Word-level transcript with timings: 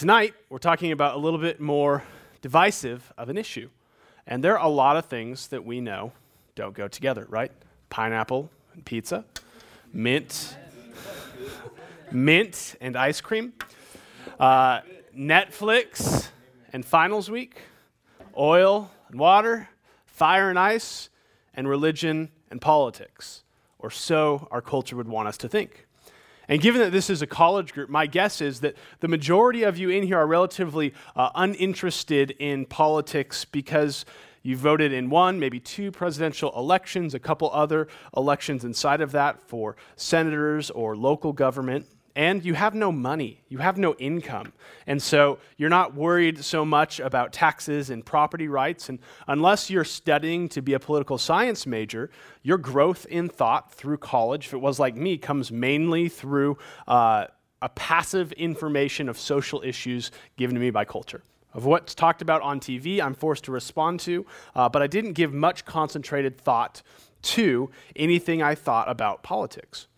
tonight, 0.00 0.32
we're 0.48 0.56
talking 0.56 0.92
about 0.92 1.14
a 1.14 1.18
little 1.18 1.38
bit 1.38 1.60
more 1.60 2.02
divisive 2.40 3.12
of 3.18 3.28
an 3.28 3.36
issue. 3.36 3.68
And 4.26 4.42
there 4.42 4.58
are 4.58 4.66
a 4.66 4.70
lot 4.70 4.96
of 4.96 5.04
things 5.04 5.48
that 5.48 5.62
we 5.62 5.82
know 5.82 6.12
don't 6.54 6.72
go 6.72 6.88
together, 6.88 7.26
right? 7.28 7.52
Pineapple 7.90 8.48
and 8.72 8.82
pizza, 8.82 9.26
mint, 9.92 10.56
mint 12.10 12.76
and 12.80 12.96
ice 12.96 13.20
cream, 13.20 13.52
uh, 14.38 14.80
Netflix 15.14 16.28
and 16.72 16.82
finals 16.82 17.30
week, 17.30 17.60
oil 18.34 18.90
and 19.10 19.20
water, 19.20 19.68
fire 20.06 20.48
and 20.48 20.58
ice, 20.58 21.10
and 21.52 21.68
religion 21.68 22.30
and 22.50 22.58
politics. 22.58 23.42
Or 23.78 23.90
so 23.90 24.48
our 24.50 24.62
culture 24.62 24.96
would 24.96 25.08
want 25.08 25.28
us 25.28 25.36
to 25.36 25.48
think. 25.50 25.86
And 26.50 26.60
given 26.60 26.80
that 26.80 26.90
this 26.90 27.08
is 27.08 27.22
a 27.22 27.28
college 27.28 27.72
group, 27.72 27.88
my 27.88 28.08
guess 28.08 28.40
is 28.40 28.58
that 28.60 28.76
the 28.98 29.06
majority 29.06 29.62
of 29.62 29.78
you 29.78 29.88
in 29.88 30.02
here 30.02 30.18
are 30.18 30.26
relatively 30.26 30.92
uh, 31.14 31.30
uninterested 31.36 32.32
in 32.40 32.66
politics 32.66 33.44
because 33.44 34.04
you 34.42 34.56
voted 34.56 34.92
in 34.92 35.10
one, 35.10 35.38
maybe 35.38 35.60
two 35.60 35.92
presidential 35.92 36.52
elections, 36.56 37.14
a 37.14 37.20
couple 37.20 37.52
other 37.52 37.86
elections 38.16 38.64
inside 38.64 39.00
of 39.00 39.12
that 39.12 39.40
for 39.40 39.76
senators 39.94 40.70
or 40.72 40.96
local 40.96 41.32
government 41.32 41.86
and 42.16 42.44
you 42.44 42.54
have 42.54 42.74
no 42.74 42.90
money, 42.90 43.42
you 43.48 43.58
have 43.58 43.78
no 43.78 43.94
income. 43.94 44.52
And 44.86 45.02
so 45.02 45.38
you're 45.56 45.70
not 45.70 45.94
worried 45.94 46.44
so 46.44 46.64
much 46.64 47.00
about 47.00 47.32
taxes 47.32 47.90
and 47.90 48.04
property 48.04 48.48
rights. 48.48 48.88
And 48.88 48.98
unless 49.26 49.70
you're 49.70 49.84
studying 49.84 50.48
to 50.50 50.62
be 50.62 50.72
a 50.72 50.80
political 50.80 51.18
science 51.18 51.66
major, 51.66 52.10
your 52.42 52.58
growth 52.58 53.06
in 53.06 53.28
thought 53.28 53.72
through 53.72 53.98
college, 53.98 54.46
if 54.46 54.54
it 54.54 54.60
was 54.60 54.78
like 54.78 54.96
me, 54.96 55.18
comes 55.18 55.52
mainly 55.52 56.08
through 56.08 56.58
uh, 56.88 57.26
a 57.62 57.68
passive 57.70 58.32
information 58.32 59.08
of 59.08 59.18
social 59.18 59.62
issues 59.64 60.10
given 60.36 60.54
to 60.54 60.60
me 60.60 60.70
by 60.70 60.84
culture. 60.84 61.22
Of 61.52 61.64
what's 61.64 61.94
talked 61.94 62.22
about 62.22 62.42
on 62.42 62.60
TV, 62.60 63.00
I'm 63.00 63.14
forced 63.14 63.44
to 63.44 63.52
respond 63.52 64.00
to, 64.00 64.24
uh, 64.54 64.68
but 64.68 64.82
I 64.82 64.86
didn't 64.86 65.14
give 65.14 65.32
much 65.32 65.64
concentrated 65.64 66.38
thought 66.38 66.82
to 67.22 67.70
anything 67.96 68.42
I 68.42 68.54
thought 68.54 68.88
about 68.88 69.22
politics. 69.22 69.88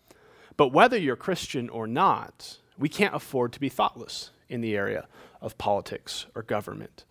But 0.57 0.69
whether 0.69 0.97
you're 0.97 1.15
Christian 1.15 1.69
or 1.69 1.87
not, 1.87 2.59
we 2.77 2.89
can't 2.89 3.15
afford 3.15 3.53
to 3.53 3.59
be 3.59 3.69
thoughtless 3.69 4.31
in 4.49 4.61
the 4.61 4.75
area 4.75 5.07
of 5.41 5.57
politics 5.57 6.25
or 6.35 6.43
government. 6.43 7.05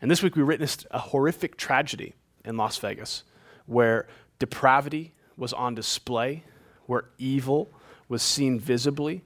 And 0.00 0.10
this 0.10 0.22
week 0.22 0.36
we 0.36 0.42
witnessed 0.42 0.86
a 0.90 0.98
horrific 0.98 1.56
tragedy 1.56 2.14
in 2.44 2.56
Las 2.56 2.78
Vegas 2.78 3.24
where 3.66 4.08
depravity 4.38 5.12
was 5.36 5.52
on 5.52 5.74
display, 5.74 6.42
where 6.86 7.04
evil 7.18 7.70
was 8.08 8.22
seen 8.22 8.58
visibly. 8.58 9.22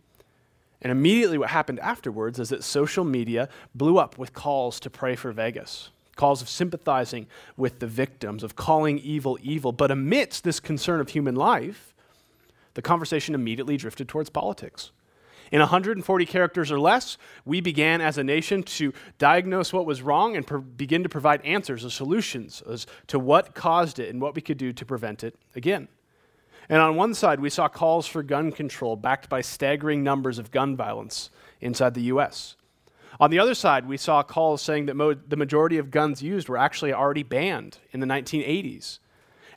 And 0.83 0.93
immediately 0.93 1.39
what 1.39 1.51
happened 1.51 1.81
afterwards 1.81 2.39
is 2.39 2.51
that 2.51 2.63
social 2.63 3.05
media 3.05 3.49
blew 3.75 3.99
up 3.99 4.19
with 4.19 4.35
calls 4.35 4.79
to 4.81 4.91
pray 4.91 5.17
for 5.17 5.33
Vegas, 5.33 5.91
calls 6.15 6.43
of 6.43 6.49
sympathizing 6.49 7.27
with 7.57 7.81
the 7.81 7.87
victims, 7.87 8.43
of 8.43 8.55
calling 8.55 8.99
evil 8.99 9.39
evil. 9.43 9.73
But 9.73 9.91
amidst 9.91 10.45
this 10.45 10.61
concern 10.61 11.01
of 11.01 11.09
human 11.09 11.35
life, 11.35 11.95
the 12.77 12.83
conversation 12.83 13.35
immediately 13.35 13.79
drifted 13.79 14.07
towards 14.07 14.29
politics. 14.29 14.93
In 15.51 15.61
140 15.61 16.27
characters 16.27 16.71
or 16.71 16.79
less, 16.79 17.17
we 17.47 17.63
began 17.63 18.03
as 18.03 18.19
a 18.19 18.25
nation 18.25 18.63
to 18.65 18.93
diagnose 19.17 19.73
what 19.73 19.87
was 19.87 20.03
wrong 20.03 20.37
and 20.37 20.77
begin 20.77 21.03
to 21.03 21.09
provide 21.09 21.41
answers 21.43 21.87
or 21.87 21.91
solutions 21.91 22.63
as 22.71 22.87
to 23.07 23.19
what 23.19 23.55
caused 23.55 23.99
it 23.99 24.11
and 24.11 24.21
what 24.21 24.35
we 24.35 24.43
could 24.43 24.59
do 24.59 24.75
to 24.75 24.85
prevent 24.85 25.25
it 25.25 25.37
again. 25.55 25.89
And 26.69 26.83
on 26.83 26.97
one 26.97 27.15
side, 27.15 27.41
we 27.41 27.49
saw 27.49 27.67
calls 27.67 28.07
for 28.07 28.23
gun 28.23 28.53
control 28.53 28.95
backed 28.95 29.31
by 29.31 29.41
staggering 29.41 30.03
numbers 30.03 30.39
of 30.39 30.51
gun 30.51 30.77
violence 30.77 31.31
inside 31.63 31.95
the 31.95 32.03
U.S. 32.03 32.57
On 33.19 33.31
the 33.31 33.39
other 33.39 33.55
side, 33.55 33.89
we 33.89 33.97
saw 33.97 34.23
calls 34.23 34.61
saying 34.61 34.85
that 34.87 34.97
mo- 34.97 35.15
the 35.15 35.37
majority 35.37 35.79
of 35.79 35.91
guns 35.91 36.23
used 36.23 36.51
were 36.51 36.59
actually 36.59 36.93
already 36.93 37.23
banned 37.23 37.79
in 37.93 38.01
the 38.01 38.07
1980s. 38.07 38.99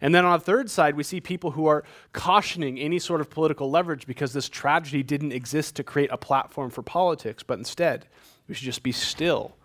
And 0.02 0.16
then 0.16 0.26
on 0.26 0.40
the 0.40 0.46
third 0.46 0.70
side, 0.70 0.96
we 0.96 1.04
see 1.04 1.20
people 1.20 1.52
who 1.52 1.68
are 1.68 1.84
cautioning 2.14 2.80
any 2.80 3.00
sort 3.00 3.22
of 3.22 3.30
political 3.30 3.70
leverage 3.70 4.08
because 4.08 4.34
this 4.34 4.48
tragedy 4.48 5.04
didn't 5.04 5.34
exist 5.34 5.76
to 5.76 5.84
create 5.84 6.10
a 6.12 6.18
platform 6.18 6.70
for 6.70 6.82
politics, 6.82 7.44
but 7.44 7.58
instead, 7.58 8.08
we 8.48 8.56
should 8.56 8.66
just 8.66 8.84
be 8.84 8.92
still 8.92 9.56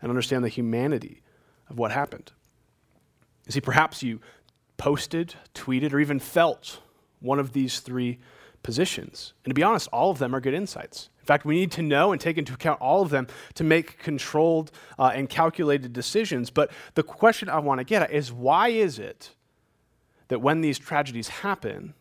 and 0.00 0.10
understand 0.10 0.44
the 0.44 0.48
humanity 0.48 1.22
of 1.68 1.78
what 1.78 1.92
happened. 1.92 2.32
You 3.46 3.52
see, 3.52 3.60
perhaps 3.60 4.02
you 4.02 4.20
posted, 4.76 5.34
tweeted, 5.54 5.92
or 5.92 6.00
even 6.00 6.18
felt 6.18 6.80
one 7.20 7.38
of 7.38 7.52
these 7.52 7.80
three 7.80 8.18
positions. 8.62 9.32
And 9.44 9.50
to 9.50 9.54
be 9.54 9.62
honest, 9.62 9.88
all 9.92 10.10
of 10.10 10.18
them 10.18 10.34
are 10.34 10.40
good 10.40 10.54
insights. 10.54 11.08
In 11.20 11.26
fact, 11.26 11.44
we 11.44 11.54
need 11.54 11.70
to 11.72 11.82
know 11.82 12.12
and 12.12 12.20
take 12.20 12.38
into 12.38 12.52
account 12.52 12.80
all 12.80 13.02
of 13.02 13.10
them 13.10 13.26
to 13.54 13.64
make 13.64 13.98
controlled 13.98 14.70
uh, 14.98 15.12
and 15.14 15.28
calculated 15.28 15.92
decisions. 15.92 16.50
But 16.50 16.70
the 16.94 17.02
question 17.02 17.48
I 17.48 17.58
want 17.58 17.78
to 17.78 17.84
get 17.84 18.02
at 18.02 18.10
is 18.10 18.32
why 18.32 18.68
is 18.68 18.98
it 18.98 19.34
that 20.28 20.40
when 20.40 20.60
these 20.60 20.78
tragedies 20.78 21.28
happen, 21.28 21.94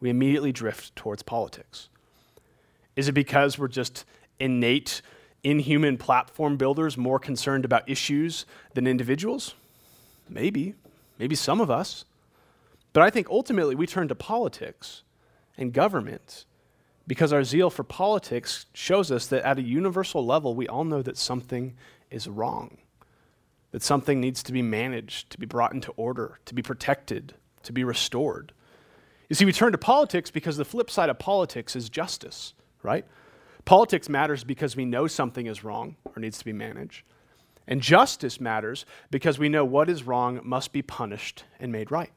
we 0.00 0.10
immediately 0.10 0.52
drift 0.52 0.94
towards 0.96 1.22
politics? 1.22 1.88
Is 2.96 3.08
it 3.08 3.12
because 3.12 3.58
we're 3.58 3.68
just 3.68 4.04
innate, 4.38 5.02
inhuman 5.42 5.96
platform 5.96 6.56
builders 6.56 6.96
more 6.96 7.18
concerned 7.18 7.64
about 7.64 7.88
issues 7.88 8.46
than 8.74 8.86
individuals? 8.86 9.54
Maybe. 10.28 10.74
Maybe 11.18 11.34
some 11.34 11.60
of 11.60 11.70
us. 11.70 12.04
But 12.92 13.02
I 13.02 13.10
think 13.10 13.28
ultimately 13.28 13.74
we 13.74 13.86
turn 13.86 14.08
to 14.08 14.14
politics 14.14 15.02
and 15.56 15.72
government 15.72 16.44
because 17.06 17.32
our 17.32 17.44
zeal 17.44 17.70
for 17.70 17.84
politics 17.84 18.66
shows 18.72 19.10
us 19.10 19.26
that 19.26 19.44
at 19.44 19.58
a 19.58 19.62
universal 19.62 20.24
level, 20.24 20.54
we 20.54 20.68
all 20.68 20.84
know 20.84 21.02
that 21.02 21.18
something 21.18 21.74
is 22.10 22.28
wrong 22.28 22.78
that 23.74 23.82
something 23.82 24.20
needs 24.20 24.40
to 24.44 24.52
be 24.52 24.62
managed, 24.62 25.30
to 25.30 25.36
be 25.36 25.46
brought 25.46 25.72
into 25.72 25.90
order, 25.96 26.38
to 26.44 26.54
be 26.54 26.62
protected, 26.62 27.34
to 27.64 27.72
be 27.72 27.82
restored. 27.82 28.52
You 29.28 29.34
see, 29.34 29.44
we 29.44 29.52
turn 29.52 29.72
to 29.72 29.78
politics 29.78 30.30
because 30.30 30.56
the 30.56 30.64
flip 30.64 30.88
side 30.88 31.10
of 31.10 31.18
politics 31.18 31.74
is 31.74 31.88
justice, 31.88 32.54
right? 32.84 33.04
Politics 33.64 34.08
matters 34.08 34.44
because 34.44 34.76
we 34.76 34.84
know 34.84 35.08
something 35.08 35.46
is 35.48 35.64
wrong 35.64 35.96
or 36.04 36.20
needs 36.20 36.38
to 36.38 36.44
be 36.44 36.52
managed. 36.52 37.02
And 37.66 37.80
justice 37.80 38.40
matters 38.40 38.86
because 39.10 39.40
we 39.40 39.48
know 39.48 39.64
what 39.64 39.90
is 39.90 40.04
wrong 40.04 40.38
must 40.44 40.72
be 40.72 40.80
punished 40.80 41.42
and 41.58 41.72
made 41.72 41.90
right. 41.90 42.12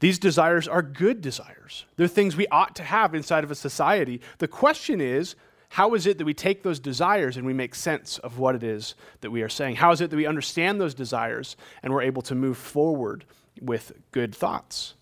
These 0.00 0.18
desires 0.18 0.68
are 0.68 0.82
good 0.82 1.22
desires. 1.22 1.86
They're 1.96 2.06
things 2.06 2.36
we 2.36 2.48
ought 2.48 2.76
to 2.76 2.82
have 2.82 3.14
inside 3.14 3.44
of 3.44 3.50
a 3.50 3.54
society. 3.54 4.20
The 4.40 4.48
question 4.48 5.00
is 5.00 5.36
how 5.74 5.94
is 5.94 6.06
it 6.06 6.18
that 6.18 6.24
we 6.24 6.34
take 6.34 6.62
those 6.62 6.78
desires 6.78 7.36
and 7.36 7.44
we 7.44 7.52
make 7.52 7.74
sense 7.74 8.18
of 8.18 8.38
what 8.38 8.54
it 8.54 8.62
is 8.62 8.94
that 9.22 9.32
we 9.32 9.42
are 9.42 9.48
saying? 9.48 9.74
How 9.74 9.90
is 9.90 10.00
it 10.00 10.08
that 10.08 10.16
we 10.16 10.24
understand 10.24 10.80
those 10.80 10.94
desires 10.94 11.56
and 11.82 11.92
we're 11.92 12.02
able 12.02 12.22
to 12.22 12.34
move 12.36 12.56
forward 12.56 13.24
with 13.60 13.90
good 14.12 14.32
thoughts? 14.32 14.94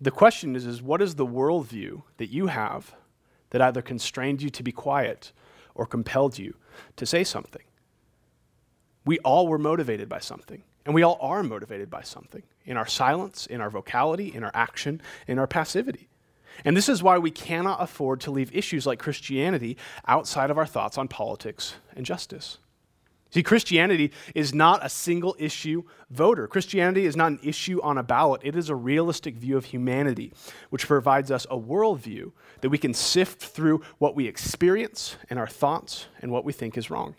The 0.00 0.12
question 0.12 0.54
is, 0.54 0.64
is 0.64 0.80
what 0.80 1.02
is 1.02 1.16
the 1.16 1.26
worldview 1.26 2.04
that 2.18 2.28
you 2.28 2.46
have 2.46 2.94
that 3.50 3.60
either 3.60 3.82
constrained 3.82 4.42
you 4.42 4.50
to 4.50 4.62
be 4.62 4.70
quiet 4.70 5.32
or 5.74 5.86
compelled 5.86 6.38
you 6.38 6.54
to 6.94 7.04
say 7.04 7.24
something? 7.24 7.64
We 9.04 9.18
all 9.24 9.48
were 9.48 9.58
motivated 9.58 10.08
by 10.08 10.20
something, 10.20 10.62
and 10.86 10.94
we 10.94 11.02
all 11.02 11.18
are 11.20 11.42
motivated 11.42 11.90
by 11.90 12.02
something 12.02 12.44
in 12.64 12.76
our 12.76 12.86
silence, 12.86 13.46
in 13.46 13.60
our 13.60 13.70
vocality, 13.70 14.32
in 14.32 14.44
our 14.44 14.52
action, 14.54 15.02
in 15.26 15.40
our 15.40 15.48
passivity. 15.48 16.08
And 16.64 16.76
this 16.76 16.88
is 16.88 17.02
why 17.02 17.18
we 17.18 17.30
cannot 17.30 17.82
afford 17.82 18.20
to 18.22 18.30
leave 18.30 18.54
issues 18.54 18.86
like 18.86 18.98
Christianity 18.98 19.76
outside 20.06 20.50
of 20.50 20.58
our 20.58 20.66
thoughts 20.66 20.98
on 20.98 21.08
politics 21.08 21.74
and 21.96 22.06
justice. 22.06 22.58
See, 23.32 23.42
Christianity 23.42 24.12
is 24.34 24.54
not 24.54 24.84
a 24.84 24.90
single 24.90 25.34
issue 25.38 25.84
voter. 26.10 26.46
Christianity 26.46 27.06
is 27.06 27.16
not 27.16 27.32
an 27.32 27.40
issue 27.42 27.80
on 27.80 27.96
a 27.96 28.02
ballot. 28.02 28.42
It 28.44 28.56
is 28.56 28.68
a 28.68 28.74
realistic 28.74 29.36
view 29.36 29.56
of 29.56 29.64
humanity, 29.64 30.34
which 30.68 30.86
provides 30.86 31.30
us 31.30 31.46
a 31.50 31.56
worldview 31.56 32.32
that 32.60 32.68
we 32.68 32.76
can 32.76 32.92
sift 32.92 33.42
through 33.42 33.80
what 33.96 34.14
we 34.14 34.26
experience 34.26 35.16
and 35.30 35.38
our 35.38 35.46
thoughts 35.46 36.08
and 36.20 36.30
what 36.30 36.44
we 36.44 36.52
think 36.52 36.76
is 36.76 36.90
wrong. 36.90 37.14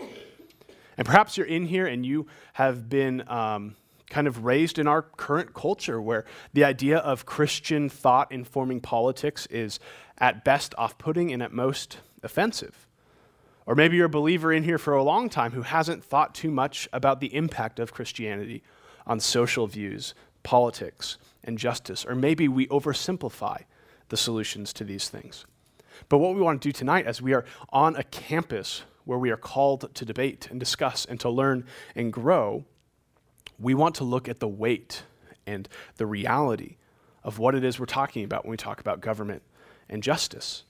And 0.98 1.08
perhaps 1.08 1.36
you're 1.36 1.48
in 1.48 1.66
here 1.66 1.88
and 1.88 2.06
you 2.06 2.28
have 2.54 2.88
been 2.90 3.28
um, 3.28 3.76
kind 4.14 4.28
of 4.28 4.46
raised 4.46 4.78
in 4.78 4.88
our 4.88 5.02
current 5.02 5.56
culture 5.56 6.00
where 6.00 6.24
the 6.54 6.64
idea 6.64 7.00
of 7.00 7.26
Christian 7.26 7.90
thought 7.90 8.32
informing 8.32 8.80
politics 8.80 9.48
is 9.48 9.80
at 10.20 10.46
best 10.46 10.76
off 10.78 11.00
putting 11.00 11.34
and 11.34 11.42
at 11.42 11.52
most 11.52 11.98
offensive. 12.22 12.88
Or 13.66 13.74
maybe 13.74 13.98
you're 13.98 14.06
a 14.06 14.10
believer 14.10 14.54
in 14.54 14.64
here 14.64 14.78
for 14.78 14.94
a 14.94 15.02
long 15.02 15.30
time 15.30 15.54
who 15.54 15.64
hasn't 15.64 16.04
thought 16.04 16.36
too 16.36 16.52
much 16.52 16.88
about 16.94 17.22
the 17.22 17.34
impact 17.34 17.80
of 17.80 17.92
Christianity 17.92 18.62
on 19.08 19.20
social 19.20 19.66
views, 19.66 20.14
politics, 20.44 21.18
and 21.44 21.58
justice. 21.58 22.06
Or 22.06 22.14
maybe 22.14 22.48
we 22.48 22.68
oversimplify 22.68 23.64
the 24.10 24.18
solutions 24.18 24.74
to 24.74 24.84
these 24.84 25.10
things. 25.10 25.48
But 26.08 26.20
what 26.20 26.36
we 26.36 26.42
want 26.42 26.62
to 26.62 26.68
do 26.68 26.72
tonight, 26.72 27.08
as 27.08 27.20
we 27.20 27.34
are 27.34 27.46
on 27.70 27.96
a 27.96 28.04
campus 28.04 28.84
where 29.06 29.18
we 29.18 29.32
are 29.32 29.38
called 29.38 29.92
to 29.96 30.06
debate 30.06 30.50
and 30.52 30.60
discuss 30.60 31.04
and 31.04 31.20
to 31.22 31.32
learn 31.32 31.66
and 31.96 32.14
grow, 32.14 32.66
we 33.60 33.74
want 33.74 33.96
to 33.96 34.04
look 34.04 34.28
at 34.28 34.40
the 34.40 34.48
weight 34.48 35.04
and 35.46 35.68
the 35.98 36.06
reality 36.06 36.78
of 37.24 37.40
what 37.40 37.56
it 37.56 37.64
is 37.64 37.80
we're 37.80 37.86
talking 37.86 38.24
about 38.24 38.46
when 38.46 38.52
we 38.52 38.58
talk 38.58 38.80
about 38.80 39.02
government 39.02 39.42
and 39.90 40.04
justice. 40.04 40.64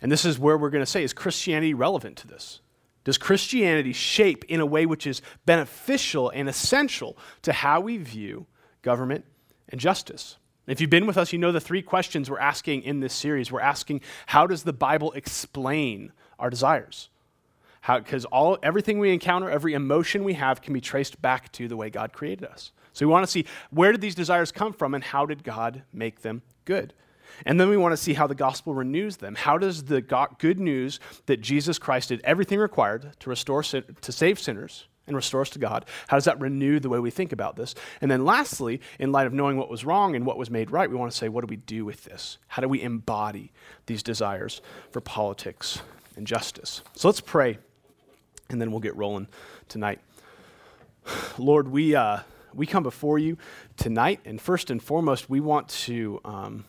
And 0.00 0.10
this 0.10 0.24
is 0.24 0.38
where 0.38 0.58
we're 0.58 0.70
going 0.70 0.84
to 0.84 0.90
say 0.90 1.04
is 1.04 1.12
Christianity 1.12 1.74
relevant 1.74 2.16
to 2.18 2.26
this? 2.26 2.60
Does 3.04 3.18
Christianity 3.18 3.92
shape 3.92 4.44
in 4.48 4.60
a 4.60 4.66
way 4.66 4.86
which 4.86 5.06
is 5.06 5.22
beneficial 5.44 6.30
and 6.30 6.48
essential 6.48 7.16
to 7.42 7.52
how 7.52 7.80
we 7.80 7.96
view 7.96 8.46
government 8.82 9.24
and 9.68 9.80
justice? 9.80 10.36
If 10.66 10.80
you've 10.80 10.90
been 10.90 11.06
with 11.06 11.18
us, 11.18 11.32
you 11.32 11.38
know 11.38 11.50
the 11.50 11.60
three 11.60 11.82
questions 11.82 12.30
we're 12.30 12.38
asking 12.38 12.82
in 12.82 13.00
this 13.00 13.12
series. 13.12 13.50
We're 13.50 13.60
asking, 13.60 14.02
how 14.26 14.46
does 14.46 14.62
the 14.62 14.72
Bible 14.72 15.10
explain 15.12 16.12
our 16.38 16.50
desires? 16.50 17.08
Because 17.86 18.24
all 18.26 18.58
everything 18.62 18.98
we 18.98 19.12
encounter, 19.12 19.50
every 19.50 19.74
emotion 19.74 20.24
we 20.24 20.34
have, 20.34 20.62
can 20.62 20.72
be 20.72 20.80
traced 20.80 21.20
back 21.20 21.50
to 21.52 21.68
the 21.68 21.76
way 21.76 21.90
God 21.90 22.12
created 22.12 22.44
us. 22.44 22.72
So 22.92 23.06
we 23.06 23.12
want 23.12 23.24
to 23.24 23.30
see 23.30 23.46
where 23.70 23.92
did 23.92 24.00
these 24.00 24.14
desires 24.14 24.52
come 24.52 24.72
from, 24.72 24.94
and 24.94 25.02
how 25.02 25.26
did 25.26 25.42
God 25.42 25.82
make 25.92 26.22
them 26.22 26.42
good? 26.64 26.94
And 27.46 27.58
then 27.58 27.70
we 27.70 27.76
want 27.76 27.92
to 27.92 27.96
see 27.96 28.12
how 28.12 28.26
the 28.26 28.34
gospel 28.34 28.74
renews 28.74 29.16
them. 29.16 29.34
How 29.34 29.56
does 29.56 29.84
the 29.84 30.02
good 30.38 30.60
news 30.60 31.00
that 31.26 31.40
Jesus 31.40 31.78
Christ 31.78 32.10
did 32.10 32.20
everything 32.24 32.58
required 32.58 33.18
to 33.20 33.30
restore 33.30 33.62
to 33.62 34.12
save 34.12 34.38
sinners 34.38 34.86
and 35.06 35.16
restore 35.16 35.40
us 35.40 35.50
to 35.50 35.58
God, 35.58 35.84
how 36.06 36.16
does 36.16 36.26
that 36.26 36.40
renew 36.40 36.78
the 36.78 36.88
way 36.88 37.00
we 37.00 37.10
think 37.10 37.32
about 37.32 37.56
this? 37.56 37.74
And 38.00 38.10
then 38.10 38.24
lastly, 38.24 38.80
in 39.00 39.10
light 39.10 39.26
of 39.26 39.32
knowing 39.32 39.56
what 39.56 39.68
was 39.68 39.84
wrong 39.84 40.14
and 40.14 40.24
what 40.24 40.38
was 40.38 40.50
made 40.50 40.70
right, 40.70 40.88
we 40.88 40.94
want 40.94 41.10
to 41.10 41.18
say, 41.18 41.28
what 41.28 41.40
do 41.40 41.48
we 41.48 41.56
do 41.56 41.84
with 41.84 42.04
this? 42.04 42.38
How 42.46 42.62
do 42.62 42.68
we 42.68 42.80
embody 42.82 43.50
these 43.86 44.02
desires 44.02 44.60
for 44.90 45.00
politics 45.00 45.80
and 46.16 46.26
justice? 46.26 46.82
So 46.94 47.08
let's 47.08 47.20
pray, 47.20 47.58
and 48.52 48.60
then 48.60 48.70
we'll 48.70 48.80
get 48.80 48.96
rolling 48.96 49.28
tonight. 49.68 50.00
Lord, 51.38 51.68
we, 51.68 51.94
uh, 51.94 52.20
we 52.54 52.66
come 52.66 52.82
before 52.82 53.18
you 53.18 53.36
tonight, 53.76 54.20
and 54.24 54.40
first 54.40 54.70
and 54.70 54.82
foremost, 54.82 55.28
we 55.28 55.40
want 55.40 55.68
to. 55.68 56.20
Um, 56.24 56.64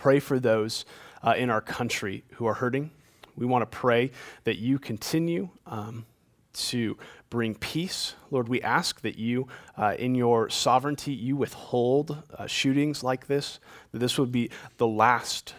pray 0.00 0.18
for 0.18 0.40
those 0.40 0.84
uh, 1.22 1.34
in 1.36 1.50
our 1.50 1.60
country 1.60 2.24
who 2.34 2.46
are 2.46 2.54
hurting. 2.54 2.90
We 3.36 3.46
want 3.46 3.62
to 3.62 3.78
pray 3.78 4.10
that 4.44 4.56
you 4.58 4.78
continue 4.78 5.50
um, 5.66 6.06
to 6.54 6.96
bring 7.28 7.54
peace. 7.54 8.14
Lord, 8.30 8.48
we 8.48 8.62
ask 8.62 9.02
that 9.02 9.18
you, 9.18 9.46
uh, 9.76 9.94
in 9.98 10.14
your 10.14 10.48
sovereignty, 10.48 11.12
you 11.12 11.36
withhold 11.36 12.22
uh, 12.36 12.46
shootings 12.46 13.04
like 13.04 13.26
this, 13.26 13.60
that 13.92 13.98
this 13.98 14.18
would 14.18 14.32
be 14.32 14.50
the 14.78 14.86
last 14.86 15.54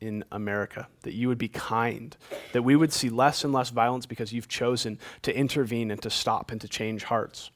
in 0.00 0.24
America, 0.30 0.88
that 1.02 1.14
you 1.14 1.28
would 1.28 1.38
be 1.38 1.48
kind, 1.48 2.16
that 2.52 2.62
we 2.62 2.76
would 2.76 2.92
see 2.92 3.08
less 3.08 3.44
and 3.44 3.52
less 3.52 3.70
violence 3.70 4.06
because 4.06 4.32
you've 4.32 4.48
chosen 4.48 4.98
to 5.22 5.36
intervene 5.36 5.90
and 5.90 6.00
to 6.02 6.10
stop 6.10 6.50
and 6.50 6.60
to 6.60 6.68
change 6.68 7.04
hearts. 7.04 7.50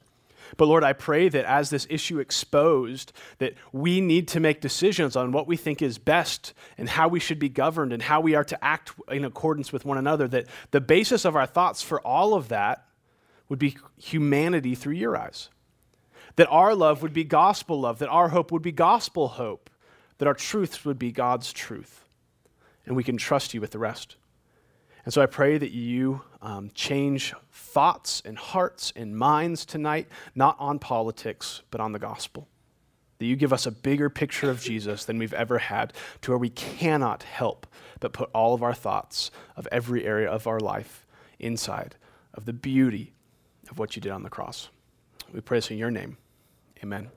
But 0.57 0.65
Lord, 0.65 0.83
I 0.83 0.93
pray 0.93 1.29
that 1.29 1.45
as 1.45 1.69
this 1.69 1.87
issue 1.89 2.19
exposed, 2.19 3.13
that 3.37 3.53
we 3.71 4.01
need 4.01 4.27
to 4.29 4.39
make 4.39 4.61
decisions 4.61 5.15
on 5.15 5.31
what 5.31 5.47
we 5.47 5.55
think 5.55 5.81
is 5.81 5.97
best 5.97 6.53
and 6.77 6.89
how 6.89 7.07
we 7.07 7.19
should 7.19 7.39
be 7.39 7.49
governed 7.49 7.93
and 7.93 8.01
how 8.01 8.21
we 8.21 8.35
are 8.35 8.43
to 8.43 8.63
act 8.63 8.91
in 9.09 9.23
accordance 9.23 9.71
with 9.71 9.85
one 9.85 9.97
another, 9.97 10.27
that 10.27 10.47
the 10.71 10.81
basis 10.81 11.25
of 11.25 11.35
our 11.35 11.45
thoughts 11.45 11.81
for 11.81 12.01
all 12.01 12.33
of 12.33 12.49
that 12.49 12.85
would 13.49 13.59
be 13.59 13.77
humanity 13.97 14.75
through 14.75 14.95
your 14.95 15.17
eyes. 15.17 15.49
That 16.37 16.47
our 16.49 16.73
love 16.75 17.01
would 17.01 17.13
be 17.13 17.23
gospel 17.23 17.81
love, 17.81 17.99
that 17.99 18.09
our 18.09 18.29
hope 18.29 18.51
would 18.51 18.61
be 18.61 18.71
gospel 18.71 19.29
hope, 19.29 19.69
that 20.17 20.27
our 20.27 20.33
truths 20.33 20.85
would 20.85 20.97
be 20.97 21.11
God's 21.11 21.51
truth. 21.51 22.05
And 22.85 22.95
we 22.95 23.03
can 23.03 23.17
trust 23.17 23.53
you 23.53 23.61
with 23.61 23.71
the 23.71 23.79
rest. 23.79 24.17
And 25.05 25.13
so 25.13 25.21
I 25.21 25.25
pray 25.25 25.57
that 25.57 25.71
you 25.71 26.21
um, 26.41 26.69
change 26.73 27.33
thoughts 27.51 28.21
and 28.25 28.37
hearts 28.37 28.93
and 28.95 29.17
minds 29.17 29.65
tonight, 29.65 30.07
not 30.35 30.55
on 30.59 30.79
politics, 30.79 31.61
but 31.71 31.81
on 31.81 31.91
the 31.91 31.99
gospel. 31.99 32.47
That 33.17 33.25
you 33.25 33.35
give 33.35 33.53
us 33.53 33.65
a 33.65 33.71
bigger 33.71 34.09
picture 34.09 34.49
of 34.49 34.61
Jesus 34.61 35.05
than 35.05 35.17
we've 35.17 35.33
ever 35.33 35.59
had, 35.59 35.93
to 36.21 36.31
where 36.31 36.37
we 36.37 36.49
cannot 36.49 37.23
help 37.23 37.67
but 37.99 38.13
put 38.13 38.29
all 38.33 38.53
of 38.53 38.63
our 38.63 38.73
thoughts 38.73 39.31
of 39.55 39.67
every 39.71 40.05
area 40.05 40.29
of 40.29 40.47
our 40.47 40.59
life 40.59 41.05
inside 41.39 41.95
of 42.33 42.45
the 42.45 42.53
beauty 42.53 43.13
of 43.69 43.79
what 43.79 43.95
you 43.95 44.01
did 44.01 44.11
on 44.11 44.23
the 44.23 44.29
cross. 44.29 44.69
We 45.33 45.41
pray 45.41 45.57
this 45.57 45.71
in 45.71 45.77
your 45.77 45.91
name. 45.91 46.17
Amen. 46.83 47.09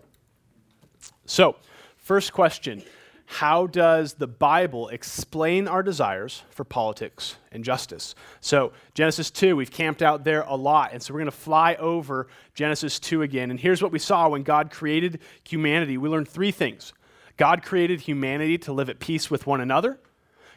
So, 1.26 1.56
first 1.96 2.32
question 2.32 2.82
how 3.26 3.66
does 3.66 4.14
the 4.14 4.26
Bible 4.26 4.88
explain 4.88 5.66
our 5.66 5.82
desires 5.82 6.42
for 6.50 6.64
politics 6.64 7.36
and 7.50 7.64
justice? 7.64 8.14
So, 8.40 8.72
Genesis 8.92 9.30
2, 9.30 9.56
we've 9.56 9.70
camped 9.70 10.02
out 10.02 10.24
there 10.24 10.42
a 10.42 10.54
lot. 10.54 10.92
And 10.92 11.02
so, 11.02 11.14
we're 11.14 11.20
going 11.20 11.30
to 11.30 11.36
fly 11.36 11.74
over 11.76 12.28
Genesis 12.54 13.00
2 13.00 13.22
again. 13.22 13.50
And 13.50 13.58
here's 13.58 13.82
what 13.82 13.92
we 13.92 13.98
saw 13.98 14.28
when 14.28 14.42
God 14.42 14.70
created 14.70 15.20
humanity. 15.42 15.96
We 15.96 16.08
learned 16.08 16.28
three 16.28 16.52
things 16.52 16.92
God 17.36 17.62
created 17.62 18.02
humanity 18.02 18.58
to 18.58 18.72
live 18.72 18.88
at 18.88 19.00
peace 19.00 19.30
with 19.30 19.46
one 19.46 19.60
another, 19.60 19.98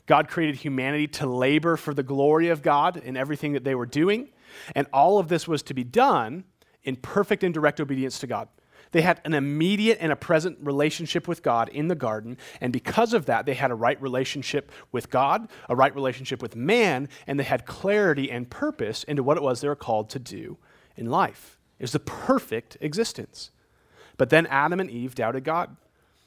God 0.08 0.30
created 0.30 0.56
humanity 0.56 1.08
to 1.08 1.28
labor 1.28 1.78
for 1.78 1.94
the 1.94 2.04
glory 2.04 2.48
of 2.48 2.62
God 2.62 2.98
in 2.98 3.18
everything 3.18 3.54
that 3.54 3.64
they 3.64 3.76
were 3.76 3.86
doing. 3.86 4.30
And 4.74 4.88
all 4.94 5.20
of 5.20 5.28
this 5.28 5.48
was 5.48 5.62
to 5.64 5.74
be 5.74 5.84
done 5.84 6.46
in 6.84 6.96
perfect 6.96 7.44
and 7.44 7.54
direct 7.54 7.82
obedience 7.82 8.18
to 8.20 8.28
God. 8.28 8.48
They 8.98 9.04
had 9.04 9.22
an 9.26 9.36
immediate 9.36 10.00
and 10.02 10.12
a 10.12 10.16
present 10.16 10.58
relationship 10.60 11.28
with 11.28 11.44
God 11.44 11.70
in 11.70 11.88
the 11.88 11.94
garden, 11.94 12.36
and 12.60 12.74
because 12.74 13.14
of 13.14 13.28
that, 13.28 13.46
they 13.46 13.54
had 13.54 13.70
a 13.70 13.76
right 13.76 14.02
relationship 14.02 14.72
with 14.92 15.12
God, 15.12 15.50
a 15.70 15.76
right 15.76 15.94
relationship 15.94 16.42
with 16.42 16.56
man, 16.56 17.08
and 17.28 17.40
they 17.40 17.44
had 17.44 17.68
clarity 17.68 18.32
and 18.32 18.50
purpose 18.50 19.04
into 19.04 19.22
what 19.22 19.38
it 19.38 19.44
was 19.44 19.62
they 19.62 19.68
were 19.68 19.76
called 19.76 20.10
to 20.10 20.18
do 20.18 20.58
in 20.96 21.12
life. 21.12 21.60
It 21.78 21.84
was 21.84 21.92
the 21.92 22.00
perfect 22.00 22.76
existence. 22.82 23.52
But 24.18 24.32
then 24.32 24.48
Adam 24.48 24.80
and 24.80 24.90
Eve 24.90 25.14
doubted 25.14 25.44
God. 25.44 25.78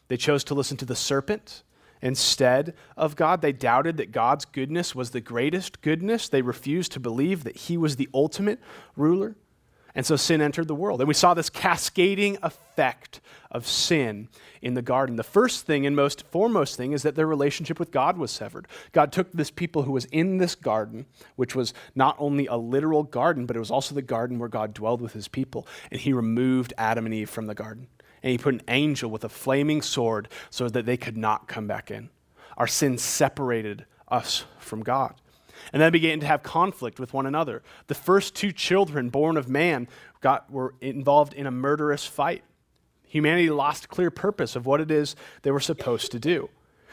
They 0.06 0.16
chose 0.16 0.44
to 0.44 0.54
listen 0.54 0.76
to 0.76 0.84
the 0.84 0.94
serpent 0.94 1.64
instead 2.00 2.74
of 2.96 3.16
God. 3.16 3.42
They 3.42 3.50
doubted 3.50 3.96
that 3.96 4.12
God's 4.12 4.44
goodness 4.44 4.94
was 4.94 5.10
the 5.10 5.20
greatest 5.20 5.82
goodness. 5.82 6.28
They 6.28 6.42
refused 6.42 6.92
to 6.92 7.00
believe 7.00 7.42
that 7.42 7.56
He 7.56 7.76
was 7.76 7.96
the 7.96 8.08
ultimate 8.14 8.60
ruler. 8.94 9.34
And 9.94 10.06
so 10.06 10.16
sin 10.16 10.40
entered 10.40 10.68
the 10.68 10.74
world. 10.74 11.00
And 11.00 11.08
we 11.08 11.14
saw 11.14 11.34
this 11.34 11.50
cascading 11.50 12.38
effect 12.42 13.20
of 13.50 13.66
sin 13.66 14.28
in 14.62 14.74
the 14.74 14.82
garden. 14.82 15.16
The 15.16 15.22
first 15.22 15.66
thing 15.66 15.84
and 15.84 15.96
most 15.96 16.24
foremost 16.30 16.76
thing 16.76 16.92
is 16.92 17.02
that 17.02 17.16
their 17.16 17.26
relationship 17.26 17.80
with 17.80 17.90
God 17.90 18.16
was 18.16 18.30
severed. 18.30 18.68
God 18.92 19.12
took 19.12 19.32
this 19.32 19.50
people 19.50 19.82
who 19.82 19.92
was 19.92 20.04
in 20.06 20.38
this 20.38 20.54
garden, 20.54 21.06
which 21.36 21.54
was 21.54 21.74
not 21.94 22.14
only 22.18 22.46
a 22.46 22.56
literal 22.56 23.02
garden, 23.02 23.46
but 23.46 23.56
it 23.56 23.60
was 23.60 23.70
also 23.70 23.94
the 23.94 24.02
garden 24.02 24.38
where 24.38 24.48
God 24.48 24.74
dwelled 24.74 25.00
with 25.00 25.12
his 25.12 25.28
people, 25.28 25.66
and 25.90 26.00
he 26.00 26.12
removed 26.12 26.72
Adam 26.78 27.06
and 27.06 27.14
Eve 27.14 27.30
from 27.30 27.46
the 27.46 27.54
garden. 27.54 27.88
And 28.22 28.30
he 28.30 28.38
put 28.38 28.54
an 28.54 28.62
angel 28.68 29.10
with 29.10 29.24
a 29.24 29.28
flaming 29.28 29.82
sword 29.82 30.28
so 30.50 30.68
that 30.68 30.86
they 30.86 30.96
could 30.96 31.16
not 31.16 31.48
come 31.48 31.66
back 31.66 31.90
in. 31.90 32.10
Our 32.56 32.66
sin 32.66 32.98
separated 32.98 33.86
us 34.08 34.44
from 34.58 34.82
God 34.82 35.14
and 35.72 35.80
then 35.80 35.92
began 35.92 36.20
to 36.20 36.26
have 36.26 36.42
conflict 36.42 36.98
with 36.98 37.12
one 37.12 37.26
another. 37.26 37.62
The 37.86 37.94
first 37.94 38.34
two 38.34 38.52
children 38.52 39.10
born 39.10 39.36
of 39.36 39.48
man 39.48 39.88
got, 40.20 40.50
were 40.50 40.74
involved 40.80 41.32
in 41.34 41.46
a 41.46 41.50
murderous 41.50 42.06
fight. 42.06 42.44
Humanity 43.04 43.50
lost 43.50 43.88
clear 43.88 44.10
purpose 44.10 44.56
of 44.56 44.66
what 44.66 44.80
it 44.80 44.90
is 44.90 45.16
they 45.42 45.50
were 45.50 45.60
supposed 45.60 46.12
to 46.12 46.18
do. 46.18 46.48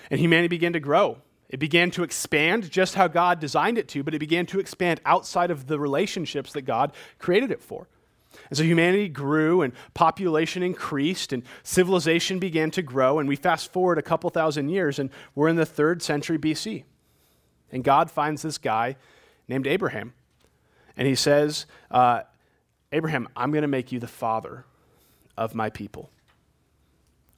And 0.10 0.20
humanity 0.20 0.48
began 0.48 0.74
to 0.74 0.80
grow. 0.80 1.18
It 1.50 1.60
began 1.60 1.92
to 1.92 2.04
expand 2.04 2.70
just 2.70 2.96
how 2.96 3.08
God 3.08 3.40
designed 3.40 3.78
it 3.78 3.88
to, 3.90 4.04
but 4.04 4.14
it 4.14 4.20
began 4.20 4.46
to 4.48 4.60
expand 4.60 5.00
outside 5.06 5.52
of 5.52 5.68
the 5.68 5.80
relationships 5.80 6.54
that 6.54 6.64
God 6.64 6.92
created 7.20 7.52
it 7.52 7.62
for. 7.62 7.88
And 8.50 8.58
so 8.58 8.64
humanity 8.64 9.10
grew 9.10 9.62
and 9.62 9.74
population 9.94 10.64
increased 10.64 11.34
and 11.34 11.44
civilization 11.64 12.40
began 12.40 12.72
to 12.72 12.82
grow. 12.82 13.20
And 13.20 13.28
we 13.28 13.36
fast 13.36 13.72
forward 13.72 13.98
a 13.98 14.04
couple 14.04 14.30
thousand 14.30 14.70
years 14.70 15.00
and 15.00 15.10
we're 15.36 15.48
in 15.48 15.56
the 15.56 15.66
third 15.66 16.02
century 16.02 16.38
BC. 16.38 16.84
And 17.72 17.84
God 17.84 18.10
finds 18.10 18.42
this 18.42 18.58
guy 18.58 18.96
named 19.48 19.68
Abraham. 19.68 20.14
And 20.96 21.08
he 21.08 21.16
says, 21.16 21.66
uh, 21.92 22.22
Abraham, 22.92 23.28
I'm 23.36 23.52
going 23.52 23.62
to 23.62 23.68
make 23.68 23.92
you 23.92 24.00
the 24.00 24.08
father 24.08 24.66
of 25.38 25.54
my 25.54 25.70
people. 25.70 26.10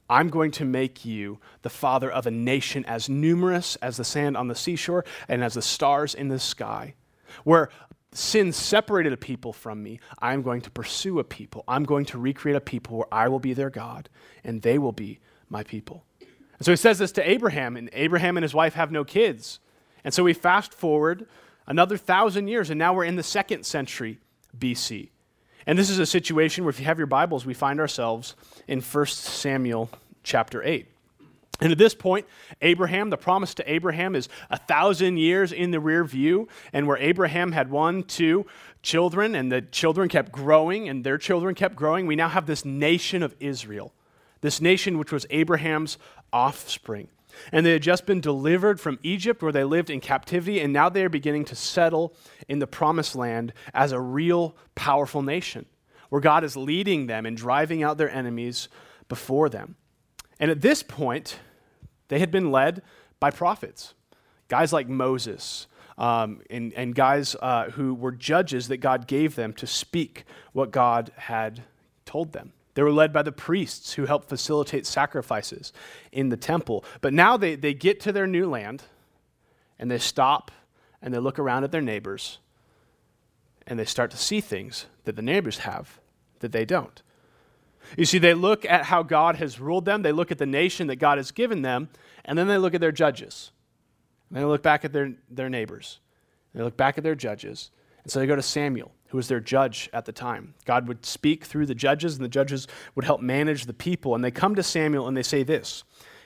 I'm 0.08 0.28
going 0.28 0.50
to 0.52 0.64
make 0.64 1.04
you 1.04 1.38
the 1.62 1.70
father 1.70 2.10
of 2.10 2.26
a 2.26 2.30
nation 2.30 2.84
as 2.86 3.08
numerous 3.08 3.76
as 3.76 3.96
the 3.96 4.04
sand 4.04 4.36
on 4.36 4.48
the 4.48 4.56
seashore 4.56 5.04
and 5.28 5.44
as 5.44 5.54
the 5.54 5.62
stars 5.62 6.14
in 6.14 6.28
the 6.28 6.40
sky. 6.40 6.94
Where 7.44 7.68
sin 8.12 8.52
separated 8.52 9.12
a 9.12 9.16
people 9.16 9.52
from 9.52 9.82
me, 9.82 10.00
I'm 10.18 10.42
going 10.42 10.62
to 10.62 10.70
pursue 10.70 11.20
a 11.20 11.24
people. 11.24 11.62
I'm 11.68 11.84
going 11.84 12.06
to 12.06 12.18
recreate 12.18 12.56
a 12.56 12.60
people 12.60 12.96
where 12.98 13.14
I 13.14 13.28
will 13.28 13.38
be 13.38 13.54
their 13.54 13.70
God 13.70 14.08
and 14.42 14.62
they 14.62 14.78
will 14.78 14.92
be 14.92 15.20
my 15.48 15.62
people. 15.62 16.04
And 16.58 16.66
so 16.66 16.72
he 16.72 16.76
says 16.76 16.98
this 16.98 17.12
to 17.12 17.28
Abraham, 17.30 17.76
and 17.76 17.88
Abraham 17.92 18.36
and 18.36 18.42
his 18.42 18.52
wife 18.52 18.74
have 18.74 18.90
no 18.90 19.04
kids. 19.04 19.60
And 20.04 20.12
so 20.14 20.24
we 20.24 20.32
fast 20.32 20.72
forward 20.74 21.26
another 21.66 21.96
thousand 21.96 22.48
years, 22.48 22.70
and 22.70 22.78
now 22.78 22.94
we're 22.94 23.04
in 23.04 23.16
the 23.16 23.22
second 23.22 23.64
century 23.64 24.18
BC. 24.58 25.08
And 25.66 25.78
this 25.78 25.90
is 25.90 25.98
a 25.98 26.06
situation 26.06 26.64
where, 26.64 26.70
if 26.70 26.80
you 26.80 26.86
have 26.86 26.98
your 26.98 27.06
Bibles, 27.06 27.44
we 27.44 27.54
find 27.54 27.80
ourselves 27.80 28.34
in 28.66 28.80
1 28.80 29.06
Samuel 29.06 29.90
chapter 30.22 30.62
8. 30.62 30.86
And 31.60 31.70
at 31.70 31.78
this 31.78 31.94
point, 31.94 32.26
Abraham, 32.62 33.10
the 33.10 33.18
promise 33.18 33.52
to 33.54 33.70
Abraham 33.70 34.16
is 34.16 34.28
a 34.48 34.56
thousand 34.56 35.18
years 35.18 35.52
in 35.52 35.70
the 35.70 35.80
rear 35.80 36.04
view, 36.04 36.48
and 36.72 36.86
where 36.86 36.96
Abraham 36.96 37.52
had 37.52 37.70
one, 37.70 38.02
two 38.02 38.46
children, 38.82 39.34
and 39.34 39.52
the 39.52 39.60
children 39.60 40.08
kept 40.08 40.32
growing, 40.32 40.88
and 40.88 41.04
their 41.04 41.18
children 41.18 41.54
kept 41.54 41.76
growing, 41.76 42.06
we 42.06 42.16
now 42.16 42.30
have 42.30 42.46
this 42.46 42.64
nation 42.64 43.22
of 43.22 43.34
Israel, 43.40 43.92
this 44.40 44.60
nation 44.60 44.98
which 44.98 45.12
was 45.12 45.26
Abraham's 45.28 45.98
offspring. 46.32 47.08
And 47.52 47.64
they 47.64 47.72
had 47.72 47.82
just 47.82 48.06
been 48.06 48.20
delivered 48.20 48.80
from 48.80 48.98
Egypt, 49.02 49.42
where 49.42 49.52
they 49.52 49.64
lived 49.64 49.90
in 49.90 50.00
captivity, 50.00 50.60
and 50.60 50.72
now 50.72 50.88
they 50.88 51.04
are 51.04 51.08
beginning 51.08 51.44
to 51.46 51.54
settle 51.54 52.14
in 52.48 52.58
the 52.58 52.66
promised 52.66 53.14
land 53.16 53.52
as 53.74 53.92
a 53.92 54.00
real, 54.00 54.56
powerful 54.74 55.22
nation, 55.22 55.66
where 56.08 56.20
God 56.20 56.44
is 56.44 56.56
leading 56.56 57.06
them 57.06 57.26
and 57.26 57.36
driving 57.36 57.82
out 57.82 57.98
their 57.98 58.10
enemies 58.10 58.68
before 59.08 59.48
them. 59.48 59.76
And 60.38 60.50
at 60.50 60.60
this 60.60 60.82
point, 60.82 61.38
they 62.08 62.18
had 62.18 62.30
been 62.30 62.50
led 62.50 62.82
by 63.18 63.30
prophets, 63.30 63.94
guys 64.48 64.72
like 64.72 64.88
Moses. 64.88 65.66
Um, 65.98 66.40
and, 66.48 66.72
and 66.72 66.94
guys 66.94 67.36
uh, 67.42 67.68
who 67.72 67.92
were 67.92 68.12
judges 68.12 68.68
that 68.68 68.78
God 68.78 69.06
gave 69.06 69.34
them 69.34 69.52
to 69.52 69.66
speak 69.66 70.24
what 70.54 70.70
God 70.70 71.12
had 71.14 71.64
told 72.06 72.32
them. 72.32 72.54
They 72.74 72.82
were 72.82 72.92
led 72.92 73.12
by 73.12 73.22
the 73.22 73.32
priests 73.32 73.94
who 73.94 74.06
helped 74.06 74.28
facilitate 74.28 74.86
sacrifices 74.86 75.72
in 76.12 76.28
the 76.28 76.36
temple. 76.36 76.84
But 77.00 77.12
now 77.12 77.36
they, 77.36 77.56
they 77.56 77.74
get 77.74 78.00
to 78.00 78.12
their 78.12 78.26
new 78.26 78.48
land 78.48 78.84
and 79.78 79.90
they 79.90 79.98
stop 79.98 80.50
and 81.02 81.12
they 81.12 81.18
look 81.18 81.38
around 81.38 81.64
at 81.64 81.72
their 81.72 81.80
neighbors 81.80 82.38
and 83.66 83.78
they 83.78 83.84
start 83.84 84.10
to 84.12 84.16
see 84.16 84.40
things 84.40 84.86
that 85.04 85.16
the 85.16 85.22
neighbors 85.22 85.58
have 85.58 86.00
that 86.40 86.52
they 86.52 86.64
don't. 86.64 87.02
You 87.96 88.04
see, 88.04 88.18
they 88.18 88.34
look 88.34 88.64
at 88.64 88.84
how 88.84 89.02
God 89.02 89.36
has 89.36 89.58
ruled 89.58 89.84
them, 89.84 90.02
they 90.02 90.12
look 90.12 90.30
at 90.30 90.38
the 90.38 90.46
nation 90.46 90.86
that 90.88 90.96
God 90.96 91.18
has 91.18 91.30
given 91.30 91.62
them, 91.62 91.88
and 92.24 92.38
then 92.38 92.46
they 92.46 92.58
look 92.58 92.74
at 92.74 92.80
their 92.80 92.92
judges. 92.92 93.52
And 94.28 94.38
they 94.38 94.44
look 94.44 94.62
back 94.62 94.84
at 94.84 94.92
their, 94.92 95.14
their 95.28 95.48
neighbors. 95.48 95.98
They 96.54 96.62
look 96.62 96.76
back 96.76 96.98
at 96.98 97.04
their 97.04 97.14
judges. 97.14 97.70
And 98.04 98.12
so 98.12 98.20
they 98.20 98.26
go 98.26 98.36
to 98.36 98.42
Samuel 98.42 98.92
who 99.10 99.16
was 99.16 99.28
their 99.28 99.40
judge 99.40 99.90
at 99.92 100.04
the 100.04 100.12
time. 100.12 100.54
God 100.64 100.86
would 100.86 101.04
speak 101.04 101.44
through 101.44 101.66
the 101.66 101.74
judges, 101.74 102.14
and 102.14 102.24
the 102.24 102.28
judges 102.28 102.68
would 102.94 103.04
help 103.04 103.20
manage 103.20 103.66
the 103.66 103.72
people. 103.72 104.14
And 104.14 104.22
they 104.22 104.30
come 104.30 104.54
to 104.54 104.62
Samuel 104.62 105.08
and 105.08 105.16
they 105.16 105.22
say 105.24 105.42
this 105.42 105.82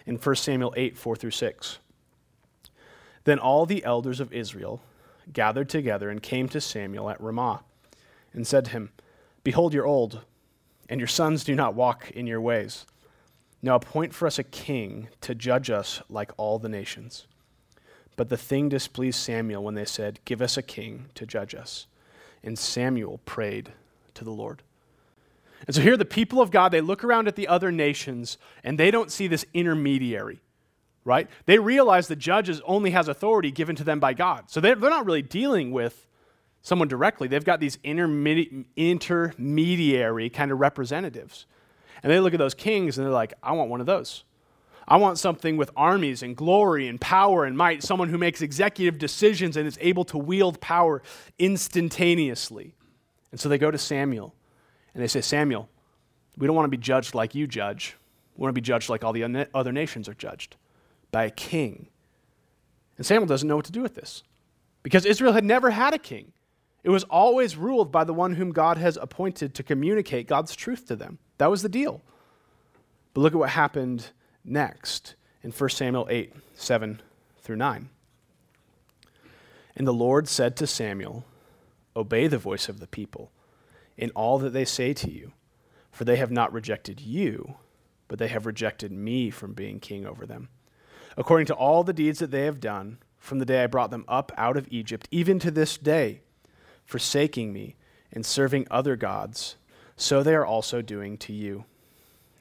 in 0.07 0.17
1 0.17 0.37
Samuel 0.37 0.75
8 0.76 0.97
4 0.97 1.17
through 1.17 1.31
6. 1.31 1.79
Then 3.25 3.38
all 3.38 3.64
the 3.64 3.85
elders 3.85 4.21
of 4.21 4.33
Israel 4.35 4.83
gathered 5.33 5.71
together 5.71 6.11
and 6.11 6.23
came 6.23 6.47
to 6.50 6.61
Samuel 6.61 7.09
at 7.09 7.21
Ramah 7.23 7.62
and 8.35 8.47
said 8.47 8.67
to 8.67 8.73
him, 8.73 8.91
Behold, 9.45 9.73
you're 9.73 9.87
old, 9.87 10.21
and 10.91 11.00
your 11.00 11.07
sons 11.07 11.43
do 11.43 11.55
not 11.55 11.75
walk 11.75 12.11
in 12.11 12.26
your 12.26 12.41
ways. 12.41 12.85
Now 13.62 13.76
appoint 13.76 14.12
for 14.12 14.26
us 14.26 14.38
a 14.38 14.45
king 14.45 15.09
to 15.23 15.35
judge 15.35 15.71
us 15.71 16.03
like 16.11 16.33
all 16.37 16.59
the 16.59 16.69
nations. 16.69 17.26
But 18.17 18.29
the 18.29 18.37
thing 18.37 18.69
displeased 18.69 19.19
Samuel 19.19 19.64
when 19.64 19.75
they 19.75 19.87
said, 19.87 20.21
Give 20.26 20.43
us 20.43 20.59
a 20.59 20.62
king 20.62 21.07
to 21.14 21.25
judge 21.25 21.55
us 21.55 21.87
and 22.45 22.59
Samuel 22.59 23.19
prayed 23.25 23.73
to 24.15 24.25
the 24.25 24.31
Lord. 24.31 24.63
And 25.67 25.75
so 25.75 25.81
here, 25.81 25.97
the 25.97 26.05
people 26.05 26.43
of 26.43 26.51
God, 26.51 26.71
they 26.73 26.83
look 26.83 27.03
around 27.03 27.27
at 27.27 27.37
the 27.37 27.49
other 27.49 27.73
nations 27.73 28.37
and 28.63 28.79
they 28.79 28.91
don't 28.91 29.11
see 29.11 29.27
this 29.27 29.47
intermediary, 29.55 30.41
right? 31.05 31.29
They 31.47 31.59
realize 31.59 32.07
the 32.07 32.17
judges 32.17 32.61
only 32.67 32.91
has 32.91 33.09
authority 33.09 33.51
given 33.51 33.75
to 33.77 33.85
them 33.85 33.99
by 33.99 34.13
God. 34.13 34.51
So 34.51 34.61
they're, 34.61 34.75
they're 34.75 34.91
not 34.91 35.07
really 35.07 35.23
dealing 35.23 35.73
with 35.73 36.07
someone 36.61 36.89
directly. 36.89 37.29
They've 37.29 37.45
got 37.45 37.61
these 37.61 37.79
intermediary 37.83 38.69
kind 40.31 40.53
of 40.53 40.61
representatives. 40.61 41.47
And 42.03 42.13
they 42.13 42.21
look 42.21 42.35
at 42.35 42.39
those 42.39 42.55
kings 42.55 42.99
and 42.99 43.07
they're 43.07 43.13
like, 43.13 43.33
I 43.43 43.53
want 43.53 43.71
one 43.71 43.81
of 43.81 43.87
those. 43.87 44.25
I 44.87 44.99
want 44.99 45.19
something 45.19 45.57
with 45.57 45.71
armies 45.76 46.23
and 46.23 46.37
glory 46.37 46.88
and 46.88 47.00
power 47.00 47.45
and 47.45 47.57
might, 47.57 47.83
someone 47.83 48.09
who 48.09 48.19
makes 48.19 48.43
executive 48.43 48.99
decisions 48.99 49.57
and 49.57 49.67
is 49.67 49.79
able 49.81 50.05
to 50.07 50.19
wield 50.19 50.61
power 50.61 51.03
instantaneously. 51.38 52.75
And 53.31 53.41
so 53.41 53.49
they 53.49 53.59
go 53.59 53.71
to 53.71 53.79
Samuel 53.79 54.35
and 54.93 55.03
they 55.03 55.09
say, 55.09 55.21
Samuel, 55.21 55.69
we 56.37 56.47
don't 56.47 56.57
want 56.57 56.67
to 56.67 56.76
be 56.76 56.76
judged 56.76 57.14
like 57.14 57.35
you 57.35 57.47
judge. 57.47 57.97
We 58.37 58.43
want 58.43 58.55
to 58.55 58.61
be 58.61 58.64
judged 58.64 58.88
like 58.91 59.05
all 59.05 59.12
the 59.12 59.49
other 59.55 59.73
nations 59.73 60.09
are 60.09 60.14
judged 60.14 60.57
by 61.11 61.25
a 61.25 61.31
king. 61.31 61.88
And 62.97 63.07
Samuel 63.07 63.26
doesn't 63.26 63.49
know 63.49 63.57
what 63.57 63.64
to 63.64 63.73
do 63.73 63.83
with 63.83 63.95
this 63.95 64.23
because 64.83 65.07
Israel 65.07 65.33
had 65.33 65.45
never 65.45 65.71
had 65.71 65.95
a 65.95 65.99
king. 65.99 66.33
It 66.83 66.91
was 66.91 67.05
always 67.05 67.57
ruled 67.57 67.91
by 67.91 68.05
the 68.05 68.12
one 68.12 68.35
whom 68.35 68.53
God 68.53 68.76
has 68.76 68.99
appointed 69.00 69.55
to 69.55 69.62
communicate 69.62 70.29
God's 70.29 70.55
truth 70.55 70.87
to 70.88 70.97
them. 70.97 71.19
That 71.38 71.50
was 71.50 71.62
the 71.62 71.69
deal. 71.69 72.03
But 73.14 73.23
look 73.23 73.33
at 73.33 73.38
what 73.38 73.50
happened 73.50 74.11
next 74.45 75.15
in 75.43 75.51
1 75.51 75.71
Samuel 75.71 76.07
8 76.11 76.33
7 76.55 77.03
through 77.41 77.57
9. 77.57 77.89
And 79.77 79.87
the 79.87 79.93
Lord 79.93 80.29
said 80.29 80.57
to 80.57 80.67
Samuel, 80.67 81.25
Obey 81.97 82.27
the 82.27 82.39
voice 82.39 82.69
of 82.69 82.81
the 82.81 82.87
people 82.87 83.31
in 83.97 84.11
all 84.11 84.39
that 84.39 84.53
they 84.53 84.65
say 84.65 84.93
to 84.95 85.11
you, 85.11 85.33
for 85.91 86.05
they 86.05 86.17
have 86.17 86.31
not 86.31 86.53
rejected 86.53 87.01
you, 87.01 87.55
but 88.09 88.19
they 88.19 88.29
have 88.29 88.47
rejected 88.47 88.91
me 88.91 89.31
from 89.31 89.53
being 89.53 89.79
king 89.79 90.07
over 90.07 90.27
them. 90.27 90.49
According 91.17 91.47
to 91.47 91.55
all 91.55 91.85
the 91.85 91.93
deeds 91.93 92.19
that 92.19 92.31
they 92.31 92.45
have 92.45 92.61
done, 92.61 92.99
from 93.19 93.39
the 93.39 93.45
day 93.45 93.63
I 93.63 93.69
brought 93.69 93.91
them 93.91 94.05
up 94.09 94.33
out 94.37 94.57
of 94.57 94.69
Egypt, 94.71 95.09
even 95.11 95.39
to 95.39 95.51
this 95.51 95.79
day, 95.79 96.21
forsaking 96.85 97.53
me 97.53 97.77
and 98.13 98.27
serving 98.27 98.67
other 98.71 98.97
gods, 98.97 99.57
so 99.97 100.23
they 100.23 100.35
are 100.35 100.45
also 100.45 100.83
doing 100.83 101.17
to 101.19 101.33
you. 101.33 101.65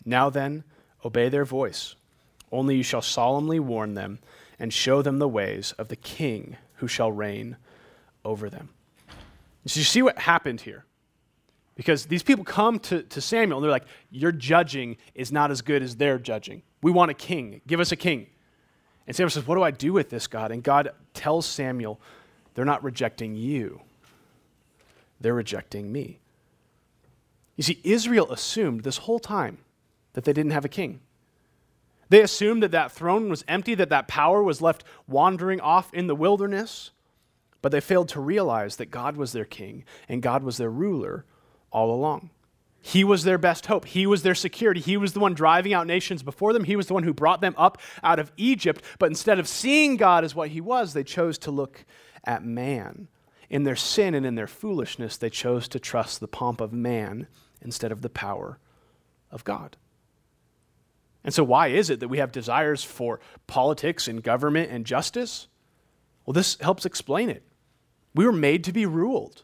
Now 0.03 0.29
then, 0.29 0.63
Obey 1.03 1.29
their 1.29 1.45
voice. 1.45 1.95
Only 2.51 2.77
you 2.77 2.83
shall 2.83 3.01
solemnly 3.01 3.59
warn 3.59 3.95
them 3.95 4.19
and 4.59 4.71
show 4.71 5.01
them 5.01 5.19
the 5.19 5.27
ways 5.27 5.73
of 5.77 5.87
the 5.87 5.95
king 5.95 6.57
who 6.75 6.87
shall 6.87 7.11
reign 7.11 7.57
over 8.23 8.49
them. 8.49 8.69
So 9.65 9.79
you 9.79 9.85
see 9.85 10.01
what 10.01 10.17
happened 10.19 10.61
here? 10.61 10.85
Because 11.75 12.05
these 12.05 12.23
people 12.23 12.43
come 12.43 12.79
to, 12.79 13.03
to 13.03 13.21
Samuel 13.21 13.57
and 13.57 13.63
they're 13.63 13.71
like, 13.71 13.85
Your 14.11 14.31
judging 14.31 14.97
is 15.15 15.31
not 15.31 15.51
as 15.51 15.61
good 15.61 15.81
as 15.81 15.95
their 15.95 16.19
judging. 16.19 16.61
We 16.81 16.91
want 16.91 17.11
a 17.11 17.15
king. 17.15 17.61
Give 17.65 17.79
us 17.79 17.91
a 17.91 17.95
king. 17.95 18.27
And 19.07 19.15
Samuel 19.15 19.31
says, 19.31 19.47
What 19.47 19.55
do 19.55 19.63
I 19.63 19.71
do 19.71 19.93
with 19.93 20.09
this, 20.09 20.27
God? 20.27 20.51
And 20.51 20.61
God 20.61 20.91
tells 21.13 21.45
Samuel, 21.45 21.99
They're 22.53 22.65
not 22.65 22.83
rejecting 22.83 23.35
you, 23.35 23.81
they're 25.19 25.33
rejecting 25.33 25.91
me. 25.91 26.19
You 27.55 27.63
see, 27.63 27.79
Israel 27.83 28.31
assumed 28.31 28.83
this 28.83 28.97
whole 28.97 29.19
time 29.19 29.59
that 30.13 30.23
they 30.23 30.33
didn't 30.33 30.51
have 30.51 30.65
a 30.65 30.69
king. 30.69 31.01
They 32.09 32.21
assumed 32.21 32.61
that 32.63 32.71
that 32.71 32.91
throne 32.91 33.29
was 33.29 33.43
empty, 33.47 33.75
that 33.75 33.89
that 33.89 34.07
power 34.07 34.43
was 34.43 34.61
left 34.61 34.83
wandering 35.07 35.59
off 35.59 35.93
in 35.93 36.07
the 36.07 36.15
wilderness, 36.15 36.91
but 37.61 37.71
they 37.71 37.81
failed 37.81 38.09
to 38.09 38.19
realize 38.19 38.75
that 38.75 38.91
God 38.91 39.17
was 39.17 39.31
their 39.31 39.45
king 39.45 39.83
and 40.07 40.21
God 40.21 40.43
was 40.43 40.57
their 40.57 40.69
ruler 40.69 41.25
all 41.71 41.91
along. 41.91 42.29
He 42.85 43.05
was 43.05 43.23
their 43.23 43.37
best 43.37 43.67
hope. 43.67 43.85
He 43.85 44.05
was 44.05 44.23
their 44.23 44.35
security. 44.35 44.81
He 44.81 44.97
was 44.97 45.13
the 45.13 45.21
one 45.21 45.33
driving 45.33 45.73
out 45.73 45.87
nations 45.87 46.21
before 46.21 46.51
them. 46.51 46.65
He 46.65 46.75
was 46.75 46.87
the 46.87 46.93
one 46.93 47.03
who 47.03 47.13
brought 47.13 47.39
them 47.39 47.55
up 47.57 47.79
out 48.03 48.19
of 48.19 48.33
Egypt. 48.35 48.83
But 48.99 49.09
instead 49.09 49.39
of 49.39 49.47
seeing 49.47 49.95
God 49.95 50.25
as 50.25 50.35
what 50.35 50.49
He 50.49 50.59
was, 50.59 50.91
they 50.91 51.05
chose 51.05 51.37
to 51.39 51.51
look 51.51 51.85
at 52.25 52.43
man. 52.43 53.07
In 53.49 53.63
their 53.63 53.77
sin 53.77 54.13
and 54.13 54.25
in 54.25 54.35
their 54.35 54.47
foolishness, 54.47 55.15
they 55.15 55.29
chose 55.29 55.69
to 55.69 55.79
trust 55.79 56.19
the 56.19 56.27
pomp 56.27 56.59
of 56.59 56.73
man 56.73 57.27
instead 57.61 57.93
of 57.93 58.01
the 58.01 58.09
power 58.09 58.59
of 59.31 59.45
God. 59.45 59.77
And 61.23 61.33
so, 61.33 61.43
why 61.43 61.67
is 61.67 61.89
it 61.89 61.99
that 62.01 62.09
we 62.09 62.17
have 62.17 62.31
desires 62.31 62.83
for 62.83 63.19
politics 63.47 64.07
and 64.07 64.21
government 64.21 64.71
and 64.71 64.85
justice? 64.85 65.47
Well, 66.25 66.33
this 66.33 66.57
helps 66.59 66.85
explain 66.85 67.29
it. 67.29 67.43
We 68.13 68.25
were 68.25 68.33
made 68.33 68.63
to 68.65 68.73
be 68.73 68.85
ruled. 68.85 69.43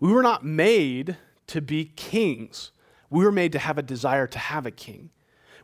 We 0.00 0.12
were 0.12 0.22
not 0.22 0.44
made 0.44 1.16
to 1.48 1.60
be 1.60 1.86
kings. 1.96 2.72
We 3.10 3.24
were 3.24 3.32
made 3.32 3.52
to 3.52 3.58
have 3.58 3.78
a 3.78 3.82
desire 3.82 4.26
to 4.26 4.38
have 4.38 4.66
a 4.66 4.70
king. 4.70 5.10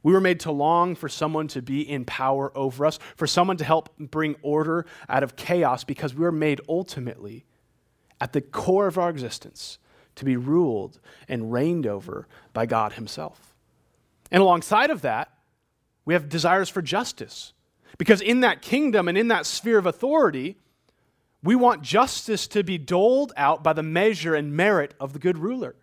We 0.02 0.12
were 0.12 0.20
made 0.20 0.40
to 0.40 0.50
long 0.50 0.94
for 0.94 1.08
someone 1.08 1.48
to 1.48 1.62
be 1.62 1.80
in 1.80 2.04
power 2.04 2.56
over 2.56 2.84
us, 2.84 2.98
for 3.16 3.26
someone 3.26 3.56
to 3.58 3.64
help 3.64 3.96
bring 3.98 4.36
order 4.42 4.86
out 5.08 5.22
of 5.22 5.36
chaos, 5.36 5.84
because 5.84 6.14
we 6.14 6.22
were 6.22 6.32
made 6.32 6.60
ultimately, 6.68 7.46
at 8.20 8.32
the 8.32 8.42
core 8.42 8.86
of 8.86 8.98
our 8.98 9.08
existence, 9.08 9.78
to 10.16 10.24
be 10.24 10.36
ruled 10.36 11.00
and 11.28 11.52
reigned 11.52 11.86
over 11.86 12.28
by 12.52 12.66
God 12.66 12.94
Himself. 12.94 13.54
And 14.30 14.42
alongside 14.42 14.90
of 14.90 15.02
that, 15.02 15.33
we 16.04 16.14
have 16.14 16.28
desires 16.28 16.68
for 16.68 16.82
justice. 16.82 17.52
Because 17.99 18.20
in 18.20 18.40
that 18.40 18.62
kingdom 18.62 19.08
and 19.08 19.16
in 19.16 19.28
that 19.28 19.46
sphere 19.46 19.78
of 19.78 19.87
authority, 19.87 20.56
we 21.42 21.54
want 21.54 21.82
justice 21.82 22.46
to 22.49 22.64
be 22.64 22.78
doled 22.78 23.32
out 23.37 23.62
by 23.62 23.73
the 23.73 23.82
measure 23.82 24.34
and 24.34 24.56
merit 24.56 24.94
of 24.99 25.12
the 25.12 25.18
good 25.18 25.38
ruler. 25.38 25.76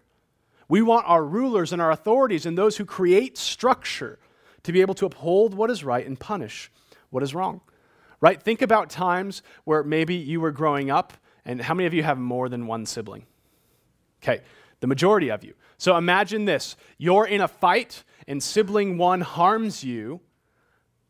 We 0.68 0.82
want 0.82 1.08
our 1.08 1.24
rulers 1.24 1.72
and 1.74 1.82
our 1.82 1.92
authorities 1.92 2.46
and 2.46 2.58
those 2.58 2.78
who 2.78 2.86
create 2.86 3.38
structure 3.38 4.20
to 4.64 4.72
be 4.72 4.82
able 4.82 4.94
to 4.96 5.06
uphold 5.06 5.54
what 5.54 5.70
is 5.70 5.84
right 5.84 6.06
and 6.06 6.20
punish 6.20 6.72
what 7.10 7.24
is 7.24 7.36
wrong. 7.36 7.62
Right? 8.20 8.42
Think 8.42 8.62
about 8.62 8.90
times 8.90 9.42
where 9.64 9.84
maybe 9.84 10.16
you 10.16 10.42
were 10.42 10.52
growing 10.52 10.92
up, 10.92 11.14
and 11.44 11.62
how 11.62 11.74
many 11.74 11.88
of 11.88 11.94
you 11.94 12.04
have 12.04 12.18
more 12.18 12.50
than 12.50 12.68
one 12.68 12.86
sibling? 12.86 13.26
Okay, 14.24 14.42
the 14.80 14.88
majority 14.88 15.30
of 15.30 15.44
you. 15.44 15.56
So 15.78 15.98
imagine 15.98 16.46
this 16.46 16.76
you're 16.98 17.26
in 17.26 17.42
a 17.42 17.48
fight 17.48 18.04
and 18.28 18.42
sibling 18.42 18.98
one 18.98 19.22
harms 19.22 19.84
you, 19.84 20.22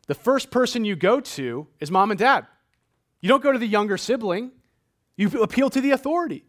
the 0.08 0.16
first 0.16 0.52
person 0.52 0.86
you 0.86 0.96
go 0.96 1.20
to 1.20 1.68
is 1.80 1.92
mom 1.92 2.12
and 2.12 2.20
dad. 2.20 2.48
You 3.22 3.30
don't 3.30 3.44
go 3.44 3.52
to 3.52 3.60
the 3.60 3.68
younger 3.68 3.98
sibling, 3.98 4.52
you 5.16 5.30
appeal 5.42 5.70
to 5.70 5.82
the 5.82 5.92
authority. 5.92 6.46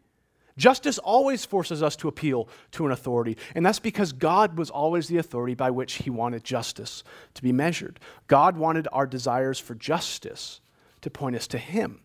Justice 0.57 0.99
always 0.99 1.45
forces 1.45 1.83
us 1.83 1.97
to 1.97 2.09
appeal 2.09 2.49
to 2.73 2.85
an 2.85 2.93
authority, 2.93 3.39
and 3.55 3.65
that's 3.65 3.79
because 3.79 4.13
God 4.13 4.59
was 4.59 4.69
always 4.69 5.09
the 5.09 5.17
authority 5.17 5.55
by 5.55 5.71
which 5.71 5.95
He 5.95 6.11
wanted 6.11 6.45
justice 6.45 7.03
to 7.35 7.43
be 7.43 7.53
measured. 7.53 7.99
God 8.27 8.57
wanted 8.57 8.87
our 8.93 9.07
desires 9.07 9.59
for 9.59 9.75
justice 9.75 10.61
to 11.01 11.11
point 11.11 11.37
us 11.37 11.47
to 11.49 11.59
Him 11.59 12.01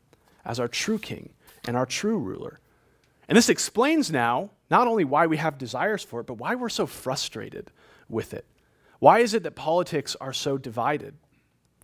as 0.45 0.59
our 0.59 0.67
true 0.67 0.97
King 0.97 1.33
and 1.67 1.75
our 1.75 1.85
true 1.85 2.17
ruler. 2.17 2.59
And 3.27 3.37
this 3.37 3.49
explains 3.49 4.11
now 4.11 4.51
not 4.69 4.87
only 4.87 5.05
why 5.05 5.27
we 5.27 5.37
have 5.37 5.57
desires 5.57 6.03
for 6.03 6.19
it, 6.19 6.27
but 6.27 6.35
why 6.35 6.55
we're 6.55 6.69
so 6.69 6.85
frustrated 6.85 7.71
with 8.09 8.33
it. 8.33 8.45
Why 8.99 9.19
is 9.19 9.33
it 9.33 9.43
that 9.43 9.55
politics 9.55 10.15
are 10.19 10.33
so 10.33 10.57
divided? 10.57 11.15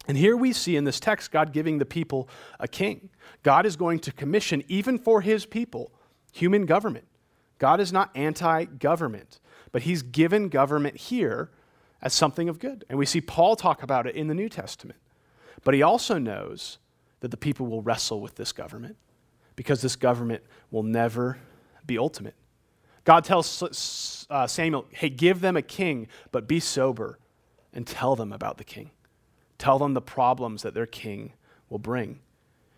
And 0.08 0.18
here 0.18 0.36
we 0.36 0.52
see 0.52 0.75
in 0.75 0.84
this 0.84 1.00
text 1.00 1.32
God 1.32 1.54
giving 1.54 1.78
the 1.78 1.86
people 1.86 2.28
a 2.60 2.68
king. 2.68 3.10
God 3.42 3.66
is 3.66 3.75
going 3.75 4.00
to 4.00 4.12
commission, 4.12 4.63
even 4.68 4.98
for 4.98 5.22
his 5.22 5.46
people, 5.46 5.92
human 6.32 6.66
government. 6.66 7.06
God 7.58 7.80
is 7.80 7.94
not 7.94 8.10
anti 8.16 8.66
government, 8.66 9.40
but 9.72 9.84
he's 9.84 10.02
given 10.02 10.50
government 10.50 10.98
here 10.98 11.52
as 12.02 12.13
something 12.13 12.50
of 12.50 12.60
good. 12.60 12.84
And 12.90 13.00
we 13.00 13.06
see 13.06 13.22
Paul 13.22 13.56
talk 13.56 13.82
about 13.82 14.08
it 14.08 14.16
in 14.16 14.28
the 14.28 14.34
New 14.34 14.50
Testament. 14.50 15.00
But 15.63 15.74
he 15.74 15.82
also 15.82 16.18
knows 16.18 16.80
that 17.22 17.32
the 17.32 17.38
people 17.38 17.68
will 17.68 17.82
wrestle 17.82 18.20
with 18.20 18.36
this 18.36 18.52
government 18.52 18.98
because 19.56 19.82
this 19.82 19.96
government 19.96 20.44
will 20.72 20.84
never 20.84 21.38
be 21.86 21.98
ultimate. 21.98 22.36
God 23.03 23.25
tells 23.25 24.25
uh, 24.29 24.48
Samuel, 24.48 24.86
hey, 24.91 25.10
give 25.10 25.41
them 25.41 25.57
a 25.57 25.62
king, 25.62 26.07
but 26.31 26.48
be 26.48 26.60
sober 26.60 27.19
and 27.74 27.86
tell 27.86 28.15
them 28.15 28.31
about 28.31 28.57
the 28.57 28.63
king. 28.63 28.91
Tell 29.57 29.79
them 29.79 29.93
the 29.93 30.01
problems 30.01 30.62
that 30.63 30.74
their 30.74 30.86
king 30.86 31.33
will 31.69 31.79
bring. 31.79 32.19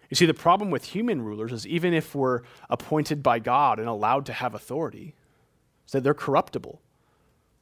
You 0.09 0.15
see, 0.15 0.25
the 0.25 0.33
problem 0.33 0.71
with 0.71 0.85
human 0.85 1.21
rulers 1.21 1.51
is 1.51 1.67
even 1.67 1.93
if 1.93 2.15
we're 2.15 2.41
appointed 2.69 3.23
by 3.23 3.39
God 3.39 3.79
and 3.79 3.87
allowed 3.87 4.25
to 4.27 4.33
have 4.33 4.53
authority, 4.53 5.15
is 5.85 5.91
that 5.91 6.03
they're 6.03 6.13
corruptible. 6.13 6.81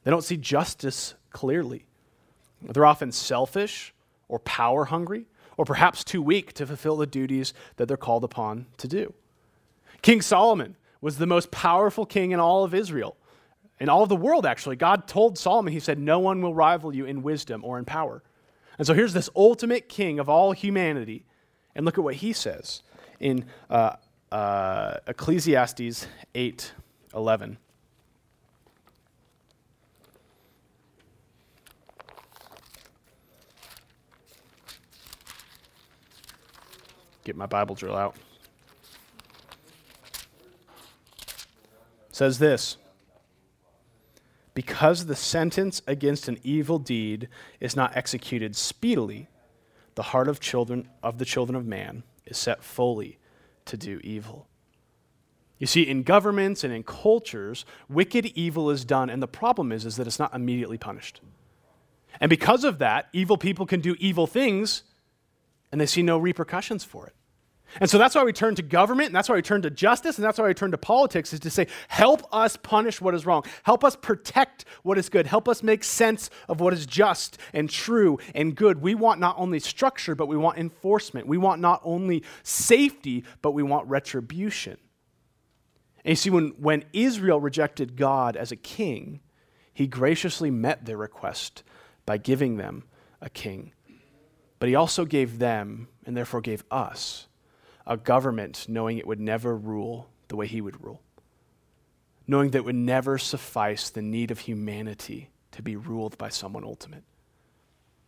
They 0.04 0.10
don't 0.10 0.24
see 0.24 0.36
justice 0.36 1.14
clearly. 1.30 1.86
They're 2.62 2.86
often 2.86 3.12
selfish 3.12 3.92
or 4.28 4.38
power 4.38 4.86
hungry 4.86 5.26
or 5.56 5.64
perhaps 5.64 6.04
too 6.04 6.22
weak 6.22 6.52
to 6.54 6.66
fulfill 6.66 6.96
the 6.96 7.06
duties 7.06 7.54
that 7.76 7.88
they're 7.88 7.96
called 7.96 8.24
upon 8.24 8.66
to 8.78 8.88
do. 8.88 9.14
King 10.02 10.20
Solomon 10.20 10.76
was 11.04 11.18
the 11.18 11.26
most 11.26 11.50
powerful 11.50 12.06
king 12.06 12.30
in 12.30 12.40
all 12.40 12.64
of 12.64 12.72
Israel, 12.72 13.14
in 13.78 13.90
all 13.90 14.02
of 14.02 14.08
the 14.08 14.16
world, 14.16 14.46
actually. 14.46 14.74
God 14.74 15.06
told 15.06 15.36
Solomon, 15.36 15.70
He 15.70 15.78
said, 15.78 15.98
No 15.98 16.18
one 16.18 16.40
will 16.40 16.54
rival 16.54 16.94
you 16.94 17.04
in 17.04 17.22
wisdom 17.22 17.62
or 17.62 17.78
in 17.78 17.84
power. 17.84 18.22
And 18.78 18.86
so 18.86 18.94
here's 18.94 19.12
this 19.12 19.28
ultimate 19.36 19.86
king 19.86 20.18
of 20.18 20.30
all 20.30 20.52
humanity. 20.52 21.26
And 21.74 21.84
look 21.84 21.98
at 21.98 22.04
what 22.04 22.14
he 22.14 22.32
says 22.32 22.82
in 23.20 23.44
uh, 23.68 23.96
uh, 24.32 24.96
Ecclesiastes 25.06 26.06
8 26.34 26.72
11. 27.14 27.58
Get 37.24 37.36
my 37.36 37.44
Bible 37.44 37.74
drill 37.74 37.94
out. 37.94 38.16
Says 42.14 42.38
this 42.38 42.76
Because 44.54 45.06
the 45.06 45.16
sentence 45.16 45.82
against 45.86 46.28
an 46.28 46.38
evil 46.42 46.78
deed 46.78 47.28
is 47.60 47.74
not 47.74 47.96
executed 47.96 48.54
speedily, 48.54 49.28
the 49.94 50.04
heart 50.04 50.28
of 50.28 50.40
children 50.40 50.88
of 51.02 51.18
the 51.18 51.24
children 51.24 51.56
of 51.56 51.66
man 51.66 52.04
is 52.24 52.38
set 52.38 52.62
fully 52.62 53.18
to 53.64 53.76
do 53.76 54.00
evil. 54.04 54.46
You 55.58 55.66
see, 55.66 55.82
in 55.82 56.02
governments 56.02 56.64
and 56.64 56.72
in 56.72 56.82
cultures, 56.82 57.64
wicked 57.88 58.26
evil 58.34 58.70
is 58.70 58.84
done, 58.84 59.08
and 59.08 59.22
the 59.22 59.28
problem 59.28 59.72
is, 59.72 59.86
is 59.86 59.96
that 59.96 60.06
it's 60.06 60.18
not 60.18 60.34
immediately 60.34 60.78
punished. 60.78 61.20
And 62.20 62.28
because 62.28 62.64
of 62.64 62.78
that, 62.78 63.08
evil 63.12 63.36
people 63.36 63.66
can 63.66 63.80
do 63.80 63.96
evil 63.98 64.26
things 64.26 64.82
and 65.72 65.80
they 65.80 65.86
see 65.86 66.02
no 66.02 66.16
repercussions 66.18 66.84
for 66.84 67.08
it. 67.08 67.14
And 67.80 67.90
so 67.90 67.98
that's 67.98 68.14
why 68.14 68.22
we 68.22 68.32
turn 68.32 68.54
to 68.54 68.62
government, 68.62 69.08
and 69.08 69.14
that's 69.14 69.28
why 69.28 69.34
we 69.34 69.42
turn 69.42 69.62
to 69.62 69.70
justice, 69.70 70.16
and 70.16 70.24
that's 70.24 70.38
why 70.38 70.46
we 70.46 70.54
turn 70.54 70.70
to 70.70 70.78
politics, 70.78 71.32
is 71.32 71.40
to 71.40 71.50
say, 71.50 71.66
help 71.88 72.22
us 72.32 72.56
punish 72.56 73.00
what 73.00 73.14
is 73.14 73.26
wrong. 73.26 73.42
Help 73.64 73.82
us 73.82 73.96
protect 73.96 74.64
what 74.82 74.96
is 74.98 75.08
good. 75.08 75.26
Help 75.26 75.48
us 75.48 75.62
make 75.62 75.82
sense 75.82 76.30
of 76.48 76.60
what 76.60 76.72
is 76.72 76.86
just 76.86 77.38
and 77.52 77.68
true 77.68 78.18
and 78.34 78.54
good. 78.54 78.80
We 78.80 78.94
want 78.94 79.18
not 79.20 79.36
only 79.38 79.58
structure, 79.58 80.14
but 80.14 80.26
we 80.26 80.36
want 80.36 80.58
enforcement. 80.58 81.26
We 81.26 81.38
want 81.38 81.60
not 81.60 81.80
only 81.84 82.22
safety, 82.42 83.24
but 83.42 83.52
we 83.52 83.62
want 83.62 83.88
retribution. 83.88 84.76
And 86.04 86.10
you 86.10 86.16
see, 86.16 86.30
when, 86.30 86.48
when 86.58 86.84
Israel 86.92 87.40
rejected 87.40 87.96
God 87.96 88.36
as 88.36 88.52
a 88.52 88.56
king, 88.56 89.20
he 89.72 89.86
graciously 89.86 90.50
met 90.50 90.84
their 90.84 90.96
request 90.96 91.64
by 92.06 92.18
giving 92.18 92.56
them 92.56 92.84
a 93.20 93.30
king. 93.30 93.72
But 94.60 94.68
he 94.68 94.74
also 94.74 95.04
gave 95.04 95.38
them, 95.38 95.88
and 96.06 96.16
therefore 96.16 96.40
gave 96.40 96.62
us, 96.70 97.26
a 97.86 97.96
government 97.96 98.66
knowing 98.68 98.98
it 98.98 99.06
would 99.06 99.20
never 99.20 99.56
rule 99.56 100.08
the 100.28 100.36
way 100.36 100.46
he 100.46 100.60
would 100.60 100.82
rule, 100.82 101.02
knowing 102.26 102.50
that 102.50 102.58
it 102.58 102.64
would 102.64 102.74
never 102.74 103.18
suffice 103.18 103.90
the 103.90 104.02
need 104.02 104.30
of 104.30 104.40
humanity 104.40 105.30
to 105.52 105.62
be 105.62 105.76
ruled 105.76 106.16
by 106.18 106.28
someone 106.28 106.64
ultimate. 106.64 107.04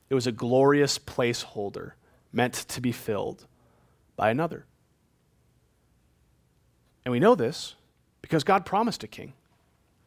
It 0.08 0.14
was 0.14 0.26
a 0.26 0.32
glorious 0.32 0.98
placeholder 0.98 1.92
meant 2.32 2.54
to 2.54 2.80
be 2.80 2.92
filled 2.92 3.46
by 4.16 4.30
another. 4.30 4.66
And 7.04 7.12
we 7.12 7.20
know 7.20 7.34
this 7.34 7.74
because 8.22 8.44
God 8.44 8.66
promised 8.66 9.04
a 9.04 9.08
king. 9.08 9.32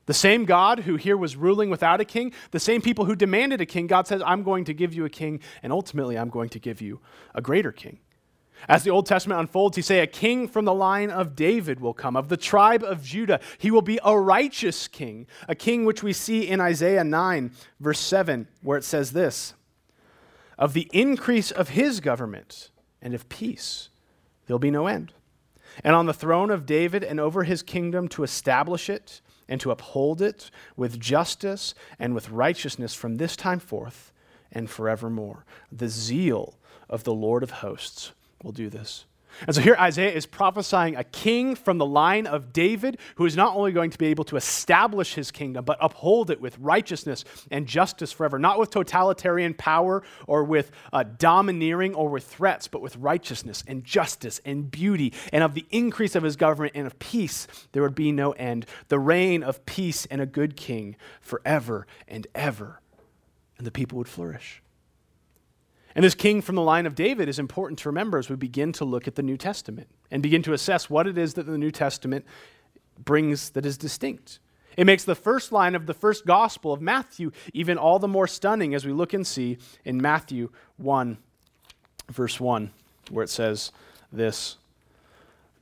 The 0.05 0.13
same 0.13 0.45
God 0.45 0.81
who 0.81 0.95
here 0.95 1.15
was 1.15 1.35
ruling 1.35 1.69
without 1.69 2.01
a 2.01 2.05
king, 2.05 2.33
the 2.51 2.59
same 2.59 2.81
people 2.81 3.05
who 3.05 3.15
demanded 3.15 3.61
a 3.61 3.65
king, 3.65 3.85
God 3.85 4.07
says, 4.07 4.23
I'm 4.25 4.41
going 4.41 4.65
to 4.65 4.73
give 4.73 4.93
you 4.93 5.05
a 5.05 5.09
king, 5.09 5.39
and 5.61 5.71
ultimately 5.71 6.17
I'm 6.17 6.29
going 6.29 6.49
to 6.49 6.59
give 6.59 6.81
you 6.81 6.99
a 7.35 7.41
greater 7.41 7.71
king. 7.71 7.99
As 8.67 8.83
the 8.83 8.89
Old 8.89 9.05
Testament 9.05 9.39
unfolds, 9.39 9.75
he 9.75 9.81
say 9.81 9.99
a 9.99 10.07
king 10.07 10.47
from 10.47 10.65
the 10.65 10.73
line 10.73 11.09
of 11.09 11.35
David 11.35 11.79
will 11.79 11.93
come, 11.93 12.15
of 12.15 12.29
the 12.29 12.37
tribe 12.37 12.83
of 12.83 13.03
Judah. 13.03 13.39
He 13.57 13.71
will 13.71 13.81
be 13.81 13.99
a 14.03 14.19
righteous 14.19 14.87
king, 14.87 15.27
a 15.47 15.55
king 15.55 15.85
which 15.85 16.03
we 16.03 16.13
see 16.13 16.47
in 16.47 16.59
Isaiah 16.59 17.03
9, 17.03 17.51
verse 17.79 17.99
7, 17.99 18.47
where 18.61 18.77
it 18.77 18.83
says 18.83 19.11
this 19.11 19.53
Of 20.57 20.73
the 20.73 20.89
increase 20.91 21.51
of 21.51 21.69
his 21.69 21.99
government 21.99 22.69
and 23.01 23.13
of 23.13 23.29
peace, 23.29 23.89
there'll 24.45 24.59
be 24.59 24.71
no 24.71 24.87
end. 24.87 25.13
And 25.83 25.95
on 25.95 26.07
the 26.07 26.13
throne 26.13 26.51
of 26.51 26.65
David 26.65 27.03
and 27.03 27.19
over 27.19 27.43
his 27.43 27.63
kingdom 27.63 28.07
to 28.09 28.23
establish 28.23 28.89
it 28.89 29.21
and 29.47 29.61
to 29.61 29.71
uphold 29.71 30.21
it 30.21 30.51
with 30.75 30.99
justice 30.99 31.73
and 31.97 32.13
with 32.13 32.29
righteousness 32.29 32.93
from 32.93 33.15
this 33.15 33.35
time 33.35 33.59
forth 33.59 34.11
and 34.51 34.69
forevermore. 34.69 35.45
The 35.71 35.87
zeal 35.87 36.57
of 36.89 37.03
the 37.03 37.13
Lord 37.13 37.43
of 37.43 37.51
hosts 37.51 38.13
will 38.43 38.51
do 38.51 38.69
this. 38.69 39.05
And 39.45 39.55
so 39.55 39.61
here 39.61 39.75
Isaiah 39.79 40.11
is 40.11 40.25
prophesying 40.25 40.95
a 40.95 41.03
king 41.03 41.55
from 41.55 41.77
the 41.77 41.85
line 41.85 42.27
of 42.27 42.51
David 42.51 42.97
who 43.15 43.25
is 43.25 43.35
not 43.35 43.55
only 43.55 43.71
going 43.71 43.89
to 43.91 43.97
be 43.97 44.07
able 44.07 44.23
to 44.25 44.35
establish 44.35 45.13
his 45.13 45.31
kingdom, 45.31 45.63
but 45.65 45.77
uphold 45.79 46.29
it 46.29 46.41
with 46.41 46.57
righteousness 46.59 47.23
and 47.49 47.65
justice 47.65 48.11
forever. 48.11 48.39
Not 48.39 48.59
with 48.59 48.69
totalitarian 48.69 49.53
power 49.53 50.03
or 50.27 50.43
with 50.43 50.71
uh, 50.91 51.03
domineering 51.03 51.95
or 51.95 52.09
with 52.09 52.25
threats, 52.25 52.67
but 52.67 52.81
with 52.81 52.97
righteousness 52.97 53.63
and 53.67 53.83
justice 53.83 54.41
and 54.45 54.69
beauty. 54.69 55.13
And 55.31 55.43
of 55.43 55.53
the 55.53 55.65
increase 55.69 56.15
of 56.15 56.23
his 56.23 56.35
government 56.35 56.73
and 56.75 56.87
of 56.87 56.99
peace, 56.99 57.47
there 57.71 57.83
would 57.83 57.95
be 57.95 58.11
no 58.11 58.31
end. 58.31 58.65
The 58.89 58.99
reign 58.99 59.43
of 59.43 59.65
peace 59.65 60.05
and 60.07 60.21
a 60.21 60.25
good 60.25 60.55
king 60.55 60.95
forever 61.21 61.87
and 62.07 62.27
ever. 62.35 62.81
And 63.57 63.65
the 63.65 63.71
people 63.71 63.97
would 63.97 64.09
flourish. 64.09 64.61
And 65.95 66.05
this 66.05 66.15
king 66.15 66.41
from 66.41 66.55
the 66.55 66.61
line 66.61 66.85
of 66.85 66.95
David 66.95 67.29
is 67.29 67.39
important 67.39 67.79
to 67.79 67.89
remember 67.89 68.17
as 68.17 68.29
we 68.29 68.35
begin 68.35 68.71
to 68.73 68.85
look 68.85 69.07
at 69.07 69.15
the 69.15 69.23
New 69.23 69.37
Testament 69.37 69.87
and 70.11 70.21
begin 70.21 70.43
to 70.43 70.53
assess 70.53 70.89
what 70.89 71.07
it 71.07 71.17
is 71.17 71.33
that 71.33 71.45
the 71.45 71.57
New 71.57 71.71
Testament 71.71 72.25
brings 72.97 73.51
that 73.51 73.65
is 73.65 73.77
distinct. 73.77 74.39
It 74.77 74.85
makes 74.85 75.03
the 75.03 75.15
first 75.15 75.51
line 75.51 75.75
of 75.75 75.87
the 75.87 75.93
first 75.93 76.25
gospel 76.25 76.71
of 76.71 76.81
Matthew 76.81 77.31
even 77.53 77.77
all 77.77 77.99
the 77.99 78.07
more 78.07 78.27
stunning 78.27 78.73
as 78.75 78.85
we 78.85 78.93
look 78.93 79.13
and 79.13 79.25
see 79.25 79.57
in 79.83 80.01
Matthew 80.01 80.51
1, 80.77 81.17
verse 82.09 82.39
1, 82.39 82.71
where 83.09 83.23
it 83.23 83.29
says 83.29 83.71
this 84.11 84.57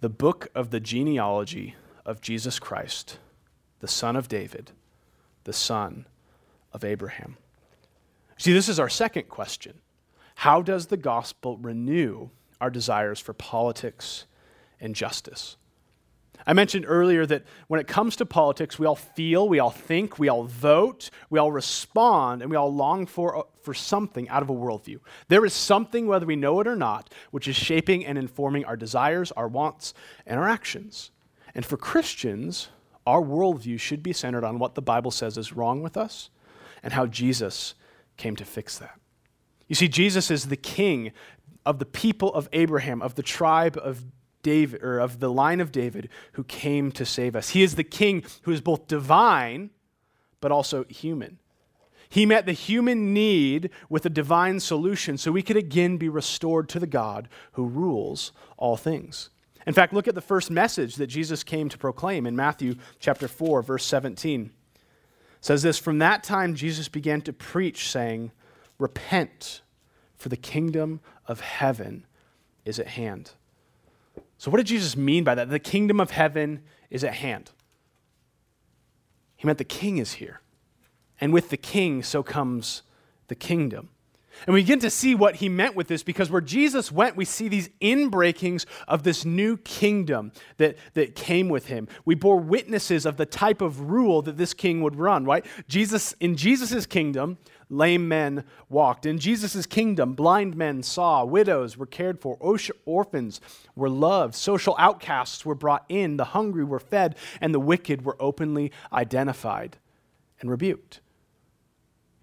The 0.01 0.09
book 0.09 0.49
of 0.53 0.71
the 0.71 0.79
genealogy 0.79 1.75
of 2.05 2.21
Jesus 2.21 2.59
Christ, 2.59 3.17
the 3.79 3.87
son 3.87 4.15
of 4.15 4.27
David, 4.27 4.71
the 5.45 5.53
son 5.53 6.05
of 6.73 6.83
Abraham. 6.83 7.37
See, 8.37 8.53
this 8.53 8.69
is 8.69 8.79
our 8.79 8.89
second 8.89 9.29
question. 9.29 9.79
How 10.41 10.61
does 10.61 10.85
the 10.85 10.97
gospel 10.97 11.57
renew 11.57 12.29
our 12.61 12.69
desires 12.69 13.19
for 13.19 13.33
politics 13.33 14.25
and 14.79 14.93
justice? 14.93 15.57
I 16.45 16.53
mentioned 16.53 16.85
earlier 16.87 17.25
that 17.25 17.43
when 17.67 17.79
it 17.79 17.87
comes 17.87 18.15
to 18.17 18.25
politics, 18.27 18.77
we 18.77 18.85
all 18.85 18.95
feel, 18.95 19.49
we 19.49 19.57
all 19.57 19.71
think, 19.71 20.19
we 20.19 20.29
all 20.29 20.43
vote, 20.43 21.09
we 21.31 21.39
all 21.39 21.51
respond, 21.51 22.43
and 22.43 22.51
we 22.51 22.55
all 22.55 22.71
long 22.71 23.07
for, 23.07 23.35
uh, 23.35 23.41
for 23.63 23.73
something 23.73 24.29
out 24.29 24.43
of 24.43 24.51
a 24.51 24.53
worldview. 24.53 24.99
There 25.27 25.43
is 25.43 25.53
something, 25.53 26.05
whether 26.05 26.27
we 26.27 26.35
know 26.35 26.59
it 26.59 26.67
or 26.67 26.75
not, 26.75 27.11
which 27.31 27.47
is 27.47 27.55
shaping 27.55 28.05
and 28.05 28.15
informing 28.15 28.63
our 28.63 28.77
desires, 28.77 29.31
our 29.31 29.47
wants, 29.47 29.95
and 30.27 30.39
our 30.39 30.47
actions. 30.47 31.09
And 31.55 31.65
for 31.65 31.77
Christians, 31.77 32.69
our 33.07 33.23
worldview 33.23 33.79
should 33.79 34.03
be 34.03 34.13
centered 34.13 34.43
on 34.43 34.59
what 34.59 34.75
the 34.75 34.83
Bible 34.83 35.09
says 35.09 35.35
is 35.35 35.53
wrong 35.53 35.81
with 35.81 35.97
us 35.97 36.29
and 36.83 36.93
how 36.93 37.07
Jesus 37.07 37.73
came 38.17 38.35
to 38.35 38.45
fix 38.45 38.77
that. 38.77 38.99
You 39.67 39.75
see, 39.75 39.87
Jesus 39.87 40.31
is 40.31 40.45
the 40.45 40.57
king 40.57 41.11
of 41.65 41.79
the 41.79 41.85
people 41.85 42.33
of 42.33 42.47
Abraham, 42.53 43.01
of 43.01 43.15
the 43.15 43.23
tribe 43.23 43.77
of 43.81 44.05
David, 44.41 44.81
or 44.81 44.99
of 44.99 45.19
the 45.19 45.31
line 45.31 45.59
of 45.59 45.71
David, 45.71 46.09
who 46.33 46.43
came 46.45 46.91
to 46.93 47.05
save 47.05 47.35
us. 47.35 47.49
He 47.49 47.63
is 47.63 47.75
the 47.75 47.83
king 47.83 48.23
who 48.43 48.51
is 48.51 48.61
both 48.61 48.87
divine 48.87 49.71
but 50.39 50.51
also 50.51 50.85
human. 50.85 51.39
He 52.09 52.25
met 52.25 52.45
the 52.45 52.53
human 52.53 53.13
need 53.13 53.69
with 53.89 54.05
a 54.05 54.09
divine 54.09 54.59
solution 54.59 55.17
so 55.17 55.31
we 55.31 55.43
could 55.43 55.57
again 55.57 55.97
be 55.97 56.07
restored 56.07 56.69
to 56.69 56.79
the 56.79 56.87
God 56.87 57.27
who 57.53 57.65
rules 57.65 58.31
all 58.55 58.77
things. 58.77 59.29
In 59.65 59.73
fact, 59.73 59.91
look 59.91 60.07
at 60.07 60.15
the 60.15 60.21
first 60.21 60.49
message 60.49 60.95
that 60.95 61.07
Jesus 61.07 61.43
came 61.43 61.67
to 61.67 61.77
proclaim 61.77 62.25
in 62.25 62.35
Matthew 62.35 62.75
chapter 62.99 63.27
4 63.27 63.61
verse 63.61 63.83
17. 63.83 64.45
It 64.45 64.81
says 65.41 65.63
this, 65.63 65.77
from 65.77 65.99
that 65.99 66.23
time 66.23 66.55
Jesus 66.55 66.87
began 66.87 67.21
to 67.21 67.33
preach 67.33 67.89
saying, 67.89 68.31
"Repent, 68.77 69.61
for 70.15 70.29
the 70.29 70.37
kingdom 70.37 70.99
of 71.27 71.41
heaven 71.41 72.05
is 72.65 72.79
at 72.79 72.87
hand." 72.87 73.31
So 74.37 74.51
what 74.51 74.57
did 74.57 74.67
Jesus 74.67 74.95
mean 74.95 75.23
by 75.23 75.35
that? 75.35 75.49
The 75.49 75.59
kingdom 75.59 75.99
of 75.99 76.11
heaven 76.11 76.61
is 76.89 77.03
at 77.03 77.15
hand. 77.15 77.51
He 79.35 79.45
meant 79.45 79.57
the 79.57 79.63
king 79.63 79.97
is 79.97 80.13
here. 80.13 80.41
And 81.19 81.33
with 81.33 81.49
the 81.49 81.57
king, 81.57 82.03
so 82.03 82.21
comes 82.21 82.83
the 83.27 83.35
kingdom. 83.35 83.89
And 84.45 84.53
we 84.53 84.61
begin 84.61 84.79
to 84.79 84.89
see 84.91 85.15
what 85.15 85.37
he 85.37 85.49
meant 85.49 85.75
with 85.75 85.87
this 85.87 86.03
because 86.03 86.29
where 86.29 86.41
Jesus 86.41 86.91
went, 86.91 87.15
we 87.15 87.25
see 87.25 87.47
these 87.47 87.69
inbreakings 87.81 88.65
of 88.87 89.01
this 89.01 89.25
new 89.25 89.57
kingdom 89.57 90.31
that, 90.57 90.77
that 90.93 91.15
came 91.15 91.49
with 91.49 91.67
him. 91.67 91.87
We 92.05 92.13
bore 92.13 92.37
witnesses 92.37 93.07
of 93.07 93.17
the 93.17 93.25
type 93.25 93.61
of 93.61 93.89
rule 93.89 94.21
that 94.21 94.37
this 94.37 94.53
king 94.53 94.81
would 94.81 94.95
run, 94.95 95.25
right? 95.25 95.43
Jesus, 95.67 96.13
in 96.19 96.35
Jesus' 96.35 96.85
kingdom, 96.85 97.39
lame 97.69 98.07
men 98.07 98.43
walked. 98.69 99.05
In 99.05 99.19
Jesus' 99.19 99.65
kingdom, 99.65 100.13
blind 100.13 100.55
men 100.55 100.83
saw, 100.83 101.23
widows 101.25 101.77
were 101.77 101.85
cared 101.85 102.19
for, 102.19 102.37
orphans 102.85 103.41
were 103.75 103.89
loved, 103.89 104.35
social 104.35 104.75
outcasts 104.77 105.45
were 105.45 105.55
brought 105.55 105.85
in, 105.89 106.17
the 106.17 106.25
hungry 106.25 106.63
were 106.63 106.79
fed, 106.79 107.15
and 107.41 107.53
the 107.53 107.59
wicked 107.59 108.05
were 108.05 108.17
openly 108.19 108.71
identified 108.93 109.77
and 110.39 110.49
rebuked. 110.49 111.01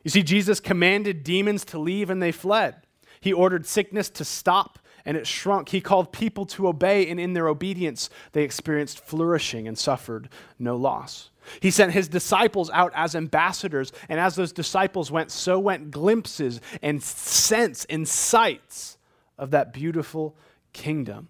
You 0.02 0.10
see, 0.10 0.22
Jesus 0.22 0.60
commanded 0.60 1.24
demons 1.24 1.64
to 1.66 1.78
leave 1.78 2.10
and 2.10 2.22
they 2.22 2.32
fled. 2.32 2.76
He 3.20 3.32
ordered 3.32 3.66
sickness 3.66 4.10
to 4.10 4.24
stop 4.24 4.78
and 5.04 5.16
it 5.16 5.26
shrunk. 5.26 5.68
He 5.68 5.80
called 5.80 6.12
people 6.12 6.46
to 6.46 6.68
obey, 6.68 7.08
and 7.08 7.20
in 7.20 7.34
their 7.34 7.48
obedience, 7.48 8.08
they 8.32 8.42
experienced 8.42 9.00
flourishing 9.00 9.68
and 9.68 9.76
suffered 9.76 10.28
no 10.58 10.76
loss. 10.76 11.30
He 11.60 11.70
sent 11.70 11.92
his 11.92 12.08
disciples 12.08 12.70
out 12.70 12.92
as 12.94 13.14
ambassadors, 13.14 13.92
and 14.08 14.18
as 14.20 14.36
those 14.36 14.52
disciples 14.52 15.10
went, 15.10 15.30
so 15.30 15.58
went 15.58 15.90
glimpses 15.90 16.60
and 16.82 17.02
scents 17.02 17.84
and 17.86 18.06
sights 18.08 18.98
of 19.38 19.50
that 19.50 19.72
beautiful 19.72 20.36
kingdom. 20.72 21.28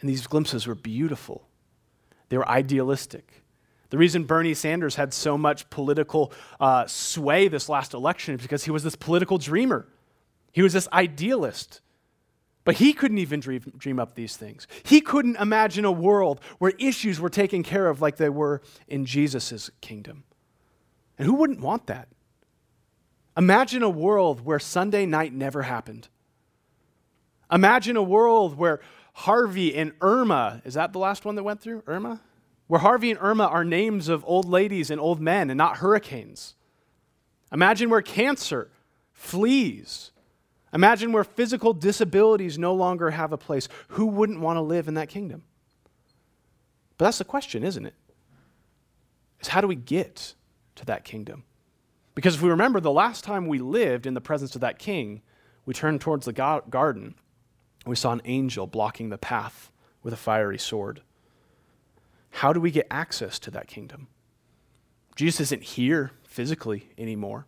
And 0.00 0.10
these 0.10 0.26
glimpses 0.26 0.66
were 0.66 0.74
beautiful, 0.74 1.48
they 2.28 2.36
were 2.36 2.48
idealistic. 2.48 3.42
The 3.90 3.98
reason 3.98 4.24
Bernie 4.24 4.54
Sanders 4.54 4.96
had 4.96 5.14
so 5.14 5.38
much 5.38 5.70
political 5.70 6.32
uh, 6.58 6.84
sway 6.86 7.46
this 7.46 7.68
last 7.68 7.94
election 7.94 8.34
is 8.34 8.42
because 8.42 8.64
he 8.64 8.72
was 8.72 8.82
this 8.82 8.96
political 8.96 9.38
dreamer. 9.38 9.86
He 10.50 10.62
was 10.62 10.72
this 10.72 10.88
idealist. 10.92 11.80
But 12.64 12.76
he 12.76 12.92
couldn't 12.92 13.18
even 13.18 13.40
dream, 13.40 13.62
dream 13.76 14.00
up 14.00 14.14
these 14.14 14.36
things. 14.36 14.66
He 14.84 15.00
couldn't 15.00 15.36
imagine 15.36 15.84
a 15.84 15.92
world 15.92 16.40
where 16.58 16.72
issues 16.78 17.20
were 17.20 17.28
taken 17.28 17.62
care 17.62 17.88
of 17.88 18.00
like 18.00 18.16
they 18.16 18.30
were 18.30 18.62
in 18.88 19.04
Jesus' 19.04 19.70
kingdom. 19.80 20.24
And 21.18 21.26
who 21.26 21.34
wouldn't 21.34 21.60
want 21.60 21.86
that? 21.88 22.08
Imagine 23.36 23.82
a 23.82 23.90
world 23.90 24.44
where 24.44 24.58
Sunday 24.58 25.04
night 25.04 25.32
never 25.32 25.62
happened. 25.62 26.08
Imagine 27.52 27.96
a 27.96 28.02
world 28.02 28.56
where 28.56 28.80
Harvey 29.12 29.76
and 29.76 29.92
Irma, 30.00 30.62
is 30.64 30.74
that 30.74 30.92
the 30.92 30.98
last 30.98 31.24
one 31.24 31.34
that 31.34 31.42
went 31.42 31.60
through? 31.60 31.82
Irma? 31.86 32.20
where 32.66 32.80
Harvey 32.80 33.10
and 33.10 33.20
Irma 33.20 33.44
are 33.44 33.64
names 33.64 34.08
of 34.08 34.24
old 34.26 34.46
ladies 34.46 34.90
and 34.90 35.00
old 35.00 35.20
men 35.20 35.50
and 35.50 35.58
not 35.58 35.78
hurricanes. 35.78 36.54
Imagine 37.52 37.90
where 37.90 38.02
cancer 38.02 38.70
flees. 39.12 40.10
Imagine 40.74 41.12
where 41.12 41.22
physical 41.22 41.72
disabilities 41.72 42.58
no 42.58 42.74
longer 42.74 43.10
have 43.10 43.32
a 43.32 43.38
place. 43.38 43.68
Who 43.88 44.06
wouldn't 44.06 44.40
want 44.40 44.56
to 44.56 44.60
live 44.60 44.88
in 44.88 44.94
that 44.94 45.08
kingdom? 45.08 45.44
But 46.98 47.06
that's 47.06 47.18
the 47.18 47.24
question, 47.24 47.62
isn't 47.62 47.86
it? 47.86 47.94
Is 49.40 49.48
how 49.48 49.60
do 49.60 49.68
we 49.68 49.76
get 49.76 50.34
to 50.74 50.84
that 50.86 51.04
kingdom? 51.04 51.44
Because 52.16 52.34
if 52.34 52.42
we 52.42 52.50
remember, 52.50 52.80
the 52.80 52.90
last 52.90 53.22
time 53.22 53.46
we 53.46 53.58
lived 53.58 54.04
in 54.04 54.14
the 54.14 54.20
presence 54.20 54.56
of 54.56 54.60
that 54.62 54.78
king, 54.78 55.22
we 55.64 55.74
turned 55.74 56.00
towards 56.00 56.26
the 56.26 56.32
garden 56.32 57.14
and 57.84 57.90
we 57.90 57.96
saw 57.96 58.12
an 58.12 58.22
angel 58.24 58.66
blocking 58.66 59.10
the 59.10 59.18
path 59.18 59.70
with 60.02 60.12
a 60.12 60.16
fiery 60.16 60.58
sword. 60.58 61.02
How 62.30 62.52
do 62.52 62.60
we 62.60 62.72
get 62.72 62.88
access 62.90 63.38
to 63.40 63.50
that 63.52 63.68
kingdom? 63.68 64.08
Jesus 65.14 65.40
isn't 65.40 65.62
here 65.62 66.10
physically 66.24 66.88
anymore. 66.98 67.46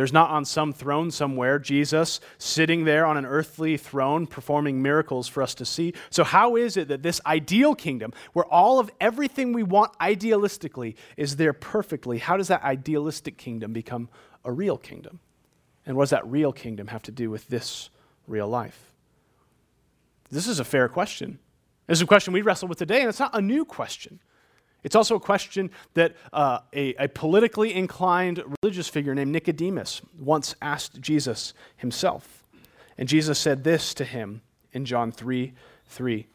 There's 0.00 0.14
not 0.14 0.30
on 0.30 0.46
some 0.46 0.72
throne 0.72 1.10
somewhere 1.10 1.58
Jesus 1.58 2.22
sitting 2.38 2.86
there 2.86 3.04
on 3.04 3.18
an 3.18 3.26
earthly 3.26 3.76
throne 3.76 4.26
performing 4.26 4.80
miracles 4.80 5.28
for 5.28 5.42
us 5.42 5.54
to 5.56 5.66
see. 5.66 5.92
So, 6.08 6.24
how 6.24 6.56
is 6.56 6.78
it 6.78 6.88
that 6.88 7.02
this 7.02 7.20
ideal 7.26 7.74
kingdom, 7.74 8.14
where 8.32 8.46
all 8.46 8.78
of 8.78 8.90
everything 8.98 9.52
we 9.52 9.62
want 9.62 9.92
idealistically 9.98 10.94
is 11.18 11.36
there 11.36 11.52
perfectly, 11.52 12.16
how 12.16 12.38
does 12.38 12.48
that 12.48 12.62
idealistic 12.62 13.36
kingdom 13.36 13.74
become 13.74 14.08
a 14.42 14.50
real 14.50 14.78
kingdom? 14.78 15.20
And 15.84 15.98
what 15.98 16.04
does 16.04 16.10
that 16.12 16.26
real 16.26 16.54
kingdom 16.54 16.86
have 16.86 17.02
to 17.02 17.12
do 17.12 17.28
with 17.28 17.48
this 17.48 17.90
real 18.26 18.48
life? 18.48 18.94
This 20.30 20.46
is 20.46 20.60
a 20.60 20.64
fair 20.64 20.88
question. 20.88 21.40
Is 21.88 22.00
a 22.00 22.06
question 22.06 22.32
we 22.32 22.40
wrestle 22.40 22.68
with 22.68 22.78
today, 22.78 23.00
and 23.00 23.10
it's 23.10 23.20
not 23.20 23.36
a 23.36 23.42
new 23.42 23.66
question. 23.66 24.18
It's 24.82 24.96
also 24.96 25.16
a 25.16 25.20
question 25.20 25.70
that 25.94 26.16
uh, 26.32 26.60
a, 26.72 26.94
a, 26.94 27.08
politically 27.08 27.74
inclined 27.74 28.42
religious 28.62 28.88
figure 28.88 29.14
named 29.14 29.32
Nicodemus 29.32 30.00
once 30.18 30.54
asked 30.62 31.00
Jesus 31.00 31.52
himself. 31.76 32.44
And 32.96 33.08
Jesus 33.08 33.38
said 33.38 33.64
this 33.64 33.92
to 33.94 34.04
him 34.04 34.42
in 34.72 34.84
John 34.84 35.12
3 35.12 35.52
3. 35.86 36.26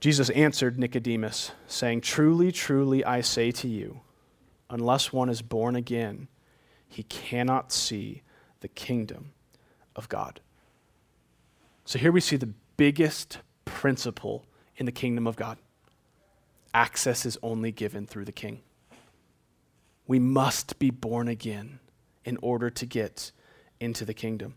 Jesus 0.00 0.30
answered 0.30 0.78
Nicodemus, 0.78 1.50
saying, 1.66 2.02
Truly, 2.02 2.52
truly, 2.52 3.04
I 3.04 3.20
say 3.20 3.50
to 3.50 3.66
you, 3.66 4.00
unless 4.70 5.12
one 5.12 5.28
is 5.28 5.42
born 5.42 5.74
again, 5.74 6.28
he 6.88 7.02
cannot 7.02 7.72
see 7.72 8.22
the 8.60 8.68
kingdom 8.68 9.32
of 9.96 10.08
God. 10.08 10.40
So 11.84 11.98
here 11.98 12.12
we 12.12 12.20
see 12.20 12.36
the 12.36 12.52
biggest 12.76 13.38
principle 13.64 14.44
in 14.76 14.86
the 14.86 14.92
kingdom 14.92 15.26
of 15.26 15.34
God 15.34 15.58
access 16.78 17.26
is 17.26 17.36
only 17.42 17.72
given 17.72 18.06
through 18.06 18.24
the 18.24 18.32
king. 18.32 18.60
We 20.06 20.20
must 20.20 20.78
be 20.78 20.90
born 20.90 21.26
again 21.26 21.80
in 22.24 22.38
order 22.40 22.70
to 22.70 22.86
get 22.86 23.32
into 23.80 24.04
the 24.04 24.14
kingdom. 24.14 24.54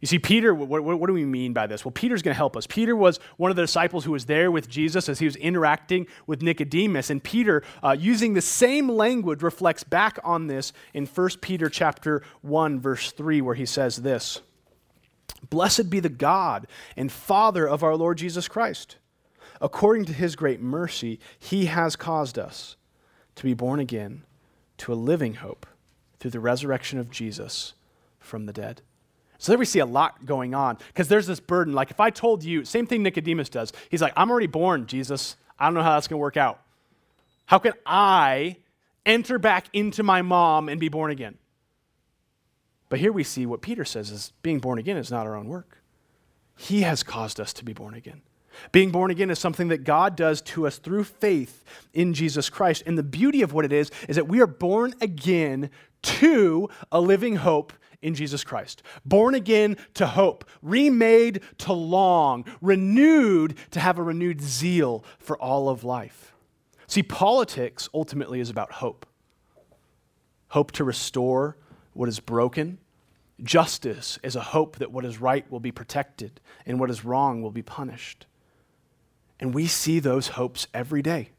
You 0.00 0.06
see, 0.06 0.20
Peter, 0.20 0.54
what, 0.54 0.84
what, 0.84 1.06
do 1.08 1.12
we 1.12 1.24
mean 1.24 1.52
by 1.52 1.66
this? 1.66 1.84
Well, 1.84 1.90
Peter's 1.90 2.22
going 2.22 2.34
to 2.34 2.38
help 2.38 2.56
us. 2.56 2.64
Peter 2.66 2.94
was 2.94 3.18
one 3.38 3.50
of 3.50 3.56
the 3.56 3.62
disciples 3.62 4.04
who 4.04 4.12
was 4.12 4.26
there 4.26 4.52
with 4.52 4.68
Jesus 4.68 5.08
as 5.08 5.18
he 5.18 5.24
was 5.24 5.34
interacting 5.36 6.06
with 6.28 6.42
Nicodemus. 6.42 7.10
And 7.10 7.20
Peter, 7.20 7.64
uh, 7.82 7.96
using 7.98 8.34
the 8.34 8.40
same 8.40 8.88
language, 8.88 9.42
reflects 9.42 9.82
back 9.82 10.20
on 10.22 10.46
this 10.46 10.72
in 10.94 11.06
1 11.06 11.28
Peter 11.40 11.68
chapter 11.68 12.22
1, 12.42 12.78
verse 12.78 13.10
3, 13.10 13.40
where 13.40 13.56
he 13.56 13.66
says 13.66 13.96
this. 13.96 14.42
Blessed 15.50 15.90
be 15.90 15.98
the 15.98 16.08
God 16.08 16.68
and 16.96 17.10
Father 17.10 17.66
of 17.66 17.82
our 17.82 17.96
Lord 17.96 18.18
Jesus 18.18 18.46
Christ. 18.46 18.96
According 19.60 20.04
to 20.06 20.12
his 20.12 20.36
great 20.36 20.60
mercy, 20.60 21.18
he 21.38 21.66
has 21.66 21.96
caused 21.96 22.38
us 22.38 22.76
to 23.36 23.44
be 23.44 23.54
born 23.54 23.80
again 23.80 24.22
to 24.78 24.92
a 24.92 24.94
living 24.94 25.34
hope 25.34 25.66
through 26.18 26.30
the 26.30 26.40
resurrection 26.40 26.98
of 26.98 27.10
Jesus 27.10 27.74
from 28.18 28.46
the 28.46 28.52
dead. 28.52 28.82
So 29.38 29.52
there 29.52 29.58
we 29.58 29.64
see 29.64 29.80
a 29.80 29.86
lot 29.86 30.24
going 30.24 30.54
on 30.54 30.78
because 30.88 31.08
there's 31.08 31.26
this 31.26 31.40
burden. 31.40 31.74
Like 31.74 31.90
if 31.90 32.00
I 32.00 32.10
told 32.10 32.42
you, 32.42 32.64
same 32.64 32.86
thing 32.86 33.02
Nicodemus 33.02 33.48
does. 33.48 33.72
He's 33.90 34.02
like, 34.02 34.14
I'm 34.16 34.30
already 34.30 34.46
born, 34.46 34.86
Jesus. 34.86 35.36
I 35.58 35.66
don't 35.66 35.74
know 35.74 35.82
how 35.82 35.94
that's 35.94 36.08
going 36.08 36.18
to 36.18 36.22
work 36.22 36.36
out. 36.36 36.60
How 37.46 37.58
can 37.58 37.74
I 37.84 38.56
enter 39.04 39.38
back 39.38 39.66
into 39.72 40.02
my 40.02 40.22
mom 40.22 40.68
and 40.68 40.80
be 40.80 40.88
born 40.88 41.10
again? 41.10 41.36
But 42.88 42.98
here 42.98 43.12
we 43.12 43.24
see 43.24 43.46
what 43.46 43.62
Peter 43.62 43.84
says 43.84 44.10
is 44.10 44.32
being 44.42 44.58
born 44.58 44.78
again 44.78 44.96
is 44.96 45.10
not 45.10 45.26
our 45.26 45.36
own 45.36 45.48
work. 45.48 45.82
He 46.56 46.82
has 46.82 47.02
caused 47.02 47.38
us 47.38 47.52
to 47.54 47.64
be 47.64 47.72
born 47.72 47.94
again. 47.94 48.22
Being 48.72 48.90
born 48.90 49.10
again 49.10 49.30
is 49.30 49.38
something 49.38 49.68
that 49.68 49.84
God 49.84 50.16
does 50.16 50.40
to 50.42 50.66
us 50.66 50.78
through 50.78 51.04
faith 51.04 51.64
in 51.92 52.14
Jesus 52.14 52.50
Christ. 52.50 52.82
And 52.86 52.96
the 52.96 53.02
beauty 53.02 53.42
of 53.42 53.52
what 53.52 53.64
it 53.64 53.72
is 53.72 53.90
is 54.08 54.16
that 54.16 54.28
we 54.28 54.40
are 54.40 54.46
born 54.46 54.94
again 55.00 55.70
to 56.02 56.68
a 56.92 57.00
living 57.00 57.36
hope 57.36 57.72
in 58.02 58.14
Jesus 58.14 58.44
Christ. 58.44 58.82
Born 59.04 59.34
again 59.34 59.76
to 59.94 60.06
hope, 60.06 60.44
remade 60.62 61.42
to 61.58 61.72
long, 61.72 62.44
renewed 62.60 63.56
to 63.72 63.80
have 63.80 63.98
a 63.98 64.02
renewed 64.02 64.40
zeal 64.40 65.04
for 65.18 65.36
all 65.38 65.68
of 65.68 65.84
life. 65.84 66.34
See, 66.86 67.02
politics 67.02 67.88
ultimately 67.92 68.40
is 68.40 68.50
about 68.50 68.72
hope 68.72 69.06
hope 70.48 70.72
to 70.72 70.84
restore 70.84 71.56
what 71.92 72.08
is 72.08 72.20
broken. 72.20 72.78
Justice 73.42 74.18
is 74.22 74.36
a 74.36 74.40
hope 74.40 74.76
that 74.76 74.90
what 74.90 75.04
is 75.04 75.20
right 75.20 75.50
will 75.50 75.60
be 75.60 75.72
protected 75.72 76.40
and 76.64 76.80
what 76.80 76.88
is 76.88 77.04
wrong 77.04 77.42
will 77.42 77.50
be 77.50 77.62
punished. 77.62 78.26
And 79.38 79.54
we 79.54 79.66
see 79.66 79.98
those 79.98 80.28
hopes 80.28 80.66
every 80.72 81.02
day. 81.02 81.30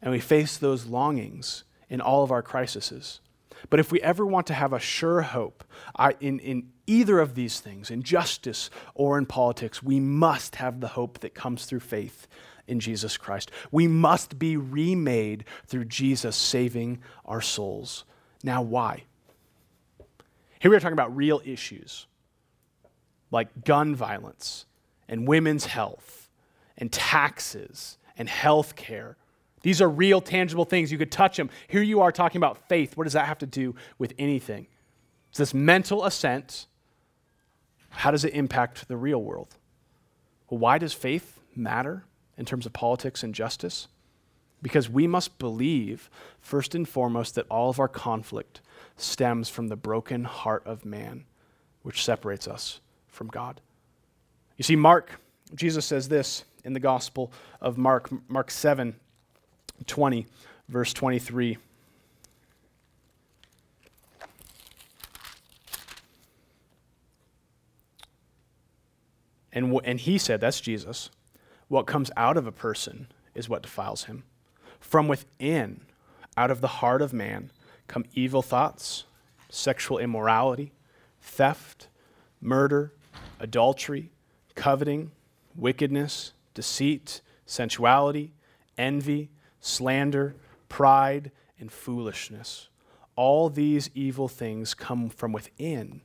And 0.00 0.12
we 0.12 0.20
face 0.20 0.56
those 0.56 0.86
longings 0.86 1.64
in 1.88 2.00
all 2.00 2.22
of 2.22 2.30
our 2.30 2.42
crises. 2.42 3.20
But 3.68 3.80
if 3.80 3.92
we 3.92 4.00
ever 4.00 4.24
want 4.24 4.46
to 4.46 4.54
have 4.54 4.72
a 4.72 4.78
sure 4.78 5.22
hope 5.22 5.64
uh, 5.96 6.12
in, 6.20 6.38
in 6.38 6.70
either 6.86 7.20
of 7.20 7.34
these 7.34 7.60
things, 7.60 7.90
in 7.90 8.02
justice 8.02 8.70
or 8.94 9.18
in 9.18 9.26
politics, 9.26 9.82
we 9.82 10.00
must 10.00 10.56
have 10.56 10.80
the 10.80 10.88
hope 10.88 11.18
that 11.20 11.34
comes 11.34 11.66
through 11.66 11.80
faith 11.80 12.26
in 12.66 12.80
Jesus 12.80 13.16
Christ. 13.16 13.50
We 13.70 13.86
must 13.86 14.38
be 14.38 14.56
remade 14.56 15.44
through 15.66 15.86
Jesus 15.86 16.36
saving 16.36 17.00
our 17.26 17.40
souls. 17.40 18.04
Now, 18.42 18.62
why? 18.62 19.04
Here 20.60 20.70
we 20.70 20.76
are 20.76 20.80
talking 20.80 20.92
about 20.92 21.14
real 21.14 21.42
issues 21.44 22.06
like 23.30 23.64
gun 23.64 23.94
violence 23.94 24.66
and 25.08 25.26
women's 25.26 25.66
health 25.66 26.19
and 26.80 26.90
taxes 26.90 27.98
and 28.18 28.28
health 28.28 28.74
care 28.74 29.16
these 29.62 29.82
are 29.82 29.88
real, 29.88 30.20
tangible 30.20 30.64
things. 30.64 30.90
You 30.90 30.98
could 30.98 31.12
touch 31.12 31.36
them. 31.36 31.50
Here 31.68 31.82
you 31.82 32.00
are 32.00 32.12
talking 32.12 32.38
about 32.38 32.68
faith. 32.68 32.96
What 32.96 33.04
does 33.04 33.12
that 33.12 33.26
have 33.26 33.38
to 33.38 33.46
do 33.46 33.74
with 33.98 34.14
anything? 34.18 34.66
It's 35.28 35.38
this 35.38 35.54
mental 35.54 36.04
assent. 36.04 36.66
How 37.90 38.10
does 38.10 38.24
it 38.24 38.32
impact 38.32 38.88
the 38.88 38.96
real 38.96 39.22
world? 39.22 39.56
Well, 40.48 40.58
why 40.58 40.78
does 40.78 40.92
faith 40.92 41.40
matter 41.54 42.04
in 42.38 42.44
terms 42.44 42.66
of 42.66 42.72
politics 42.72 43.22
and 43.22 43.34
justice? 43.34 43.88
Because 44.62 44.88
we 44.88 45.06
must 45.06 45.38
believe, 45.38 46.10
first 46.40 46.74
and 46.74 46.88
foremost, 46.88 47.34
that 47.34 47.46
all 47.50 47.70
of 47.70 47.78
our 47.78 47.88
conflict 47.88 48.60
stems 48.96 49.48
from 49.48 49.68
the 49.68 49.76
broken 49.76 50.24
heart 50.24 50.62
of 50.66 50.84
man, 50.84 51.24
which 51.82 52.04
separates 52.04 52.48
us 52.48 52.80
from 53.08 53.28
God. 53.28 53.60
You 54.56 54.64
see, 54.64 54.76
Mark, 54.76 55.20
Jesus 55.54 55.84
says 55.84 56.08
this 56.08 56.44
in 56.64 56.72
the 56.72 56.80
Gospel 56.80 57.32
of 57.60 57.78
Mark, 57.78 58.10
Mark 58.28 58.50
7 58.50 58.94
20, 59.86 60.26
verse 60.68 60.92
23. 60.92 61.56
And, 69.52 69.80
and 69.84 69.98
he 70.00 70.18
said, 70.18 70.40
that's 70.40 70.60
Jesus, 70.60 71.10
what 71.68 71.86
comes 71.86 72.10
out 72.16 72.36
of 72.36 72.46
a 72.46 72.52
person 72.52 73.08
is 73.34 73.48
what 73.48 73.62
defiles 73.62 74.04
him. 74.04 74.24
From 74.78 75.08
within, 75.08 75.80
out 76.36 76.50
of 76.50 76.60
the 76.60 76.68
heart 76.68 77.02
of 77.02 77.12
man, 77.12 77.50
come 77.88 78.04
evil 78.14 78.42
thoughts, 78.42 79.04
sexual 79.48 79.98
immorality, 79.98 80.72
theft, 81.20 81.88
murder, 82.40 82.92
adultery, 83.38 84.10
coveting, 84.54 85.10
wickedness, 85.56 86.32
deceit, 86.60 87.22
sensuality, 87.46 88.34
envy 88.76 89.30
slander, 89.60 90.36
pride, 90.68 91.30
and 91.58 91.72
foolishness. 91.72 92.68
All 93.16 93.48
these 93.48 93.88
evil 93.94 94.28
things 94.28 94.74
come 94.74 95.08
from 95.08 95.32
within, 95.32 96.02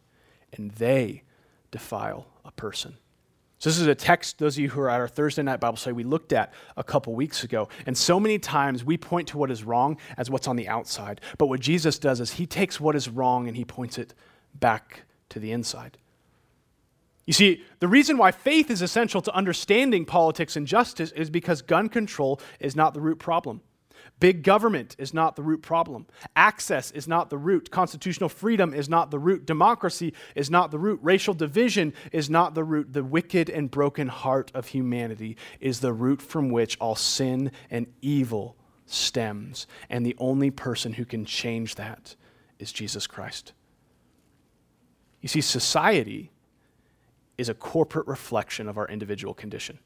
and 0.53 0.71
they 0.71 1.23
defile 1.71 2.27
a 2.45 2.51
person. 2.51 2.95
So, 3.59 3.69
this 3.69 3.79
is 3.79 3.87
a 3.87 3.95
text, 3.95 4.39
those 4.39 4.55
of 4.55 4.63
you 4.63 4.69
who 4.69 4.79
are 4.79 4.89
at 4.89 5.01
our 5.01 5.09
Thursday 5.09 5.43
night 5.43 5.59
Bible 5.59 5.75
study, 5.75 5.93
we 5.93 6.03
looked 6.05 6.31
at 6.31 6.53
a 6.77 6.83
couple 6.85 7.13
weeks 7.15 7.43
ago. 7.43 7.67
And 7.85 7.97
so 7.97 8.17
many 8.17 8.39
times 8.39 8.85
we 8.85 8.95
point 8.95 9.27
to 9.29 9.37
what 9.37 9.51
is 9.51 9.65
wrong 9.65 9.97
as 10.15 10.29
what's 10.29 10.47
on 10.47 10.55
the 10.55 10.69
outside. 10.69 11.19
But 11.37 11.47
what 11.47 11.59
Jesus 11.59 11.99
does 11.99 12.21
is 12.21 12.31
he 12.31 12.45
takes 12.45 12.79
what 12.79 12.95
is 12.95 13.09
wrong 13.09 13.49
and 13.49 13.57
he 13.57 13.65
points 13.65 13.97
it 13.97 14.13
back 14.53 15.03
to 15.29 15.39
the 15.39 15.51
inside. 15.51 15.97
You 17.25 17.33
see, 17.33 17.63
the 17.79 17.87
reason 17.87 18.17
why 18.17 18.31
faith 18.31 18.69
is 18.69 18.81
essential 18.81 19.21
to 19.21 19.33
understanding 19.33 20.05
politics 20.05 20.55
and 20.55 20.67
justice 20.67 21.11
is 21.11 21.29
because 21.29 21.61
gun 21.61 21.89
control 21.89 22.39
is 22.59 22.75
not 22.75 22.93
the 22.93 23.01
root 23.01 23.17
problem. 23.17 23.61
Big 24.19 24.43
government 24.43 24.95
is 24.99 25.13
not 25.13 25.35
the 25.35 25.41
root 25.41 25.61
problem. 25.61 26.05
Access 26.35 26.91
is 26.91 27.07
not 27.07 27.29
the 27.29 27.37
root. 27.37 27.71
Constitutional 27.71 28.29
freedom 28.29 28.73
is 28.73 28.87
not 28.87 29.11
the 29.11 29.19
root. 29.19 29.45
Democracy 29.45 30.13
is 30.35 30.49
not 30.49 30.71
the 30.71 30.77
root. 30.77 30.99
Racial 31.01 31.33
division 31.33 31.93
is 32.11 32.29
not 32.29 32.53
the 32.53 32.63
root. 32.63 32.93
The 32.93 33.03
wicked 33.03 33.49
and 33.49 33.69
broken 33.69 34.07
heart 34.07 34.51
of 34.53 34.67
humanity 34.67 35.35
is 35.59 35.79
the 35.79 35.91
root 35.91 36.21
from 36.21 36.49
which 36.49 36.77
all 36.79 36.95
sin 36.95 37.51
and 37.69 37.87
evil 38.01 38.55
stems. 38.85 39.67
And 39.89 40.05
the 40.05 40.15
only 40.17 40.51
person 40.51 40.93
who 40.93 41.05
can 41.05 41.25
change 41.25 41.75
that 41.75 42.15
is 42.59 42.71
Jesus 42.71 43.07
Christ. 43.07 43.51
You 45.19 45.27
see, 45.27 45.41
society 45.41 46.31
is 47.37 47.49
a 47.49 47.53
corporate 47.53 48.07
reflection 48.07 48.67
of 48.67 48.77
our 48.77 48.87
individual 48.87 49.33
condition. 49.33 49.79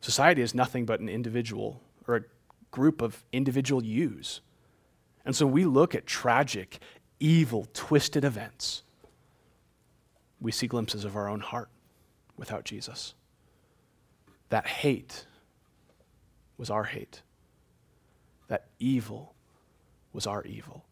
Society 0.00 0.42
is 0.42 0.54
nothing 0.54 0.84
but 0.84 1.00
an 1.00 1.08
individual 1.08 1.80
or 2.06 2.16
a 2.16 2.22
group 2.70 3.02
of 3.02 3.24
individual 3.32 3.84
yous. 3.84 4.40
And 5.24 5.34
so 5.36 5.46
we 5.46 5.64
look 5.64 5.94
at 5.94 6.06
tragic, 6.06 6.80
evil, 7.20 7.68
twisted 7.72 8.24
events. 8.24 8.82
We 10.40 10.50
see 10.50 10.66
glimpses 10.66 11.04
of 11.04 11.16
our 11.16 11.28
own 11.28 11.40
heart 11.40 11.68
without 12.36 12.64
Jesus. 12.64 13.14
That 14.48 14.66
hate 14.66 15.26
was 16.58 16.68
our 16.68 16.84
hate. 16.84 17.22
That 18.48 18.66
evil 18.80 19.34
was 20.12 20.26
our 20.26 20.42
evil. 20.44 20.84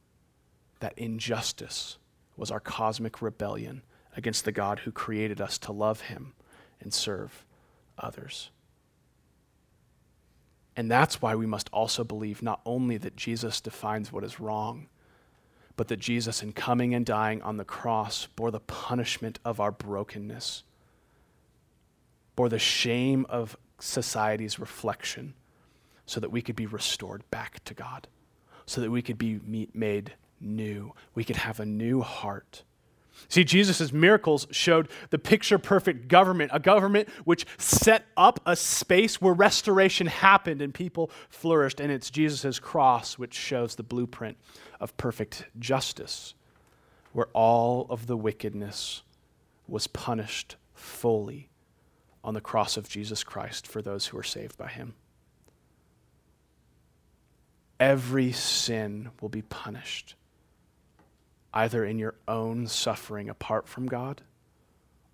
That 0.78 0.96
injustice 0.96 1.98
was 2.36 2.50
our 2.50 2.60
cosmic 2.60 3.20
rebellion 3.20 3.82
against 4.16 4.44
the 4.44 4.52
God 4.52 4.80
who 4.80 4.92
created 4.92 5.40
us 5.40 5.58
to 5.58 5.72
love 5.72 6.02
him 6.02 6.32
and 6.80 6.92
serve 6.92 7.44
others. 7.98 8.50
And 10.76 10.90
that's 10.90 11.20
why 11.20 11.34
we 11.34 11.46
must 11.46 11.68
also 11.72 12.04
believe 12.04 12.42
not 12.42 12.60
only 12.64 12.96
that 12.96 13.16
Jesus 13.16 13.60
defines 13.60 14.12
what 14.12 14.24
is 14.24 14.40
wrong, 14.40 14.88
but 15.76 15.88
that 15.88 15.98
Jesus, 15.98 16.42
in 16.42 16.52
coming 16.52 16.94
and 16.94 17.04
dying 17.06 17.42
on 17.42 17.56
the 17.56 17.64
cross, 17.64 18.26
bore 18.36 18.50
the 18.50 18.60
punishment 18.60 19.38
of 19.44 19.60
our 19.60 19.72
brokenness, 19.72 20.62
bore 22.36 22.48
the 22.48 22.58
shame 22.58 23.26
of 23.28 23.56
society's 23.78 24.58
reflection, 24.58 25.34
so 26.06 26.20
that 26.20 26.30
we 26.30 26.42
could 26.42 26.56
be 26.56 26.66
restored 26.66 27.28
back 27.30 27.62
to 27.64 27.74
God, 27.74 28.08
so 28.66 28.80
that 28.80 28.90
we 28.90 29.02
could 29.02 29.18
be 29.18 29.40
made 29.72 30.14
new. 30.40 30.92
We 31.14 31.24
could 31.24 31.36
have 31.36 31.60
a 31.60 31.66
new 31.66 32.00
heart 32.00 32.62
See, 33.28 33.44
Jesus' 33.44 33.92
miracles 33.92 34.46
showed 34.50 34.88
the 35.10 35.18
picture 35.18 35.58
perfect 35.58 36.08
government, 36.08 36.50
a 36.52 36.60
government 36.60 37.08
which 37.24 37.46
set 37.58 38.06
up 38.16 38.40
a 38.46 38.56
space 38.56 39.20
where 39.20 39.34
restoration 39.34 40.06
happened 40.06 40.62
and 40.62 40.74
people 40.74 41.10
flourished. 41.28 41.80
And 41.80 41.92
it's 41.92 42.10
Jesus' 42.10 42.58
cross 42.58 43.18
which 43.18 43.34
shows 43.34 43.74
the 43.74 43.82
blueprint 43.82 44.36
of 44.80 44.96
perfect 44.96 45.44
justice, 45.58 46.34
where 47.12 47.28
all 47.32 47.86
of 47.90 48.06
the 48.06 48.16
wickedness 48.16 49.02
was 49.68 49.86
punished 49.86 50.56
fully 50.74 51.48
on 52.24 52.34
the 52.34 52.40
cross 52.40 52.76
of 52.76 52.88
Jesus 52.88 53.22
Christ 53.24 53.66
for 53.66 53.80
those 53.80 54.06
who 54.06 54.18
are 54.18 54.22
saved 54.22 54.58
by 54.58 54.68
him. 54.68 54.94
Every 57.78 58.32
sin 58.32 59.10
will 59.20 59.30
be 59.30 59.42
punished 59.42 60.14
either 61.52 61.84
in 61.84 61.98
your 61.98 62.14
own 62.28 62.66
suffering 62.66 63.28
apart 63.28 63.68
from 63.68 63.86
God 63.86 64.22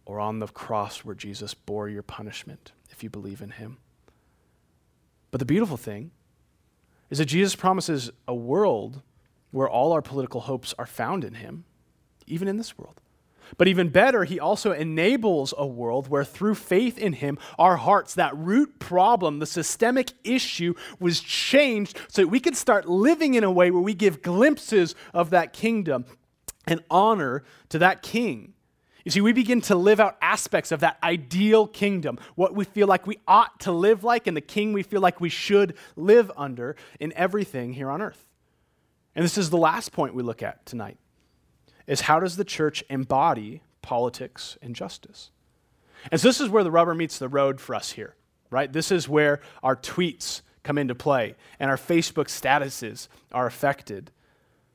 or 0.05 0.21
on 0.21 0.39
the 0.39 0.47
cross 0.47 1.05
where 1.05 1.15
Jesus 1.15 1.55
bore 1.55 1.89
your 1.89 2.03
punishment 2.03 2.73
if 2.91 3.03
you 3.03 3.11
believe 3.11 3.41
in 3.41 3.51
him. 3.51 3.79
But 5.31 5.41
the 5.41 5.47
beautiful 5.47 5.77
thing 5.77 6.13
is 7.11 7.19
that 7.19 7.27
Jesus 7.27 7.55
promises 7.55 8.11
a 8.27 8.35
world 8.35 9.03
where 9.51 9.69
all 9.69 9.93
our 9.93 10.03
political 10.03 10.43
hopes 10.43 10.75
are 10.79 10.87
found 10.87 11.25
in 11.25 11.35
him, 11.35 11.65
even 12.27 12.49
in 12.49 12.57
this 12.57 12.77
world. 12.79 13.01
But 13.59 13.69
even 13.69 13.91
better, 13.91 14.25
he 14.25 14.41
also 14.41 14.73
enables 14.73 15.55
a 15.57 15.67
world 15.67 16.09
where 16.09 16.25
through 16.25 16.57
faith 16.57 16.99
in 16.99 17.13
him, 17.15 17.39
our 17.59 17.77
hearts, 17.77 18.15
that 18.15 18.37
root 18.37 18.79
problem, 18.79 19.39
the 19.39 19.47
systemic 19.47 20.13
issue, 20.25 20.75
was 20.99 21.21
changed 21.21 21.99
so 22.09 22.23
that 22.23 22.29
we 22.29 22.41
could 22.41 22.57
start 22.57 22.89
living 22.89 23.35
in 23.35 23.45
a 23.45 23.51
way 23.51 23.71
where 23.71 23.83
we 23.83 23.95
give 23.95 24.23
glimpses 24.23 24.95
of 25.15 25.31
that 25.31 25.53
kingdom 25.53 26.05
and 26.67 26.83
honor 26.91 27.45
to 27.71 27.79
that 27.79 28.03
king. 28.03 28.55
You 29.05 29.13
see, 29.13 29.21
we 29.21 29.33
begin 29.33 29.61
to 29.63 29.77
live 29.77 30.01
out 30.01 30.17
aspects 30.21 30.73
of 30.73 30.81
that 30.81 30.99
ideal 31.01 31.69
kingdom, 31.69 32.19
what 32.35 32.57
we 32.57 32.65
feel 32.65 32.89
like 32.89 33.07
we 33.07 33.21
ought 33.29 33.61
to 33.61 33.71
live 33.71 34.03
like, 34.03 34.27
and 34.27 34.37
the 34.37 34.41
king 34.41 34.73
we 34.73 34.83
feel 34.83 35.01
like 35.01 35.21
we 35.21 35.29
should 35.29 35.77
live 35.95 36.33
under 36.37 36.75
in 36.99 37.13
everything 37.13 37.75
here 37.75 37.89
on 37.89 38.03
earth. 38.03 38.27
And 39.15 39.25
this 39.25 39.39
is 39.39 39.51
the 39.51 39.57
last 39.57 39.93
point 39.93 40.15
we 40.15 40.25
look 40.25 40.43
at 40.43 40.67
tonight 40.67 40.99
is 41.87 42.03
how 42.03 42.19
does 42.19 42.37
the 42.37 42.45
church 42.45 42.83
embody 42.91 43.63
politics 43.81 44.59
and 44.61 44.75
justice? 44.75 45.31
And 46.11 46.21
so 46.21 46.29
this 46.29 46.41
is 46.41 46.49
where 46.49 46.65
the 46.65 46.71
rubber 46.73 46.95
meets 46.95 47.19
the 47.19 47.29
road 47.29 47.61
for 47.61 47.75
us 47.77 47.93
here, 47.93 48.17
right? 48.51 48.73
This 48.73 48.91
is 48.91 49.09
where 49.09 49.41
our 49.63 49.77
tweets 49.77 50.43
come 50.65 50.79
into 50.79 50.97
play 50.97 51.37
and 51.61 51.71
our 51.71 51.77
Facebook 51.77 52.27
statuses 52.27 53.07
are 53.31 53.47
affected. 53.47 54.11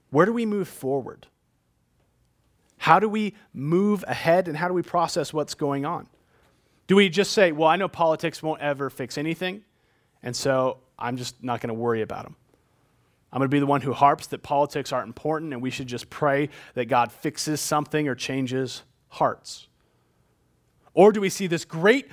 Where 0.10 0.26
do 0.26 0.34
we 0.34 0.46
move 0.46 0.70
forward? 0.70 1.28
How 2.82 2.98
do 2.98 3.08
we 3.08 3.36
move 3.54 4.04
ahead 4.08 4.48
and 4.48 4.58
how 4.58 4.68
do 4.68 4.74
we 4.74 4.82
process 4.82 5.32
what's 5.32 5.54
going 5.54 5.86
on? 5.86 6.08
Do 6.88 6.96
we 6.96 7.10
just 7.10 7.32
say, 7.32 7.52
well, 7.52 7.70
I 7.70 7.76
know 7.76 7.88
politics 7.88 8.42
won't 8.42 8.60
ever 8.60 8.90
fix 8.90 9.20
anything, 9.20 9.62
and 10.24 10.36
so 10.36 10.80
I'm 10.98 11.16
just 11.16 11.44
not 11.44 11.62
going 11.62 11.68
to 11.68 11.76
worry 11.76 12.02
about 12.02 12.24
them? 12.24 12.36
I'm 13.32 13.38
going 13.38 13.52
to 13.52 13.54
be 13.54 13.60
the 13.60 13.68
one 13.68 13.82
who 13.82 13.94
harps 13.94 14.26
that 14.28 14.42
politics 14.42 14.92
aren't 14.92 15.06
important 15.06 15.54
and 15.54 15.62
we 15.62 15.70
should 15.70 15.86
just 15.86 16.10
pray 16.10 16.50
that 16.74 16.86
God 16.86 17.12
fixes 17.12 17.62
something 17.62 18.08
or 18.08 18.16
changes 18.16 18.82
hearts. 19.10 19.68
Or 20.96 21.12
do 21.12 21.22
we 21.22 21.30
see 21.30 21.46
this 21.46 21.66
great 21.66 22.10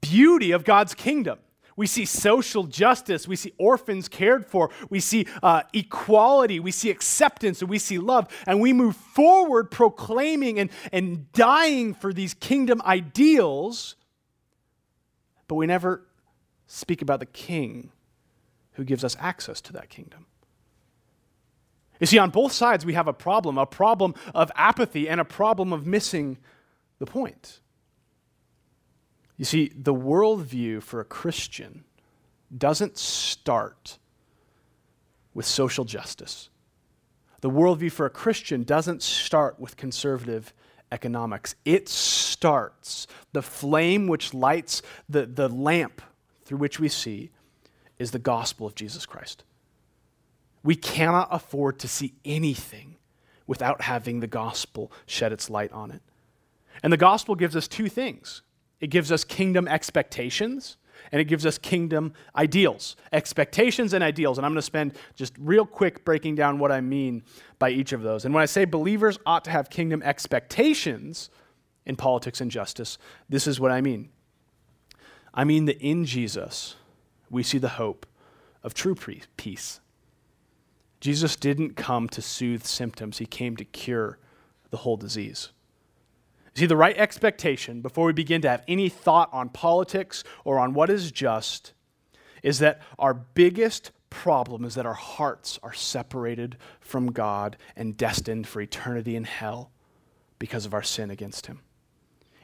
beauty 0.00 0.52
of 0.52 0.62
God's 0.62 0.94
kingdom? 0.94 1.40
We 1.76 1.86
see 1.86 2.04
social 2.04 2.64
justice. 2.64 3.26
We 3.26 3.36
see 3.36 3.52
orphans 3.58 4.08
cared 4.08 4.46
for. 4.46 4.70
We 4.90 5.00
see 5.00 5.26
uh, 5.42 5.62
equality. 5.72 6.60
We 6.60 6.70
see 6.70 6.90
acceptance 6.90 7.60
and 7.60 7.70
we 7.70 7.78
see 7.78 7.98
love. 7.98 8.28
And 8.46 8.60
we 8.60 8.72
move 8.72 8.96
forward 8.96 9.70
proclaiming 9.70 10.60
and, 10.60 10.70
and 10.92 11.30
dying 11.32 11.94
for 11.94 12.12
these 12.12 12.34
kingdom 12.34 12.80
ideals, 12.82 13.96
but 15.48 15.56
we 15.56 15.66
never 15.66 16.06
speak 16.66 17.02
about 17.02 17.20
the 17.20 17.26
king 17.26 17.90
who 18.72 18.84
gives 18.84 19.04
us 19.04 19.16
access 19.18 19.60
to 19.62 19.72
that 19.72 19.88
kingdom. 19.88 20.26
You 22.00 22.06
see, 22.06 22.18
on 22.18 22.30
both 22.30 22.52
sides, 22.52 22.84
we 22.84 22.94
have 22.94 23.08
a 23.08 23.12
problem 23.12 23.56
a 23.58 23.66
problem 23.66 24.14
of 24.34 24.50
apathy 24.56 25.08
and 25.08 25.20
a 25.20 25.24
problem 25.24 25.72
of 25.72 25.86
missing 25.86 26.38
the 26.98 27.06
point. 27.06 27.60
You 29.36 29.44
see, 29.44 29.72
the 29.74 29.94
worldview 29.94 30.82
for 30.82 31.00
a 31.00 31.04
Christian 31.04 31.84
doesn't 32.56 32.98
start 32.98 33.98
with 35.32 35.44
social 35.44 35.84
justice. 35.84 36.50
The 37.40 37.50
worldview 37.50 37.92
for 37.92 38.06
a 38.06 38.10
Christian 38.10 38.62
doesn't 38.62 39.02
start 39.02 39.58
with 39.58 39.76
conservative 39.76 40.54
economics. 40.92 41.56
It 41.64 41.88
starts, 41.88 43.06
the 43.32 43.42
flame 43.42 44.06
which 44.06 44.32
lights 44.32 44.82
the, 45.08 45.26
the 45.26 45.48
lamp 45.48 46.00
through 46.44 46.58
which 46.58 46.78
we 46.78 46.88
see 46.88 47.30
is 47.98 48.12
the 48.12 48.18
gospel 48.18 48.66
of 48.66 48.74
Jesus 48.74 49.04
Christ. 49.04 49.44
We 50.62 50.76
cannot 50.76 51.28
afford 51.30 51.78
to 51.80 51.88
see 51.88 52.14
anything 52.24 52.96
without 53.46 53.82
having 53.82 54.20
the 54.20 54.26
gospel 54.26 54.90
shed 55.04 55.32
its 55.32 55.50
light 55.50 55.72
on 55.72 55.90
it. 55.90 56.00
And 56.82 56.92
the 56.92 56.96
gospel 56.96 57.34
gives 57.34 57.56
us 57.56 57.68
two 57.68 57.88
things 57.88 58.42
it 58.84 58.88
gives 58.88 59.10
us 59.10 59.24
kingdom 59.24 59.66
expectations, 59.66 60.76
and 61.10 61.18
it 61.18 61.24
gives 61.24 61.46
us 61.46 61.56
kingdom 61.56 62.12
ideals. 62.36 62.96
Expectations 63.14 63.94
and 63.94 64.04
ideals. 64.04 64.36
And 64.36 64.44
I'm 64.44 64.52
going 64.52 64.58
to 64.58 64.62
spend 64.62 64.98
just 65.14 65.32
real 65.38 65.64
quick 65.64 66.04
breaking 66.04 66.34
down 66.34 66.58
what 66.58 66.70
I 66.70 66.82
mean 66.82 67.22
by 67.58 67.70
each 67.70 67.94
of 67.94 68.02
those. 68.02 68.26
And 68.26 68.34
when 68.34 68.42
I 68.42 68.44
say 68.44 68.66
believers 68.66 69.18
ought 69.24 69.42
to 69.44 69.50
have 69.50 69.70
kingdom 69.70 70.02
expectations 70.02 71.30
in 71.86 71.96
politics 71.96 72.42
and 72.42 72.50
justice, 72.50 72.98
this 73.26 73.46
is 73.46 73.58
what 73.58 73.70
I 73.70 73.80
mean. 73.80 74.10
I 75.32 75.44
mean 75.44 75.64
that 75.64 75.80
in 75.80 76.04
Jesus, 76.04 76.76
we 77.30 77.42
see 77.42 77.56
the 77.56 77.70
hope 77.70 78.04
of 78.62 78.74
true 78.74 78.94
peace. 79.38 79.80
Jesus 81.00 81.36
didn't 81.36 81.74
come 81.74 82.06
to 82.10 82.20
soothe 82.20 82.64
symptoms, 82.64 83.16
he 83.16 83.24
came 83.24 83.56
to 83.56 83.64
cure 83.64 84.18
the 84.68 84.76
whole 84.76 84.98
disease. 84.98 85.52
See, 86.56 86.66
the 86.66 86.76
right 86.76 86.96
expectation 86.96 87.80
before 87.80 88.06
we 88.06 88.12
begin 88.12 88.40
to 88.42 88.48
have 88.48 88.62
any 88.68 88.88
thought 88.88 89.28
on 89.32 89.48
politics 89.48 90.22
or 90.44 90.58
on 90.58 90.72
what 90.72 90.88
is 90.88 91.10
just 91.10 91.72
is 92.42 92.60
that 92.60 92.80
our 92.98 93.14
biggest 93.14 93.90
problem 94.10 94.64
is 94.64 94.76
that 94.76 94.86
our 94.86 94.94
hearts 94.94 95.58
are 95.64 95.72
separated 95.72 96.56
from 96.78 97.10
God 97.10 97.56
and 97.74 97.96
destined 97.96 98.46
for 98.46 98.60
eternity 98.60 99.16
in 99.16 99.24
hell 99.24 99.72
because 100.38 100.64
of 100.64 100.74
our 100.74 100.82
sin 100.82 101.10
against 101.10 101.46
Him. 101.46 101.60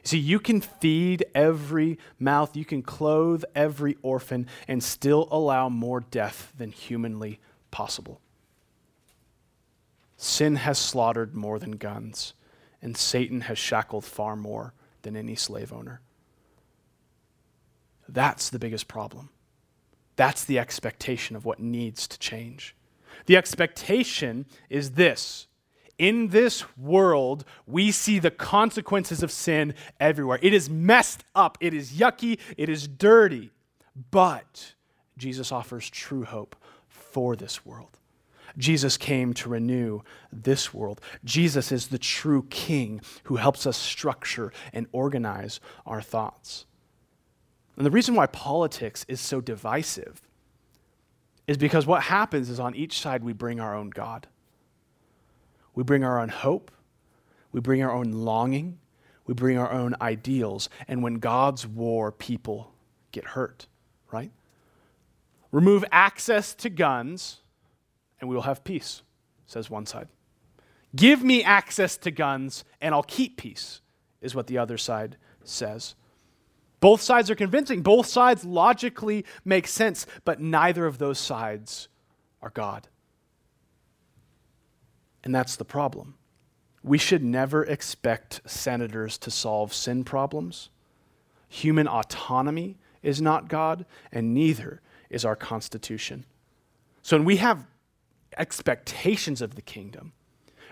See, 0.03 0.17
you 0.17 0.39
can 0.39 0.59
feed 0.59 1.25
every 1.33 1.97
mouth, 2.19 2.57
you 2.57 2.65
can 2.65 2.81
clothe 2.81 3.43
every 3.55 3.95
orphan, 4.01 4.47
and 4.67 4.83
still 4.83 5.27
allow 5.31 5.69
more 5.69 6.01
death 6.01 6.51
than 6.57 6.71
humanly 6.71 7.39
possible. 7.69 8.19
Sin 10.17 10.55
has 10.57 10.77
slaughtered 10.77 11.35
more 11.35 11.59
than 11.59 11.71
guns, 11.71 12.33
and 12.81 12.97
Satan 12.97 13.41
has 13.41 13.57
shackled 13.57 14.05
far 14.05 14.35
more 14.35 14.73
than 15.01 15.15
any 15.15 15.35
slave 15.35 15.71
owner. 15.71 16.01
That's 18.07 18.49
the 18.49 18.59
biggest 18.59 18.87
problem. 18.87 19.29
That's 20.15 20.43
the 20.43 20.59
expectation 20.59 21.35
of 21.35 21.45
what 21.45 21.59
needs 21.59 22.07
to 22.07 22.19
change. 22.19 22.75
The 23.25 23.37
expectation 23.37 24.45
is 24.69 24.91
this 24.91 25.47
in 26.01 26.29
this 26.29 26.65
world, 26.77 27.45
we 27.67 27.91
see 27.91 28.17
the 28.17 28.31
consequences 28.31 29.21
of 29.21 29.31
sin 29.31 29.75
everywhere. 29.99 30.39
It 30.41 30.51
is 30.51 30.67
messed 30.67 31.23
up, 31.35 31.59
it 31.61 31.75
is 31.75 31.91
yucky, 31.91 32.39
it 32.57 32.69
is 32.69 32.87
dirty. 32.87 33.51
But 34.09 34.73
Jesus 35.15 35.51
offers 35.51 35.87
true 35.89 36.23
hope 36.23 36.55
for 36.87 37.35
this 37.35 37.63
world. 37.65 37.99
Jesus 38.57 38.97
came 38.97 39.33
to 39.35 39.49
renew 39.49 40.01
this 40.31 40.73
world. 40.73 41.01
Jesus 41.23 41.71
is 41.71 41.87
the 41.87 41.97
true 41.97 42.45
king 42.49 43.01
who 43.23 43.37
helps 43.37 43.65
us 43.65 43.77
structure 43.77 44.51
and 44.73 44.87
organize 44.91 45.59
our 45.85 46.01
thoughts. 46.01 46.65
And 47.77 47.85
the 47.85 47.91
reason 47.91 48.15
why 48.15 48.27
politics 48.27 49.05
is 49.07 49.19
so 49.19 49.41
divisive 49.41 50.21
is 51.47 51.57
because 51.57 51.85
what 51.85 52.03
happens 52.03 52.49
is 52.49 52.59
on 52.59 52.75
each 52.75 52.99
side 52.99 53.23
we 53.23 53.33
bring 53.33 53.59
our 53.59 53.75
own 53.75 53.89
God. 53.89 54.27
We 55.73 55.83
bring 55.83 56.03
our 56.03 56.19
own 56.19 56.29
hope. 56.29 56.71
We 57.51 57.59
bring 57.59 57.83
our 57.83 57.91
own 57.91 58.11
longing. 58.11 58.79
We 59.25 59.33
bring 59.33 59.57
our 59.57 59.71
own 59.71 59.95
ideals. 60.01 60.69
And 60.87 61.03
when 61.03 61.15
gods 61.15 61.65
war, 61.65 62.11
people 62.11 62.73
get 63.11 63.25
hurt, 63.25 63.67
right? 64.11 64.31
Remove 65.51 65.83
access 65.91 66.53
to 66.55 66.69
guns, 66.69 67.40
and 68.21 68.29
we 68.29 68.35
will 68.35 68.43
have 68.43 68.63
peace, 68.63 69.01
says 69.45 69.69
one 69.69 69.85
side. 69.85 70.07
Give 70.95 71.23
me 71.23 71.43
access 71.43 71.97
to 71.97 72.11
guns, 72.11 72.63
and 72.79 72.95
I'll 72.95 73.03
keep 73.03 73.37
peace, 73.37 73.81
is 74.21 74.35
what 74.35 74.47
the 74.47 74.57
other 74.57 74.77
side 74.77 75.17
says. 75.43 75.95
Both 76.79 77.01
sides 77.01 77.29
are 77.29 77.35
convincing. 77.35 77.81
Both 77.81 78.07
sides 78.07 78.45
logically 78.45 79.25
make 79.45 79.67
sense, 79.67 80.05
but 80.25 80.39
neither 80.39 80.85
of 80.85 80.97
those 80.97 81.19
sides 81.19 81.87
are 82.41 82.49
God. 82.49 82.87
And 85.23 85.33
that's 85.33 85.55
the 85.55 85.65
problem. 85.65 86.15
We 86.83 86.97
should 86.97 87.23
never 87.23 87.63
expect 87.63 88.41
senators 88.45 89.17
to 89.19 89.31
solve 89.31 89.73
sin 89.73 90.03
problems. 90.03 90.69
Human 91.47 91.87
autonomy 91.87 92.77
is 93.03 93.21
not 93.21 93.47
God, 93.47 93.85
and 94.11 94.33
neither 94.33 94.81
is 95.09 95.23
our 95.23 95.35
Constitution. 95.35 96.25
So 97.03 97.17
when 97.17 97.25
we 97.25 97.37
have 97.37 97.67
expectations 98.37 99.41
of 99.41 99.55
the 99.55 99.61
kingdom, 99.61 100.13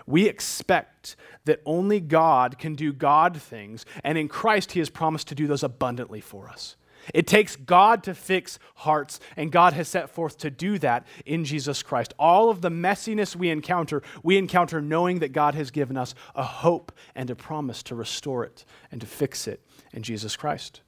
we 0.06 0.26
expect 0.26 1.16
that 1.44 1.60
only 1.64 2.00
God 2.00 2.58
can 2.58 2.74
do 2.74 2.92
God 2.92 3.40
things, 3.40 3.84
and 4.02 4.18
in 4.18 4.28
Christ, 4.28 4.72
He 4.72 4.80
has 4.80 4.90
promised 4.90 5.28
to 5.28 5.34
do 5.34 5.46
those 5.46 5.62
abundantly 5.62 6.20
for 6.20 6.48
us. 6.48 6.76
It 7.14 7.26
takes 7.26 7.56
God 7.56 8.02
to 8.04 8.14
fix 8.14 8.58
hearts, 8.76 9.20
and 9.36 9.50
God 9.50 9.72
has 9.72 9.88
set 9.88 10.10
forth 10.10 10.36
to 10.38 10.50
do 10.50 10.78
that 10.78 11.06
in 11.24 11.44
Jesus 11.44 11.82
Christ. 11.82 12.12
All 12.18 12.50
of 12.50 12.60
the 12.60 12.70
messiness 12.70 13.34
we 13.34 13.48
encounter, 13.48 14.02
we 14.22 14.36
encounter 14.36 14.80
knowing 14.80 15.20
that 15.20 15.32
God 15.32 15.54
has 15.54 15.70
given 15.70 15.96
us 15.96 16.14
a 16.34 16.44
hope 16.44 16.92
and 17.14 17.30
a 17.30 17.34
promise 17.34 17.82
to 17.84 17.94
restore 17.94 18.44
it 18.44 18.64
and 18.92 19.00
to 19.00 19.06
fix 19.06 19.48
it 19.48 19.64
in 19.92 20.02
Jesus 20.02 20.36
Christ. 20.36 20.82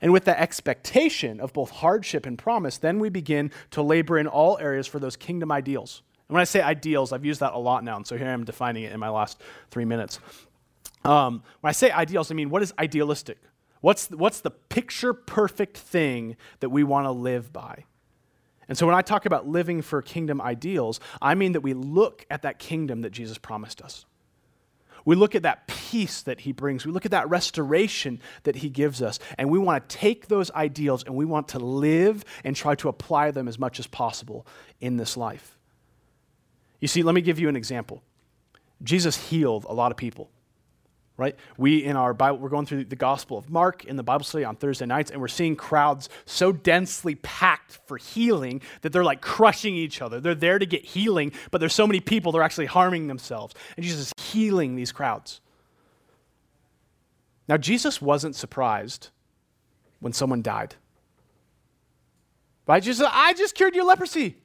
And 0.00 0.12
with 0.12 0.24
the 0.24 0.38
expectation 0.38 1.40
of 1.40 1.52
both 1.52 1.70
hardship 1.70 2.26
and 2.26 2.38
promise, 2.38 2.78
then 2.78 2.98
we 2.98 3.08
begin 3.08 3.50
to 3.70 3.82
labor 3.82 4.18
in 4.18 4.26
all 4.26 4.58
areas 4.58 4.86
for 4.86 4.98
those 4.98 5.16
kingdom 5.16 5.52
ideals. 5.52 6.02
And 6.28 6.34
when 6.34 6.40
I 6.40 6.44
say 6.44 6.60
ideals, 6.60 7.12
I've 7.12 7.24
used 7.24 7.40
that 7.40 7.52
a 7.52 7.58
lot 7.58 7.84
now, 7.84 7.96
and 7.96 8.06
so 8.06 8.16
here 8.16 8.28
I 8.28 8.32
am 8.32 8.44
defining 8.44 8.84
it 8.84 8.92
in 8.92 9.00
my 9.00 9.10
last 9.10 9.40
three 9.70 9.84
minutes. 9.84 10.20
Um, 11.04 11.42
when 11.60 11.68
I 11.68 11.72
say 11.72 11.90
ideals, 11.90 12.30
I 12.30 12.34
mean 12.34 12.50
what 12.50 12.62
is 12.62 12.72
idealistic? 12.78 13.38
What's, 13.80 14.08
what's 14.08 14.40
the 14.40 14.50
picture 14.50 15.12
perfect 15.12 15.76
thing 15.76 16.36
that 16.60 16.70
we 16.70 16.84
want 16.84 17.04
to 17.04 17.10
live 17.10 17.52
by? 17.52 17.84
And 18.68 18.78
so 18.78 18.86
when 18.86 18.94
I 18.94 19.02
talk 19.02 19.26
about 19.26 19.46
living 19.46 19.82
for 19.82 20.00
kingdom 20.00 20.40
ideals, 20.40 21.00
I 21.20 21.34
mean 21.34 21.52
that 21.52 21.60
we 21.60 21.74
look 21.74 22.24
at 22.30 22.42
that 22.42 22.58
kingdom 22.58 23.02
that 23.02 23.10
Jesus 23.10 23.36
promised 23.36 23.82
us. 23.82 24.06
We 25.04 25.16
look 25.16 25.34
at 25.34 25.42
that 25.42 25.66
peace 25.66 26.22
that 26.22 26.40
he 26.40 26.52
brings. 26.52 26.86
We 26.86 26.92
look 26.92 27.04
at 27.04 27.10
that 27.10 27.28
restoration 27.28 28.20
that 28.44 28.56
he 28.56 28.70
gives 28.70 29.02
us. 29.02 29.18
And 29.36 29.50
we 29.50 29.58
want 29.58 29.88
to 29.88 29.96
take 29.96 30.28
those 30.28 30.50
ideals 30.52 31.04
and 31.04 31.14
we 31.14 31.24
want 31.24 31.48
to 31.48 31.58
live 31.58 32.24
and 32.42 32.56
try 32.56 32.74
to 32.76 32.88
apply 32.88 33.30
them 33.30 33.48
as 33.48 33.58
much 33.58 33.78
as 33.78 33.86
possible 33.86 34.46
in 34.80 34.96
this 34.96 35.16
life. 35.16 35.58
You 36.80 36.88
see, 36.88 37.02
let 37.02 37.14
me 37.14 37.20
give 37.20 37.38
you 37.38 37.48
an 37.48 37.56
example. 37.56 38.02
Jesus 38.82 39.28
healed 39.28 39.66
a 39.68 39.74
lot 39.74 39.90
of 39.90 39.96
people 39.96 40.30
right? 41.16 41.36
We 41.56 41.84
in 41.84 41.96
our 41.96 42.12
Bible, 42.12 42.38
we're 42.38 42.48
going 42.48 42.66
through 42.66 42.86
the 42.86 42.96
Gospel 42.96 43.38
of 43.38 43.48
Mark 43.48 43.84
in 43.84 43.96
the 43.96 44.02
Bible 44.02 44.24
study 44.24 44.44
on 44.44 44.56
Thursday 44.56 44.86
nights, 44.86 45.10
and 45.10 45.20
we're 45.20 45.28
seeing 45.28 45.54
crowds 45.56 46.08
so 46.26 46.50
densely 46.52 47.14
packed 47.16 47.78
for 47.86 47.96
healing 47.96 48.62
that 48.82 48.92
they're 48.92 49.04
like 49.04 49.20
crushing 49.20 49.74
each 49.74 50.02
other. 50.02 50.20
They're 50.20 50.34
there 50.34 50.58
to 50.58 50.66
get 50.66 50.84
healing, 50.84 51.32
but 51.50 51.58
there's 51.58 51.74
so 51.74 51.86
many 51.86 52.00
people, 52.00 52.32
they're 52.32 52.42
actually 52.42 52.66
harming 52.66 53.06
themselves. 53.06 53.54
And 53.76 53.84
Jesus 53.84 54.12
is 54.16 54.24
healing 54.24 54.74
these 54.74 54.92
crowds. 54.92 55.40
Now, 57.46 57.58
Jesus 57.58 58.00
wasn't 58.00 58.34
surprised 58.34 59.10
when 60.00 60.12
someone 60.12 60.42
died. 60.42 60.74
Right? 62.66 62.82
Jesus, 62.82 63.06
I 63.10 63.34
just 63.34 63.54
cured 63.54 63.74
your 63.74 63.84
leprosy. 63.84 64.36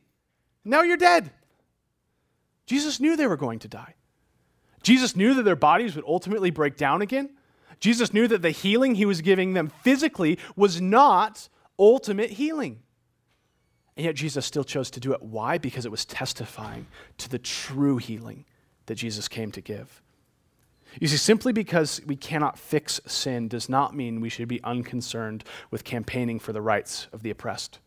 Now 0.66 0.82
you're 0.82 0.98
dead. 0.98 1.32
Jesus 2.66 3.00
knew 3.00 3.16
they 3.16 3.28
were 3.28 3.38
going 3.38 3.60
to 3.60 3.68
die. 3.68 3.96
Jesus 4.84 5.16
knew 5.16 5.34
that 5.34 5.44
their 5.44 5.56
bodies 5.56 5.96
would 5.96 6.06
ultimately 6.06 6.52
break 6.52 6.78
down 6.78 7.02
again. 7.02 7.30
Jesus 7.80 8.14
knew 8.14 8.28
that 8.28 8.42
the 8.42 8.52
healing 8.52 8.96
he 8.96 9.06
was 9.06 9.22
giving 9.22 9.54
them 9.54 9.72
physically 9.84 10.38
was 10.56 10.82
not 10.82 11.50
ultimate 11.78 12.32
healing. 12.32 12.80
And 13.96 14.06
yet 14.06 14.16
Jesus 14.16 14.46
still 14.46 14.64
chose 14.64 14.90
to 14.92 15.00
do 15.00 15.14
it. 15.14 15.22
Why? 15.22 15.58
Because 15.58 15.86
it 15.86 15.92
was 15.92 16.06
testifying 16.06 16.88
to 17.18 17.30
the 17.30 17.40
true 17.40 17.98
healing 17.98 18.46
that 18.86 18.96
Jesus 18.96 19.28
came 19.28 19.52
to 19.52 19.62
give. 19.62 20.02
You 21.00 21.08
see, 21.08 21.18
simply 21.18 21.54
because 21.54 22.02
we 22.06 22.16
cannot 22.16 22.58
fix 22.58 23.00
sin 23.06 23.48
does 23.48 23.70
not 23.70 23.96
mean 23.96 24.22
we 24.22 24.30
should 24.30 24.48
be 24.48 24.64
unconcerned 24.64 25.44
with 25.70 25.84
campaigning 25.84 26.40
for 26.40 26.52
the 26.52 26.62
rights 26.62 27.08
of 27.14 27.22
the 27.22 27.30
oppressed. 27.30 27.80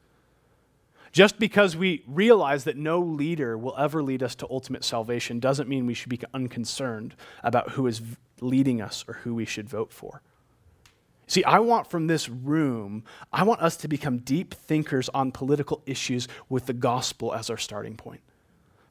Just 1.13 1.39
because 1.39 1.77
we 1.77 2.03
realize 2.07 2.65
that 2.65 2.77
no 2.77 2.99
leader 2.99 3.57
will 3.59 3.77
ever 3.77 4.03
lead 4.03 4.23
us 4.23 4.35
to 4.37 4.47
ultimate 4.51 4.83
salvation 4.83 5.39
doesn't 5.39 5.69
mean 5.69 5.87
we 5.87 5.95
should 5.95 6.09
be 6.09 6.19
unconcerned 6.33 7.15
about 7.43 7.73
who 7.73 7.87
is 7.87 8.01
leading 8.41 8.81
us 8.81 9.05
or 9.07 9.15
who 9.15 9.35
we 9.35 9.45
should 9.45 9.69
vote 9.69 9.93
for. 9.93 10.23
See, 11.27 11.45
I 11.45 11.61
want 11.61 11.89
from 11.89 12.07
this 12.07 12.29
room, 12.29 13.05
I 13.33 13.45
want 13.45 13.61
us 13.61 13.77
to 13.79 13.89
become 13.89 14.19
deep 14.19 14.55
thinkers 14.55 15.09
on 15.11 15.33
political 15.33 15.83
issues 15.87 16.29
with 16.49 16.67
the 16.67 16.73
gospel 16.73 17.35
as 17.35 17.51
our 17.51 17.59
starting 17.59 17.97
point 17.97 18.23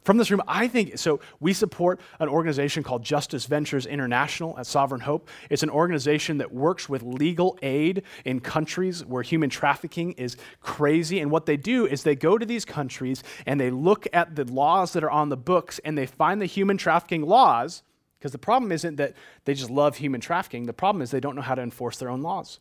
from 0.04 0.18
this 0.18 0.32
room, 0.32 0.41
I 0.47 0.68
think 0.68 0.97
so. 0.97 1.20
We 1.39 1.54
support 1.54 1.99
an 2.20 2.28
organization 2.28 2.82
called 2.82 3.04
Justice 3.04 3.45
Ventures 3.45 3.86
International 3.86 4.58
at 4.58 4.66
Sovereign 4.66 5.02
Hope. 5.02 5.30
It's 5.49 5.62
an 5.62 5.70
organization 5.70 6.39
that 6.39 6.52
works 6.52 6.89
with 6.89 7.04
legal 7.04 7.58
aid 7.62 8.02
in 8.26 8.39
countries 8.39 9.06
where 9.06 9.22
human 9.22 9.52
trafficking 9.52 10.14
is 10.14 10.38
crazy. 10.60 11.20
And 11.20 11.30
what 11.30 11.45
they 11.45 11.56
do 11.56 11.86
is 11.86 12.02
they 12.02 12.16
go 12.16 12.39
to 12.39 12.45
these 12.45 12.66
countries 12.66 13.24
and 13.45 13.60
they 13.60 13.70
look 13.70 14.08
at 14.12 14.36
the 14.36 14.45
laws 14.45 14.93
that 14.93 15.04
are 15.04 15.12
on 15.12 15.30
the 15.30 15.38
books 15.38 15.80
and 15.86 15.95
they 15.95 16.08
find 16.08 16.41
the 16.41 16.47
human 16.47 16.78
trafficking 16.78 17.22
laws. 17.22 17.84
Because 18.18 18.32
the 18.32 18.39
problem 18.39 18.72
isn't 18.72 18.95
that 18.95 19.14
they 19.45 19.54
just 19.54 19.70
love 19.70 19.97
human 19.97 20.22
trafficking, 20.22 20.66
the 20.66 20.74
problem 20.74 21.02
is 21.02 21.12
they 21.12 21.20
don't 21.20 21.36
know 21.36 21.41
how 21.41 21.56
to 21.56 21.62
enforce 21.62 21.97
their 21.97 22.10
own 22.10 22.22
laws. 22.22 22.60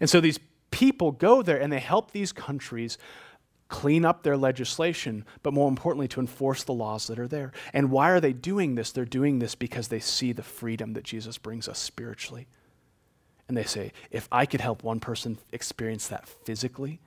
And 0.00 0.08
so 0.08 0.20
these 0.20 0.38
people 0.70 1.12
go 1.12 1.42
there 1.42 1.60
and 1.60 1.72
they 1.72 1.80
help 1.80 2.10
these 2.10 2.32
countries 2.32 2.98
clean 3.72 4.04
up 4.04 4.22
their 4.22 4.36
legislation, 4.36 5.24
but 5.42 5.54
more 5.54 5.66
importantly, 5.66 6.06
to 6.06 6.20
enforce 6.20 6.62
the 6.62 6.74
laws 6.74 7.06
that 7.06 7.18
are 7.18 7.26
there. 7.26 7.52
And 7.72 7.90
why 7.90 8.10
are 8.10 8.20
they 8.20 8.34
doing 8.34 8.74
this? 8.74 8.92
They're 8.92 9.06
doing 9.06 9.38
this 9.38 9.54
because 9.54 9.88
they 9.88 9.98
see 9.98 10.32
the 10.32 10.42
freedom 10.42 10.92
that 10.92 11.04
Jesus 11.04 11.38
brings 11.38 11.68
us 11.68 11.78
spiritually. 11.78 12.48
And 13.48 13.56
they 13.56 13.64
say, 13.64 13.92
if 14.10 14.28
I 14.30 14.44
could 14.44 14.60
help 14.60 14.82
one 14.84 15.00
person 15.00 15.38
experience 15.52 16.06
that 16.08 16.28
physically, 16.28 17.00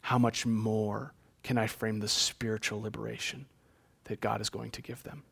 how 0.00 0.18
much 0.18 0.44
more 0.44 1.14
can 1.44 1.58
I 1.58 1.68
frame 1.68 2.00
the 2.00 2.08
spiritual 2.08 2.82
liberation 2.82 3.46
that 4.04 4.20
God 4.20 4.40
is 4.40 4.50
going 4.50 4.72
to 4.72 4.82
give 4.82 5.04
them? 5.04 5.22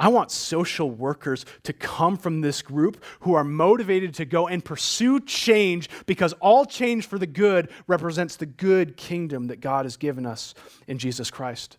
I 0.00 0.08
want 0.08 0.30
social 0.30 0.90
workers 0.90 1.44
to 1.64 1.74
come 1.74 2.16
from 2.16 2.40
this 2.40 2.62
group 2.62 3.04
who 3.20 3.34
are 3.34 3.44
motivated 3.44 4.14
to 4.14 4.24
go 4.24 4.48
and 4.48 4.64
pursue 4.64 5.20
change 5.20 5.90
because 6.06 6.32
all 6.40 6.64
change 6.64 7.06
for 7.06 7.18
the 7.18 7.26
good 7.26 7.70
represents 7.86 8.36
the 8.36 8.46
good 8.46 8.96
kingdom 8.96 9.48
that 9.48 9.60
God 9.60 9.84
has 9.84 9.98
given 9.98 10.24
us 10.24 10.54
in 10.88 10.96
Jesus 10.96 11.30
Christ. 11.30 11.76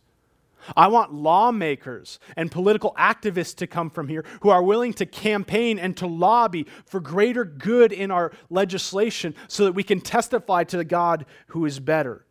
I 0.78 0.88
want 0.90 1.12
lawmakers 1.12 2.20
and 2.38 2.52
political 2.52 2.94
activists 2.94 3.56
to 3.56 3.66
come 3.66 3.90
from 3.90 4.08
here 4.08 4.24
who 4.42 4.50
are 4.50 4.62
willing 4.62 4.94
to 4.94 5.08
campaign 5.08 5.80
and 5.80 5.98
to 5.98 6.06
lobby 6.06 6.68
for 6.86 7.00
greater 7.00 7.44
good 7.44 7.92
in 7.92 8.12
our 8.12 8.32
legislation 8.52 9.34
so 9.48 9.66
that 9.66 9.72
we 9.72 9.82
can 9.82 10.00
testify 10.00 10.64
to 10.66 10.78
the 10.78 10.86
God 10.86 11.26
who 11.48 11.66
is 11.66 11.80
better. 11.80 12.28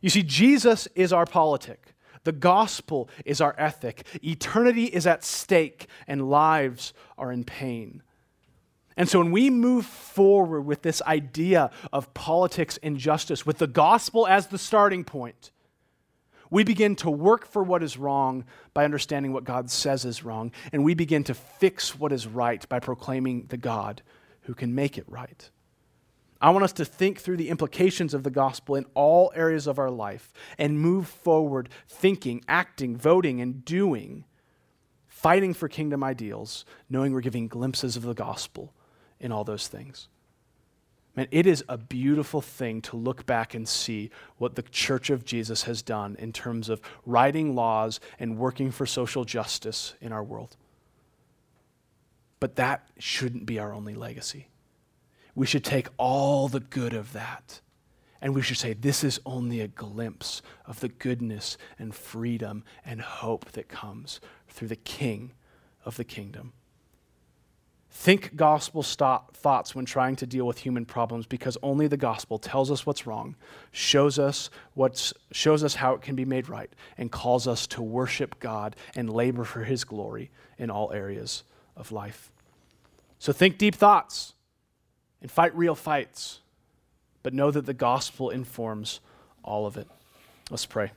You 0.00 0.10
see, 0.10 0.24
Jesus 0.24 0.88
is 0.96 1.12
our 1.12 1.24
politic. 1.24 1.94
The 2.26 2.32
gospel 2.32 3.08
is 3.24 3.40
our 3.40 3.54
ethic. 3.56 4.04
Eternity 4.20 4.86
is 4.86 5.06
at 5.06 5.22
stake, 5.22 5.86
and 6.08 6.28
lives 6.28 6.92
are 7.16 7.30
in 7.30 7.44
pain. 7.44 8.02
And 8.96 9.08
so, 9.08 9.20
when 9.20 9.30
we 9.30 9.48
move 9.48 9.86
forward 9.86 10.62
with 10.62 10.82
this 10.82 11.00
idea 11.02 11.70
of 11.92 12.12
politics 12.14 12.80
and 12.82 12.98
justice, 12.98 13.46
with 13.46 13.58
the 13.58 13.68
gospel 13.68 14.26
as 14.26 14.48
the 14.48 14.58
starting 14.58 15.04
point, 15.04 15.52
we 16.50 16.64
begin 16.64 16.96
to 16.96 17.10
work 17.10 17.46
for 17.46 17.62
what 17.62 17.84
is 17.84 17.96
wrong 17.96 18.44
by 18.74 18.84
understanding 18.84 19.32
what 19.32 19.44
God 19.44 19.70
says 19.70 20.04
is 20.04 20.24
wrong, 20.24 20.50
and 20.72 20.84
we 20.84 20.94
begin 20.94 21.22
to 21.24 21.34
fix 21.34 21.96
what 21.96 22.10
is 22.10 22.26
right 22.26 22.68
by 22.68 22.80
proclaiming 22.80 23.46
the 23.50 23.56
God 23.56 24.02
who 24.42 24.54
can 24.54 24.74
make 24.74 24.98
it 24.98 25.04
right. 25.06 25.48
I 26.40 26.50
want 26.50 26.64
us 26.64 26.72
to 26.74 26.84
think 26.84 27.18
through 27.20 27.38
the 27.38 27.48
implications 27.48 28.12
of 28.12 28.22
the 28.22 28.30
gospel 28.30 28.74
in 28.74 28.86
all 28.94 29.32
areas 29.34 29.66
of 29.66 29.78
our 29.78 29.90
life 29.90 30.32
and 30.58 30.80
move 30.80 31.08
forward 31.08 31.68
thinking, 31.88 32.44
acting, 32.46 32.96
voting, 32.96 33.40
and 33.40 33.64
doing, 33.64 34.24
fighting 35.06 35.54
for 35.54 35.68
kingdom 35.68 36.04
ideals, 36.04 36.64
knowing 36.90 37.12
we're 37.12 37.20
giving 37.20 37.48
glimpses 37.48 37.96
of 37.96 38.02
the 38.02 38.14
gospel 38.14 38.74
in 39.18 39.32
all 39.32 39.44
those 39.44 39.66
things. 39.66 40.08
Man, 41.14 41.28
it 41.30 41.46
is 41.46 41.64
a 41.70 41.78
beautiful 41.78 42.42
thing 42.42 42.82
to 42.82 42.96
look 42.96 43.24
back 43.24 43.54
and 43.54 43.66
see 43.66 44.10
what 44.36 44.54
the 44.54 44.62
Church 44.62 45.08
of 45.08 45.24
Jesus 45.24 45.62
has 45.62 45.80
done 45.80 46.14
in 46.18 46.30
terms 46.30 46.68
of 46.68 46.82
writing 47.06 47.54
laws 47.54 47.98
and 48.18 48.36
working 48.36 48.70
for 48.70 48.84
social 48.84 49.24
justice 49.24 49.94
in 50.02 50.12
our 50.12 50.22
world. 50.22 50.58
But 52.38 52.56
that 52.56 52.86
shouldn't 52.98 53.46
be 53.46 53.58
our 53.58 53.72
only 53.72 53.94
legacy 53.94 54.48
we 55.36 55.46
should 55.46 55.62
take 55.62 55.86
all 55.96 56.48
the 56.48 56.58
good 56.58 56.94
of 56.94 57.12
that 57.12 57.60
and 58.20 58.34
we 58.34 58.42
should 58.42 58.56
say, 58.56 58.72
this 58.72 59.04
is 59.04 59.20
only 59.24 59.60
a 59.60 59.68
glimpse 59.68 60.42
of 60.64 60.80
the 60.80 60.88
goodness 60.88 61.58
and 61.78 61.94
freedom 61.94 62.64
and 62.84 63.00
hope 63.00 63.52
that 63.52 63.68
comes 63.68 64.20
through 64.48 64.68
the 64.68 64.74
King 64.76 65.32
of 65.84 65.96
the 65.96 66.04
kingdom. 66.04 66.52
Think 67.90 68.36
gospel 68.36 68.82
thoughts 68.82 69.74
when 69.74 69.84
trying 69.84 70.16
to 70.16 70.26
deal 70.26 70.46
with 70.46 70.58
human 70.58 70.84
problems 70.84 71.26
because 71.26 71.56
only 71.62 71.86
the 71.86 71.96
gospel 71.96 72.38
tells 72.38 72.70
us 72.70 72.84
what's 72.84 73.06
wrong, 73.06 73.36
shows 73.70 74.18
us, 74.18 74.50
what's, 74.74 75.14
shows 75.30 75.62
us 75.62 75.76
how 75.76 75.94
it 75.94 76.02
can 76.02 76.14
be 76.14 76.24
made 76.24 76.48
right, 76.48 76.70
and 76.98 77.10
calls 77.10 77.46
us 77.46 77.66
to 77.68 77.82
worship 77.82 78.38
God 78.40 78.76
and 78.96 79.08
labor 79.08 79.44
for 79.44 79.64
his 79.64 79.84
glory 79.84 80.30
in 80.58 80.68
all 80.68 80.92
areas 80.92 81.44
of 81.74 81.92
life. 81.92 82.30
So 83.18 83.32
think 83.32 83.56
deep 83.56 83.74
thoughts 83.74 84.34
and 85.20 85.30
fight 85.30 85.56
real 85.56 85.74
fights, 85.74 86.40
but 87.22 87.34
know 87.34 87.50
that 87.50 87.66
the 87.66 87.74
gospel 87.74 88.30
informs 88.30 89.00
all 89.42 89.66
of 89.66 89.76
it. 89.76 89.88
Let's 90.50 90.66
pray. 90.66 90.92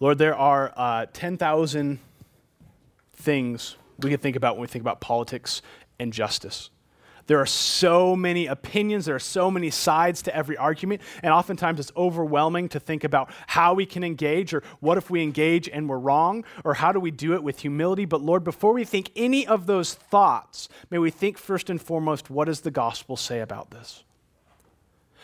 Lord, 0.00 0.18
there 0.18 0.34
are 0.34 0.72
uh, 0.76 1.06
10,000 1.12 2.00
things 3.14 3.76
we 4.00 4.10
can 4.10 4.18
think 4.18 4.34
about 4.34 4.56
when 4.56 4.62
we 4.62 4.66
think 4.66 4.82
about 4.82 5.00
politics 5.00 5.62
and 6.00 6.12
justice. 6.12 6.70
There 7.32 7.40
are 7.40 7.46
so 7.46 8.14
many 8.14 8.46
opinions, 8.46 9.06
there 9.06 9.14
are 9.14 9.18
so 9.18 9.50
many 9.50 9.70
sides 9.70 10.20
to 10.20 10.36
every 10.36 10.58
argument, 10.58 11.00
and 11.22 11.32
oftentimes 11.32 11.80
it's 11.80 11.90
overwhelming 11.96 12.68
to 12.68 12.78
think 12.78 13.04
about 13.04 13.30
how 13.46 13.72
we 13.72 13.86
can 13.86 14.04
engage, 14.04 14.52
or 14.52 14.62
what 14.80 14.98
if 14.98 15.08
we 15.08 15.22
engage 15.22 15.66
and 15.66 15.88
we're 15.88 15.96
wrong, 15.96 16.44
or 16.62 16.74
how 16.74 16.92
do 16.92 17.00
we 17.00 17.10
do 17.10 17.32
it 17.32 17.42
with 17.42 17.60
humility. 17.60 18.04
But 18.04 18.20
Lord, 18.20 18.44
before 18.44 18.74
we 18.74 18.84
think 18.84 19.10
any 19.16 19.46
of 19.46 19.64
those 19.64 19.94
thoughts, 19.94 20.68
may 20.90 20.98
we 20.98 21.10
think 21.10 21.38
first 21.38 21.70
and 21.70 21.80
foremost 21.80 22.28
what 22.28 22.48
does 22.48 22.60
the 22.60 22.70
gospel 22.70 23.16
say 23.16 23.40
about 23.40 23.70
this? 23.70 24.04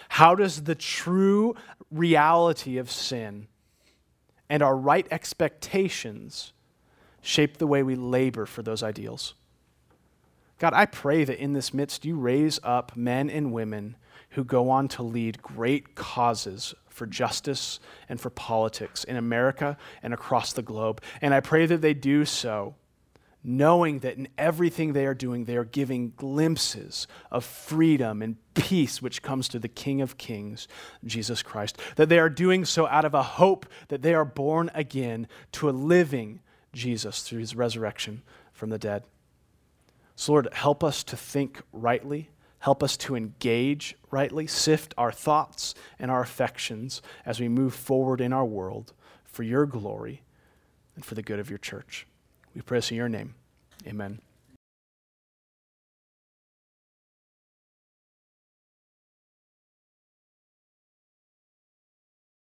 How 0.08 0.34
does 0.34 0.62
the 0.62 0.74
true 0.74 1.56
reality 1.90 2.78
of 2.78 2.90
sin 2.90 3.48
and 4.48 4.62
our 4.62 4.78
right 4.78 5.06
expectations 5.10 6.54
shape 7.20 7.58
the 7.58 7.66
way 7.66 7.82
we 7.82 7.96
labor 7.96 8.46
for 8.46 8.62
those 8.62 8.82
ideals? 8.82 9.34
God, 10.58 10.74
I 10.74 10.86
pray 10.86 11.24
that 11.24 11.40
in 11.40 11.52
this 11.52 11.72
midst 11.72 12.04
you 12.04 12.16
raise 12.16 12.58
up 12.62 12.96
men 12.96 13.30
and 13.30 13.52
women 13.52 13.96
who 14.30 14.44
go 14.44 14.70
on 14.70 14.88
to 14.88 15.02
lead 15.02 15.42
great 15.42 15.94
causes 15.94 16.74
for 16.88 17.06
justice 17.06 17.80
and 18.08 18.20
for 18.20 18.30
politics 18.30 19.04
in 19.04 19.16
America 19.16 19.76
and 20.02 20.12
across 20.12 20.52
the 20.52 20.62
globe. 20.62 21.00
And 21.20 21.32
I 21.32 21.40
pray 21.40 21.66
that 21.66 21.80
they 21.80 21.94
do 21.94 22.24
so 22.24 22.74
knowing 23.44 24.00
that 24.00 24.16
in 24.16 24.28
everything 24.36 24.92
they 24.92 25.06
are 25.06 25.14
doing, 25.14 25.44
they 25.44 25.56
are 25.56 25.64
giving 25.64 26.12
glimpses 26.16 27.06
of 27.30 27.44
freedom 27.44 28.20
and 28.20 28.36
peace 28.54 29.00
which 29.00 29.22
comes 29.22 29.48
to 29.48 29.58
the 29.58 29.68
King 29.68 30.00
of 30.00 30.18
Kings, 30.18 30.66
Jesus 31.04 31.42
Christ. 31.42 31.78
That 31.96 32.08
they 32.08 32.18
are 32.18 32.28
doing 32.28 32.64
so 32.64 32.86
out 32.88 33.04
of 33.04 33.14
a 33.14 33.22
hope 33.22 33.66
that 33.88 34.02
they 34.02 34.12
are 34.12 34.24
born 34.24 34.70
again 34.74 35.28
to 35.52 35.68
a 35.68 35.72
living 35.72 36.40
Jesus 36.72 37.22
through 37.22 37.40
his 37.40 37.54
resurrection 37.54 38.22
from 38.52 38.70
the 38.70 38.78
dead. 38.78 39.04
So, 40.18 40.32
Lord, 40.32 40.48
help 40.52 40.82
us 40.82 41.04
to 41.04 41.16
think 41.16 41.62
rightly. 41.72 42.30
Help 42.58 42.82
us 42.82 42.96
to 42.96 43.14
engage 43.14 43.96
rightly, 44.10 44.48
sift 44.48 44.92
our 44.98 45.12
thoughts 45.12 45.76
and 45.96 46.10
our 46.10 46.22
affections 46.22 47.00
as 47.24 47.38
we 47.38 47.48
move 47.48 47.72
forward 47.72 48.20
in 48.20 48.32
our 48.32 48.44
world 48.44 48.94
for 49.22 49.44
your 49.44 49.64
glory 49.64 50.22
and 50.96 51.04
for 51.04 51.14
the 51.14 51.22
good 51.22 51.38
of 51.38 51.50
your 51.50 51.58
church. 51.58 52.04
We 52.52 52.62
pray 52.62 52.78
this 52.78 52.90
in 52.90 52.96
your 52.96 53.08
name. 53.08 53.36
Amen. 53.86 54.20